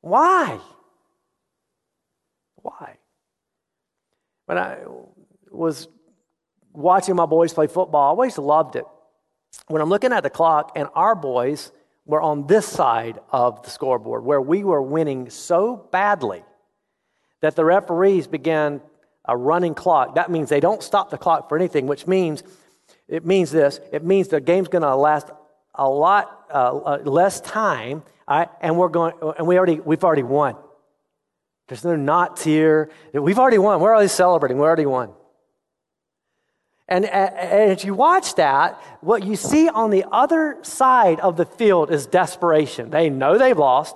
Why? 0.00 0.60
Why? 2.56 2.96
When 4.46 4.58
I 4.58 4.78
was 5.50 5.88
watching 6.72 7.16
my 7.16 7.26
boys 7.26 7.52
play 7.52 7.66
football, 7.66 8.04
I 8.04 8.08
always 8.08 8.38
loved 8.38 8.76
it 8.76 8.84
when 9.68 9.82
I'm 9.82 9.88
looking 9.88 10.12
at 10.12 10.22
the 10.22 10.30
clock 10.30 10.72
and 10.76 10.88
our 10.94 11.14
boys 11.14 11.72
were 12.06 12.22
on 12.22 12.46
this 12.46 12.66
side 12.66 13.20
of 13.30 13.62
the 13.62 13.70
scoreboard 13.70 14.24
where 14.24 14.40
we 14.40 14.64
were 14.64 14.82
winning 14.82 15.30
so 15.30 15.88
badly 15.92 16.42
that 17.40 17.54
the 17.54 17.64
referees 17.64 18.26
began 18.26 18.80
a 19.26 19.36
running 19.36 19.74
clock. 19.74 20.14
That 20.14 20.30
means 20.30 20.48
they 20.48 20.60
don't 20.60 20.82
stop 20.82 21.10
the 21.10 21.18
clock 21.18 21.48
for 21.48 21.56
anything, 21.56 21.86
which 21.86 22.06
means 22.06 22.42
it 23.06 23.24
means 23.24 23.50
this 23.50 23.78
it 23.92 24.04
means 24.04 24.28
the 24.28 24.40
game's 24.40 24.68
going 24.68 24.82
to 24.82 24.96
last 24.96 25.30
a 25.74 25.88
lot 25.88 26.46
uh, 26.50 26.76
uh, 26.78 26.98
less 27.04 27.40
time, 27.40 28.02
and 28.26 28.76
we're 28.76 28.88
going 28.88 29.12
and 29.36 29.46
we 29.46 29.56
already 29.56 29.78
we've 29.80 30.02
already 30.02 30.22
won. 30.22 30.56
There's 31.68 31.84
no 31.84 31.94
knots 31.96 32.42
here. 32.42 32.90
We've 33.12 33.38
already 33.38 33.58
won. 33.58 33.80
We're 33.80 33.92
already 33.94 34.08
celebrating. 34.08 34.56
We 34.56 34.64
already 34.64 34.86
won. 34.86 35.12
And, 36.88 37.04
as 37.04 37.84
you 37.84 37.92
watch 37.92 38.36
that, 38.36 38.80
what 39.02 39.22
you 39.22 39.36
see 39.36 39.68
on 39.68 39.90
the 39.90 40.06
other 40.10 40.56
side 40.62 41.20
of 41.20 41.36
the 41.36 41.44
field 41.44 41.90
is 41.90 42.06
desperation. 42.06 42.88
They 42.88 43.10
know 43.10 43.36
they've 43.36 43.58
lost, 43.58 43.94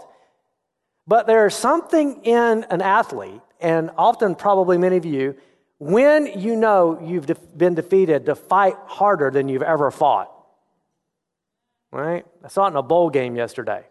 but 1.07 1.27
there's 1.27 1.55
something 1.55 2.23
in 2.23 2.65
an 2.65 2.83
athlete, 2.83 3.41
and 3.61 3.91
often 3.97 4.35
probably 4.35 4.77
many 4.77 4.99
of 4.99 5.07
you, 5.07 5.37
when 5.79 6.39
you 6.39 6.55
know 6.55 7.01
you've 7.03 7.27
been 7.57 7.75
defeated, 7.75 8.27
to 8.27 8.35
fight 8.35 8.77
harder 8.85 9.31
than 9.31 9.49
you've 9.49 9.63
ever 9.63 9.91
fought. 9.91 10.31
Right? 11.91 12.27
I 12.45 12.49
saw 12.49 12.67
it 12.67 12.71
in 12.71 12.77
a 12.77 12.83
bowl 12.83 13.09
game 13.09 13.37
yesterday. 13.37 13.85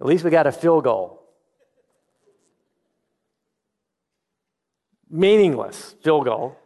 At 0.00 0.06
least 0.06 0.22
we 0.24 0.30
got 0.30 0.46
a 0.46 0.52
field 0.52 0.84
goal. 0.84 1.20
Meaningless 5.10 5.96
field 6.02 6.26
goal. 6.26 6.56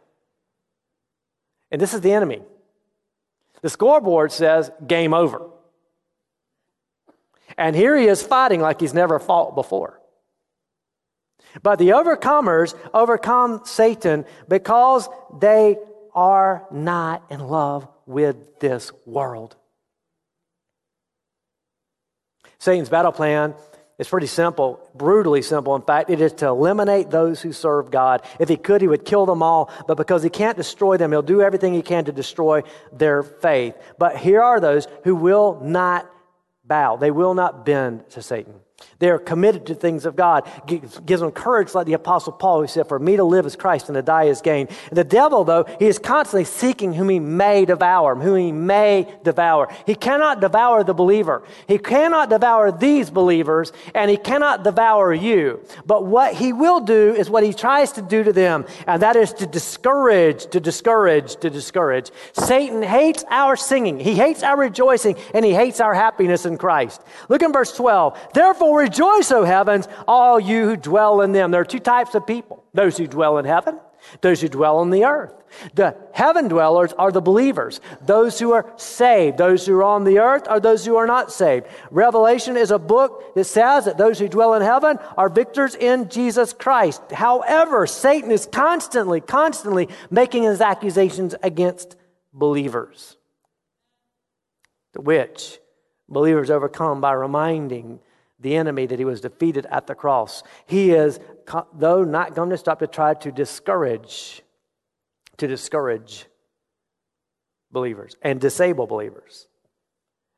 And 1.71 1.79
this 1.79 1.93
is 1.93 2.01
the 2.01 2.13
enemy. 2.13 2.41
The 3.61 3.69
scoreboard 3.69 4.31
says 4.31 4.71
game 4.85 5.13
over. 5.13 5.49
And 7.57 7.75
here 7.75 7.97
he 7.97 8.07
is 8.07 8.21
fighting 8.21 8.61
like 8.61 8.79
he's 8.79 8.93
never 8.93 9.19
fought 9.19 9.55
before. 9.55 9.99
But 11.61 11.79
the 11.79 11.89
overcomers 11.89 12.75
overcome 12.93 13.61
Satan 13.65 14.25
because 14.47 15.09
they 15.39 15.77
are 16.13 16.65
not 16.71 17.23
in 17.29 17.41
love 17.41 17.87
with 18.05 18.59
this 18.59 18.91
world. 19.05 19.55
Satan's 22.59 22.89
battle 22.89 23.11
plan 23.11 23.55
it's 24.01 24.09
pretty 24.09 24.25
simple, 24.25 24.79
brutally 24.95 25.43
simple. 25.43 25.75
In 25.75 25.83
fact, 25.83 26.09
it 26.09 26.21
is 26.21 26.33
to 26.33 26.47
eliminate 26.47 27.11
those 27.11 27.39
who 27.39 27.53
serve 27.53 27.91
God. 27.91 28.23
If 28.39 28.49
he 28.49 28.57
could, 28.57 28.81
he 28.81 28.87
would 28.87 29.05
kill 29.05 29.27
them 29.27 29.43
all, 29.43 29.69
but 29.87 29.95
because 29.95 30.23
he 30.23 30.29
can't 30.31 30.57
destroy 30.57 30.97
them, 30.97 31.11
he'll 31.11 31.21
do 31.21 31.43
everything 31.43 31.75
he 31.75 31.83
can 31.83 32.05
to 32.05 32.11
destroy 32.11 32.63
their 32.91 33.21
faith. 33.21 33.75
But 33.99 34.17
here 34.17 34.41
are 34.41 34.59
those 34.59 34.87
who 35.03 35.15
will 35.15 35.59
not 35.61 36.09
bow, 36.63 36.95
they 36.95 37.11
will 37.11 37.35
not 37.35 37.63
bend 37.63 38.09
to 38.09 38.23
Satan. 38.23 38.55
They 38.99 39.09
are 39.09 39.19
committed 39.19 39.65
to 39.67 39.75
things 39.75 40.05
of 40.05 40.15
God. 40.15 40.49
Gives 40.67 41.21
them 41.21 41.31
courage, 41.31 41.73
like 41.73 41.87
the 41.87 41.93
Apostle 41.93 42.33
Paul, 42.33 42.61
who 42.61 42.67
said, 42.67 42.87
For 42.87 42.99
me 42.99 43.15
to 43.15 43.23
live 43.23 43.45
is 43.45 43.55
Christ 43.55 43.89
and 43.89 43.95
to 43.95 44.01
die 44.01 44.25
is 44.25 44.41
gain. 44.41 44.67
And 44.89 44.97
the 44.97 45.03
devil, 45.03 45.43
though, 45.43 45.65
he 45.79 45.85
is 45.87 45.99
constantly 45.99 46.45
seeking 46.45 46.93
whom 46.93 47.09
he 47.09 47.19
may 47.19 47.65
devour, 47.65 48.15
whom 48.15 48.37
he 48.37 48.51
may 48.51 49.07
devour. 49.23 49.73
He 49.85 49.95
cannot 49.95 50.41
devour 50.41 50.83
the 50.83 50.93
believer. 50.93 51.43
He 51.67 51.77
cannot 51.77 52.29
devour 52.29 52.71
these 52.71 53.09
believers, 53.09 53.71
and 53.95 54.09
he 54.09 54.17
cannot 54.17 54.63
devour 54.63 55.13
you. 55.13 55.65
But 55.85 56.05
what 56.05 56.35
he 56.35 56.53
will 56.53 56.79
do 56.79 57.13
is 57.15 57.29
what 57.29 57.43
he 57.43 57.53
tries 57.53 57.91
to 57.93 58.01
do 58.01 58.23
to 58.23 58.33
them, 58.33 58.65
and 58.87 59.01
that 59.01 59.15
is 59.15 59.33
to 59.33 59.47
discourage, 59.47 60.47
to 60.47 60.59
discourage, 60.59 61.35
to 61.37 61.49
discourage. 61.49 62.11
Satan 62.33 62.81
hates 62.81 63.23
our 63.29 63.55
singing, 63.55 63.99
he 63.99 64.15
hates 64.15 64.43
our 64.43 64.57
rejoicing, 64.57 65.15
and 65.33 65.45
he 65.45 65.53
hates 65.53 65.79
our 65.79 65.93
happiness 65.93 66.45
in 66.45 66.57
Christ. 66.57 67.01
Look 67.29 67.41
in 67.41 67.51
verse 67.53 67.75
12. 67.75 68.17
Therefore, 68.33 68.70
rejoice, 68.75 69.31
O 69.31 69.43
heavens, 69.43 69.87
all 70.07 70.39
you 70.39 70.65
who 70.65 70.77
dwell 70.77 71.21
in 71.21 71.31
them. 71.31 71.51
There 71.51 71.61
are 71.61 71.65
two 71.65 71.79
types 71.79 72.15
of 72.15 72.25
people 72.27 72.63
those 72.73 72.97
who 72.97 73.07
dwell 73.07 73.37
in 73.37 73.45
heaven, 73.45 73.79
those 74.21 74.41
who 74.41 74.47
dwell 74.47 74.77
on 74.77 74.89
the 74.89 75.05
earth. 75.05 75.33
The 75.73 75.95
heaven 76.13 76.47
dwellers 76.47 76.93
are 76.93 77.11
the 77.11 77.21
believers, 77.21 77.81
those 78.01 78.39
who 78.39 78.53
are 78.53 78.71
saved. 78.77 79.37
Those 79.37 79.65
who 79.65 79.75
are 79.75 79.83
on 79.83 80.03
the 80.03 80.19
earth 80.19 80.47
are 80.47 80.59
those 80.59 80.85
who 80.85 80.95
are 80.95 81.05
not 81.05 81.31
saved. 81.31 81.67
Revelation 81.89 82.57
is 82.57 82.71
a 82.71 82.79
book 82.79 83.35
that 83.35 83.43
says 83.43 83.85
that 83.85 83.97
those 83.97 84.19
who 84.19 84.27
dwell 84.27 84.53
in 84.53 84.61
heaven 84.61 84.97
are 85.17 85.29
victors 85.29 85.75
in 85.75 86.09
Jesus 86.09 86.53
Christ. 86.53 87.01
However, 87.11 87.85
Satan 87.85 88.31
is 88.31 88.45
constantly, 88.45 89.21
constantly 89.21 89.89
making 90.09 90.43
his 90.43 90.61
accusations 90.61 91.35
against 91.43 91.97
believers, 92.33 93.17
the 94.93 95.01
which 95.01 95.59
believers 96.07 96.49
overcome 96.49 97.01
by 97.01 97.13
reminding 97.13 97.99
the 98.41 98.55
enemy 98.55 98.85
that 98.87 98.99
he 98.99 99.05
was 99.05 99.21
defeated 99.21 99.65
at 99.67 99.87
the 99.87 99.95
cross. 99.95 100.43
He 100.65 100.91
is, 100.91 101.19
though 101.73 102.03
not 102.03 102.35
going 102.35 102.49
to 102.49 102.57
stop 102.57 102.79
to 102.79 102.87
try 102.87 103.13
to 103.13 103.31
discourage, 103.31 104.41
to 105.37 105.47
discourage 105.47 106.25
believers 107.71 108.15
and 108.21 108.41
disable 108.41 108.87
believers. 108.87 109.47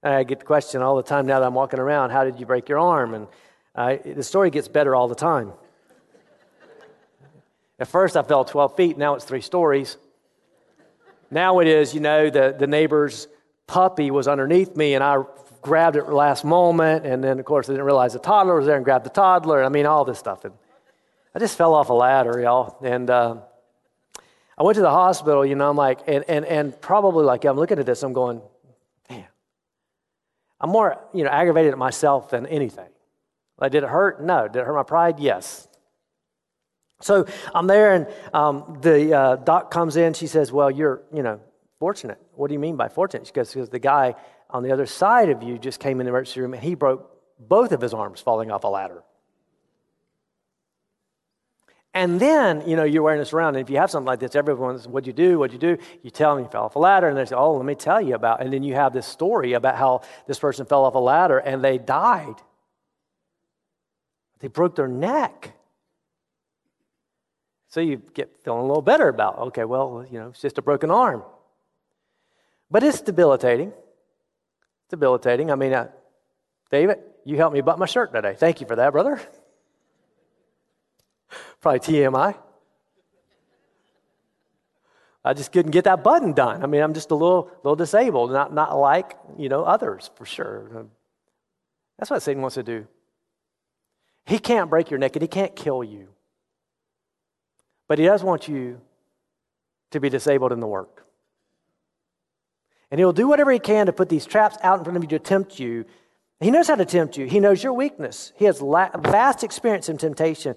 I 0.04 0.24
get 0.24 0.40
the 0.40 0.46
question 0.46 0.82
all 0.82 0.98
the 0.98 1.04
time 1.04 1.26
now 1.26 1.40
that 1.40 1.46
I'm 1.46 1.54
walking 1.54 1.80
around, 1.80 2.10
how 2.10 2.26
did 2.26 2.40
you 2.40 2.46
break 2.46 2.68
your 2.68 2.80
arm? 2.80 3.14
And 3.14 3.28
uh, 3.74 3.96
the 4.06 4.24
story 4.24 4.50
gets 4.50 4.68
better 4.68 4.96
all 4.96 5.08
the 5.08 5.16
time. 5.16 5.54
At 7.80 7.88
first 7.88 8.18
I 8.18 8.22
fell 8.22 8.44
12 8.44 8.76
feet, 8.76 8.98
now 8.98 9.16
it's 9.16 9.26
three 9.26 9.42
stories. 9.42 9.98
Now 11.32 11.60
it 11.60 11.68
is, 11.68 11.94
you 11.94 12.02
know, 12.02 12.30
the, 12.30 12.56
the 12.58 12.68
neighbor's 12.68 13.28
puppy 13.66 14.12
was 14.12 14.28
underneath 14.28 14.76
me 14.76 14.94
and 14.94 15.04
I 15.04 15.24
grabbed 15.64 15.96
it 15.96 16.10
last 16.10 16.46
moment, 16.46 17.06
and 17.06 17.24
then, 17.24 17.40
of 17.40 17.46
course, 17.46 17.70
I 17.70 17.74
didn't 17.74 17.86
realize 17.86 18.14
the 18.14 18.20
toddler 18.20 18.56
was 18.56 18.66
there 18.66 18.76
and 18.76 18.86
grabbed 18.86 19.06
the 19.06 19.10
toddler. 19.10 19.64
I 19.64 19.70
mean, 19.70 19.86
all 19.86 20.06
this 20.06 20.20
stuff. 20.20 20.46
And 20.46 20.54
I 21.34 21.40
just 21.40 21.58
fell 21.58 21.74
off 21.74 21.90
a 21.90 21.94
ladder, 21.94 22.40
y'all. 22.40 22.78
And 22.84 23.10
uh, 23.10 23.38
I 24.58 24.64
went 24.64 24.76
to 24.76 24.82
the 24.82 24.92
hospital, 24.92 25.46
you 25.46 25.56
know, 25.56 25.70
I'm 25.70 25.76
like, 25.76 26.02
and, 26.06 26.24
and, 26.28 26.46
and 26.46 26.80
probably 26.80 27.26
like, 27.26 27.46
I'm 27.46 27.58
looking 27.58 27.80
at 27.80 27.86
this, 27.86 28.04
I'm 28.04 28.14
going, 28.14 28.42
damn. 29.10 29.26
I'm 30.62 30.70
more, 30.70 31.00
you 31.14 31.24
know, 31.24 31.32
aggravated 31.32 31.72
at 31.72 31.78
myself 31.80 32.30
than 32.30 32.46
anything. 32.46 32.90
Like, 33.58 33.72
did 33.72 33.84
it 33.84 33.90
hurt? 33.90 34.24
No. 34.24 34.48
Did 34.48 34.60
it 34.60 34.66
hurt 34.66 34.76
my 34.76 34.84
pride? 34.84 35.20
Yes. 35.20 35.68
So 37.02 37.26
I'm 37.54 37.68
there, 37.68 37.94
and 37.94 38.08
um, 38.34 38.80
the 38.82 39.14
uh, 39.14 39.36
doc 39.38 39.72
comes 39.72 39.98
in. 39.98 40.14
She 40.14 40.28
says, 40.28 40.52
Well, 40.52 40.72
you're, 40.72 41.02
you 41.14 41.22
know, 41.22 41.42
fortunate. 41.80 42.18
What 42.36 42.48
do 42.48 42.54
you 42.54 42.60
mean 42.60 42.78
by 42.78 42.88
fortunate? 42.88 43.28
She 43.28 43.34
goes, 43.34 43.54
Because 43.54 43.70
the 43.70 43.80
guy 43.80 44.16
on 44.54 44.64
the 44.64 44.72
other 44.72 44.86
side 44.86 45.30
of 45.30 45.44
you 45.44 45.58
just 45.58 45.80
came 45.80 46.00
in 46.00 46.06
the 46.06 46.12
emergency 46.12 46.40
room 46.40 46.54
and 46.54 46.64
he 46.64 46.76
broke 46.76 47.10
both 47.40 47.72
of 47.72 47.82
his 47.82 47.94
arms 47.94 48.22
falling 48.22 48.52
off 48.52 48.64
a 48.64 48.68
ladder. 48.68 49.04
And 51.96 52.20
then, 52.20 52.68
you 52.68 52.76
know, 52.76 52.84
you're 52.84 53.04
wearing 53.04 53.20
this 53.20 53.34
around, 53.34 53.56
and 53.56 53.64
if 53.64 53.70
you 53.70 53.78
have 53.78 53.92
something 53.92 54.08
like 54.08 54.20
this, 54.20 54.36
everyone's, 54.36 54.88
what'd 54.88 55.06
you 55.06 55.14
do? 55.14 55.38
What'd 55.38 55.54
you 55.54 55.60
do? 55.60 55.84
You 56.02 56.10
tell 56.10 56.36
them 56.36 56.44
you 56.44 56.50
fell 56.50 56.64
off 56.64 56.76
a 56.76 56.80
ladder, 56.80 57.08
and 57.08 57.16
they 57.16 57.26
say, 57.26 57.36
oh, 57.36 57.56
let 57.56 57.66
me 57.66 57.76
tell 57.76 58.02
you 58.02 58.16
about, 58.16 58.42
and 58.42 58.52
then 58.52 58.64
you 58.64 58.74
have 58.74 58.94
this 58.94 59.06
story 59.06 59.54
about 59.54 59.76
how 59.76 60.02
this 60.26 60.40
person 60.40 60.66
fell 60.66 60.86
off 60.86 60.96
a 60.96 61.00
ladder 61.00 61.38
and 61.38 61.64
they 61.64 61.78
died. 61.78 62.36
They 64.40 64.48
broke 64.48 64.76
their 64.76 64.88
neck. 64.88 65.56
So 67.68 67.80
you 67.80 68.02
get 68.14 68.44
feeling 68.44 68.62
a 68.62 68.66
little 68.66 68.82
better 68.82 69.08
about, 69.08 69.38
okay, 69.38 69.64
well, 69.64 70.06
you 70.12 70.20
know, 70.20 70.30
it's 70.30 70.42
just 70.42 70.58
a 70.58 70.64
broken 70.64 70.90
arm. 70.90 71.24
But 72.72 72.84
it's 72.84 73.02
debilitating 73.02 73.72
debilitating. 74.94 75.50
I 75.52 75.56
mean, 75.56 75.74
uh, 75.74 75.88
David, 76.70 77.00
you 77.26 77.36
helped 77.38 77.56
me 77.56 77.62
button 77.62 77.80
my 77.80 77.88
shirt 77.88 78.14
today. 78.14 78.36
Thank 78.38 78.62
you 78.62 78.68
for 78.68 78.76
that, 78.76 78.92
brother. 78.92 79.20
Probably 81.62 81.80
TMI. 81.80 82.38
I 85.26 85.34
just 85.34 85.52
couldn't 85.52 85.72
get 85.72 85.86
that 85.86 86.04
button 86.04 86.34
done. 86.34 86.62
I 86.62 86.68
mean, 86.68 86.82
I'm 86.82 86.94
just 86.94 87.10
a 87.12 87.16
little, 87.16 87.50
little 87.64 87.76
disabled, 87.76 88.32
not, 88.32 88.54
not 88.54 88.78
like, 88.78 89.18
you 89.38 89.50
know, 89.50 89.64
others 89.64 90.12
for 90.16 90.26
sure. 90.26 90.86
That's 91.98 92.12
what 92.12 92.22
Satan 92.22 92.42
wants 92.42 92.56
to 92.56 92.64
do. 92.64 92.86
He 94.26 94.38
can't 94.38 94.70
break 94.70 94.92
your 94.92 95.00
neck 95.00 95.16
and 95.16 95.24
he 95.24 95.28
can't 95.28 95.56
kill 95.56 95.84
you. 95.84 96.10
But 97.88 98.00
he 98.00 98.06
does 98.06 98.24
want 98.24 98.48
you 98.48 98.82
to 99.92 100.00
be 100.00 100.10
disabled 100.10 100.52
in 100.52 100.60
the 100.60 100.68
work. 100.68 101.03
And 102.94 103.00
he'll 103.00 103.12
do 103.12 103.28
whatever 103.28 103.52
he 103.52 103.58
can 103.58 103.88
to 103.88 103.92
put 103.92 104.08
these 104.08 104.24
traps 104.24 104.56
out 104.62 104.78
in 104.78 104.84
front 104.84 104.98
of 104.98 105.04
you 105.04 105.10
to 105.10 105.18
tempt 105.18 105.60
you. 105.60 105.86
He 106.40 106.52
knows 106.52 106.68
how 106.68 106.76
to 106.76 106.86
tempt 106.86 107.18
you. 107.18 107.26
He 107.26 107.40
knows 107.40 107.64
your 107.64 107.74
weakness. 107.74 108.32
He 108.36 108.46
has 108.46 108.60
vast 108.60 109.44
experience 109.44 109.90
in 109.90 109.98
temptation. 109.98 110.54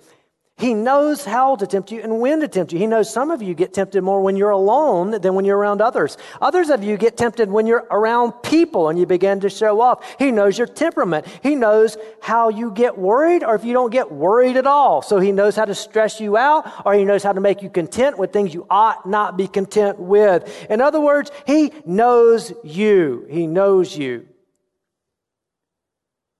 He 0.58 0.72
knows 0.72 1.22
how 1.22 1.56
to 1.56 1.66
tempt 1.66 1.92
you 1.92 2.00
and 2.00 2.18
when 2.18 2.40
to 2.40 2.48
tempt 2.48 2.72
you. 2.72 2.78
He 2.78 2.86
knows 2.86 3.12
some 3.12 3.30
of 3.30 3.42
you 3.42 3.52
get 3.52 3.74
tempted 3.74 4.00
more 4.00 4.22
when 4.22 4.36
you're 4.36 4.48
alone 4.48 5.10
than 5.20 5.34
when 5.34 5.44
you're 5.44 5.58
around 5.58 5.82
others. 5.82 6.16
Others 6.40 6.70
of 6.70 6.82
you 6.82 6.96
get 6.96 7.18
tempted 7.18 7.50
when 7.50 7.66
you're 7.66 7.86
around 7.90 8.32
people 8.42 8.88
and 8.88 8.98
you 8.98 9.04
begin 9.04 9.40
to 9.40 9.50
show 9.50 9.82
off. 9.82 10.16
He 10.18 10.32
knows 10.32 10.56
your 10.56 10.66
temperament. 10.66 11.26
He 11.42 11.54
knows 11.54 11.98
how 12.22 12.48
you 12.48 12.70
get 12.70 12.96
worried 12.96 13.44
or 13.44 13.54
if 13.54 13.66
you 13.66 13.74
don't 13.74 13.90
get 13.90 14.10
worried 14.10 14.56
at 14.56 14.66
all. 14.66 15.02
So 15.02 15.20
he 15.20 15.30
knows 15.30 15.56
how 15.56 15.66
to 15.66 15.74
stress 15.74 16.20
you 16.20 16.38
out 16.38 16.86
or 16.86 16.94
he 16.94 17.04
knows 17.04 17.22
how 17.22 17.34
to 17.34 17.40
make 17.40 17.60
you 17.60 17.68
content 17.68 18.16
with 18.16 18.32
things 18.32 18.54
you 18.54 18.66
ought 18.70 19.06
not 19.06 19.36
be 19.36 19.48
content 19.48 20.00
with. 20.00 20.66
In 20.70 20.80
other 20.80 21.02
words, 21.02 21.30
he 21.46 21.70
knows 21.84 22.50
you. 22.64 23.26
He 23.28 23.46
knows 23.46 23.94
you. 23.94 24.26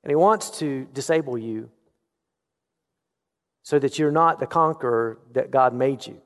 And 0.02 0.10
he 0.10 0.16
wants 0.16 0.58
to 0.60 0.86
disable 0.94 1.36
you 1.36 1.68
so 3.66 3.80
that 3.80 3.98
you're 3.98 4.12
not 4.12 4.38
the 4.38 4.46
conqueror 4.46 5.18
that 5.32 5.50
God 5.50 5.74
made 5.74 6.06
you. 6.06 6.22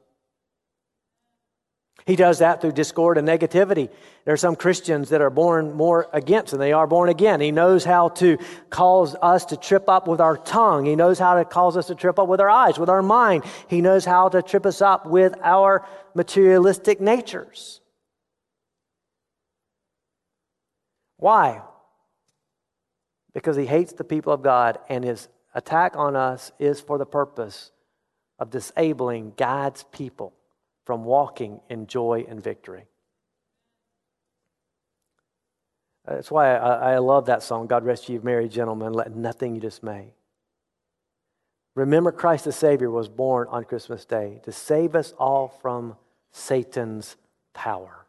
He 2.05 2.15
does 2.15 2.41
that 2.41 2.61
through 2.61 2.73
discord 2.73 3.17
and 3.17 3.27
negativity. 3.27 3.89
There 4.27 4.35
are 4.35 4.37
some 4.37 4.57
Christians 4.57 5.09
that 5.09 5.23
are 5.23 5.31
born 5.31 5.73
more 5.73 6.07
against 6.13 6.51
than 6.51 6.61
they 6.61 6.75
are 6.75 6.87
born 6.87 7.09
again. 7.09 7.41
He 7.41 7.51
knows 7.51 7.83
how 7.83 8.11
to 8.11 8.37
cause 8.69 9.17
us 9.23 9.47
to 9.47 9.57
trip 9.57 9.89
up 9.89 10.07
with 10.07 10.21
our 10.21 10.37
tongue. 10.37 10.85
He 10.85 10.97
knows 10.97 11.19
how 11.19 11.37
to 11.37 11.47
cause 11.47 11.79
us 11.79 11.87
to 11.87 11.95
trip 11.95 12.19
up 12.19 12.29
with 12.29 12.43
our 12.43 12.51
eyes, 12.51 12.79
with 12.79 12.91
our 12.91 13.03
mind. 13.03 13.45
He 13.69 13.81
knows 13.81 14.05
how 14.05 14.29
to 14.29 14.43
trip 14.43 14.67
us 14.67 14.83
up 14.83 15.07
with 15.07 15.35
our 15.43 15.87
materialistic 16.15 17.01
natures. 17.01 17.81
Why? 21.17 21.63
Because 23.33 23.57
he 23.57 23.65
hates 23.65 23.95
the 23.95 24.05
people 24.05 24.35
of 24.35 24.43
God 24.43 24.79
and 24.91 25.07
is 25.07 25.29
attack 25.55 25.97
on 25.97 26.17
us 26.17 26.53
is 26.59 26.81
for 26.81 26.99
the 26.99 27.07
purpose 27.07 27.73
of 28.39 28.51
disabling 28.51 29.35
God's 29.37 29.85
people 29.85 30.33
from 30.85 31.05
walking 31.05 31.61
in 31.69 31.87
joy 31.87 32.25
and 32.29 32.43
victory. 32.43 32.87
That's 36.07 36.31
why 36.31 36.57
I, 36.57 36.95
I 36.95 36.99
love 36.99 37.27
that 37.27 37.43
song, 37.43 37.67
God 37.67 37.85
Rest 37.85 38.09
You, 38.09 38.21
Merry 38.23 38.49
Gentlemen, 38.49 38.93
Let 38.93 39.15
Nothing 39.15 39.55
You 39.55 39.61
Dismay. 39.61 40.15
Remember, 41.75 42.11
Christ 42.11 42.47
the 42.47 42.53
Savior 42.53 42.91
was 42.91 43.09
born 43.09 43.47
on 43.49 43.65
Christmas 43.65 44.05
Day 44.05 44.41
to 44.45 44.53
save 44.53 44.95
us 44.95 45.13
all 45.19 45.49
from 45.63 45.97
Satan's 46.33 47.17
power. 47.55 48.07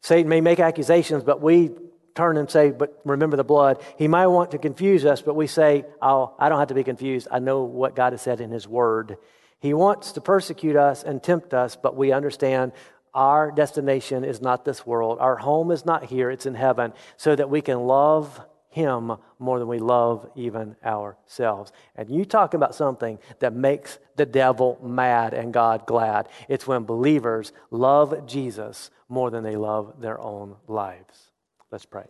Satan 0.00 0.28
may 0.28 0.40
make 0.40 0.60
accusations, 0.60 1.24
but 1.24 1.40
we 1.40 1.70
turn 2.14 2.36
and 2.36 2.50
say, 2.50 2.70
but 2.70 3.00
remember 3.04 3.36
the 3.36 3.44
blood. 3.44 3.82
He 3.98 4.08
might 4.08 4.28
want 4.28 4.52
to 4.52 4.58
confuse 4.58 5.04
us, 5.04 5.20
but 5.20 5.34
we 5.34 5.46
say, 5.46 5.84
oh, 6.00 6.34
I 6.38 6.48
don't 6.48 6.58
have 6.58 6.68
to 6.68 6.74
be 6.74 6.84
confused. 6.84 7.28
I 7.30 7.40
know 7.40 7.64
what 7.64 7.96
God 7.96 8.12
has 8.12 8.22
said 8.22 8.40
in 8.40 8.50
His 8.50 8.68
Word. 8.68 9.16
He 9.58 9.74
wants 9.74 10.12
to 10.12 10.20
persecute 10.20 10.76
us 10.76 11.02
and 11.02 11.22
tempt 11.22 11.54
us, 11.54 11.76
but 11.76 11.96
we 11.96 12.12
understand 12.12 12.72
our 13.14 13.50
destination 13.50 14.24
is 14.24 14.40
not 14.40 14.64
this 14.64 14.84
world. 14.84 15.18
Our 15.20 15.36
home 15.36 15.70
is 15.70 15.84
not 15.86 16.04
here, 16.04 16.30
it's 16.30 16.46
in 16.46 16.54
heaven, 16.54 16.92
so 17.16 17.34
that 17.34 17.50
we 17.50 17.60
can 17.60 17.80
love 17.80 18.40
Him 18.68 19.12
more 19.38 19.58
than 19.58 19.68
we 19.68 19.78
love 19.78 20.28
even 20.34 20.76
ourselves. 20.84 21.72
And 21.96 22.10
you 22.10 22.24
talk 22.24 22.54
about 22.54 22.74
something 22.74 23.18
that 23.38 23.52
makes 23.52 23.98
the 24.16 24.26
devil 24.26 24.78
mad 24.82 25.32
and 25.32 25.52
God 25.52 25.86
glad. 25.86 26.28
It's 26.48 26.66
when 26.66 26.84
believers 26.84 27.52
love 27.70 28.26
Jesus 28.26 28.90
more 29.08 29.30
than 29.30 29.44
they 29.44 29.56
love 29.56 30.00
their 30.00 30.20
own 30.20 30.56
lives. 30.66 31.30
Let's 31.74 31.86
pray. 31.86 32.06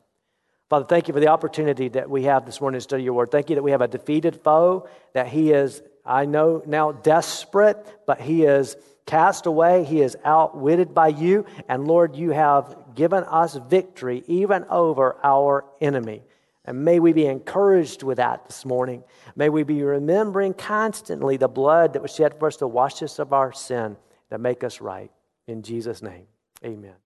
Father, 0.68 0.84
thank 0.84 1.08
you 1.08 1.14
for 1.14 1.20
the 1.20 1.28
opportunity 1.28 1.88
that 1.88 2.10
we 2.10 2.24
have 2.24 2.44
this 2.44 2.60
morning 2.60 2.76
to 2.76 2.82
study 2.82 3.02
your 3.02 3.14
word. 3.14 3.30
Thank 3.30 3.48
you 3.48 3.56
that 3.56 3.62
we 3.62 3.70
have 3.70 3.80
a 3.80 3.88
defeated 3.88 4.42
foe, 4.44 4.86
that 5.14 5.26
he 5.26 5.52
is, 5.52 5.80
I 6.04 6.26
know 6.26 6.62
now, 6.66 6.92
desperate, 6.92 7.78
but 8.06 8.20
he 8.20 8.44
is 8.44 8.76
cast 9.06 9.46
away. 9.46 9.84
He 9.84 10.02
is 10.02 10.18
outwitted 10.22 10.92
by 10.92 11.08
you. 11.08 11.46
And 11.66 11.86
Lord, 11.86 12.14
you 12.14 12.32
have 12.32 12.76
given 12.94 13.24
us 13.24 13.54
victory 13.54 14.22
even 14.26 14.66
over 14.68 15.16
our 15.24 15.64
enemy. 15.80 16.24
And 16.66 16.84
may 16.84 17.00
we 17.00 17.14
be 17.14 17.24
encouraged 17.24 18.02
with 18.02 18.18
that 18.18 18.44
this 18.44 18.66
morning. 18.66 19.02
May 19.34 19.48
we 19.48 19.62
be 19.62 19.82
remembering 19.82 20.52
constantly 20.52 21.38
the 21.38 21.48
blood 21.48 21.94
that 21.94 22.02
was 22.02 22.14
shed 22.14 22.38
for 22.38 22.48
us 22.48 22.56
to 22.56 22.66
wash 22.66 23.02
us 23.02 23.18
of 23.18 23.32
our 23.32 23.54
sin, 23.54 23.96
to 24.28 24.36
make 24.36 24.62
us 24.62 24.82
right. 24.82 25.10
In 25.46 25.62
Jesus' 25.62 26.02
name, 26.02 26.26
amen. 26.62 27.03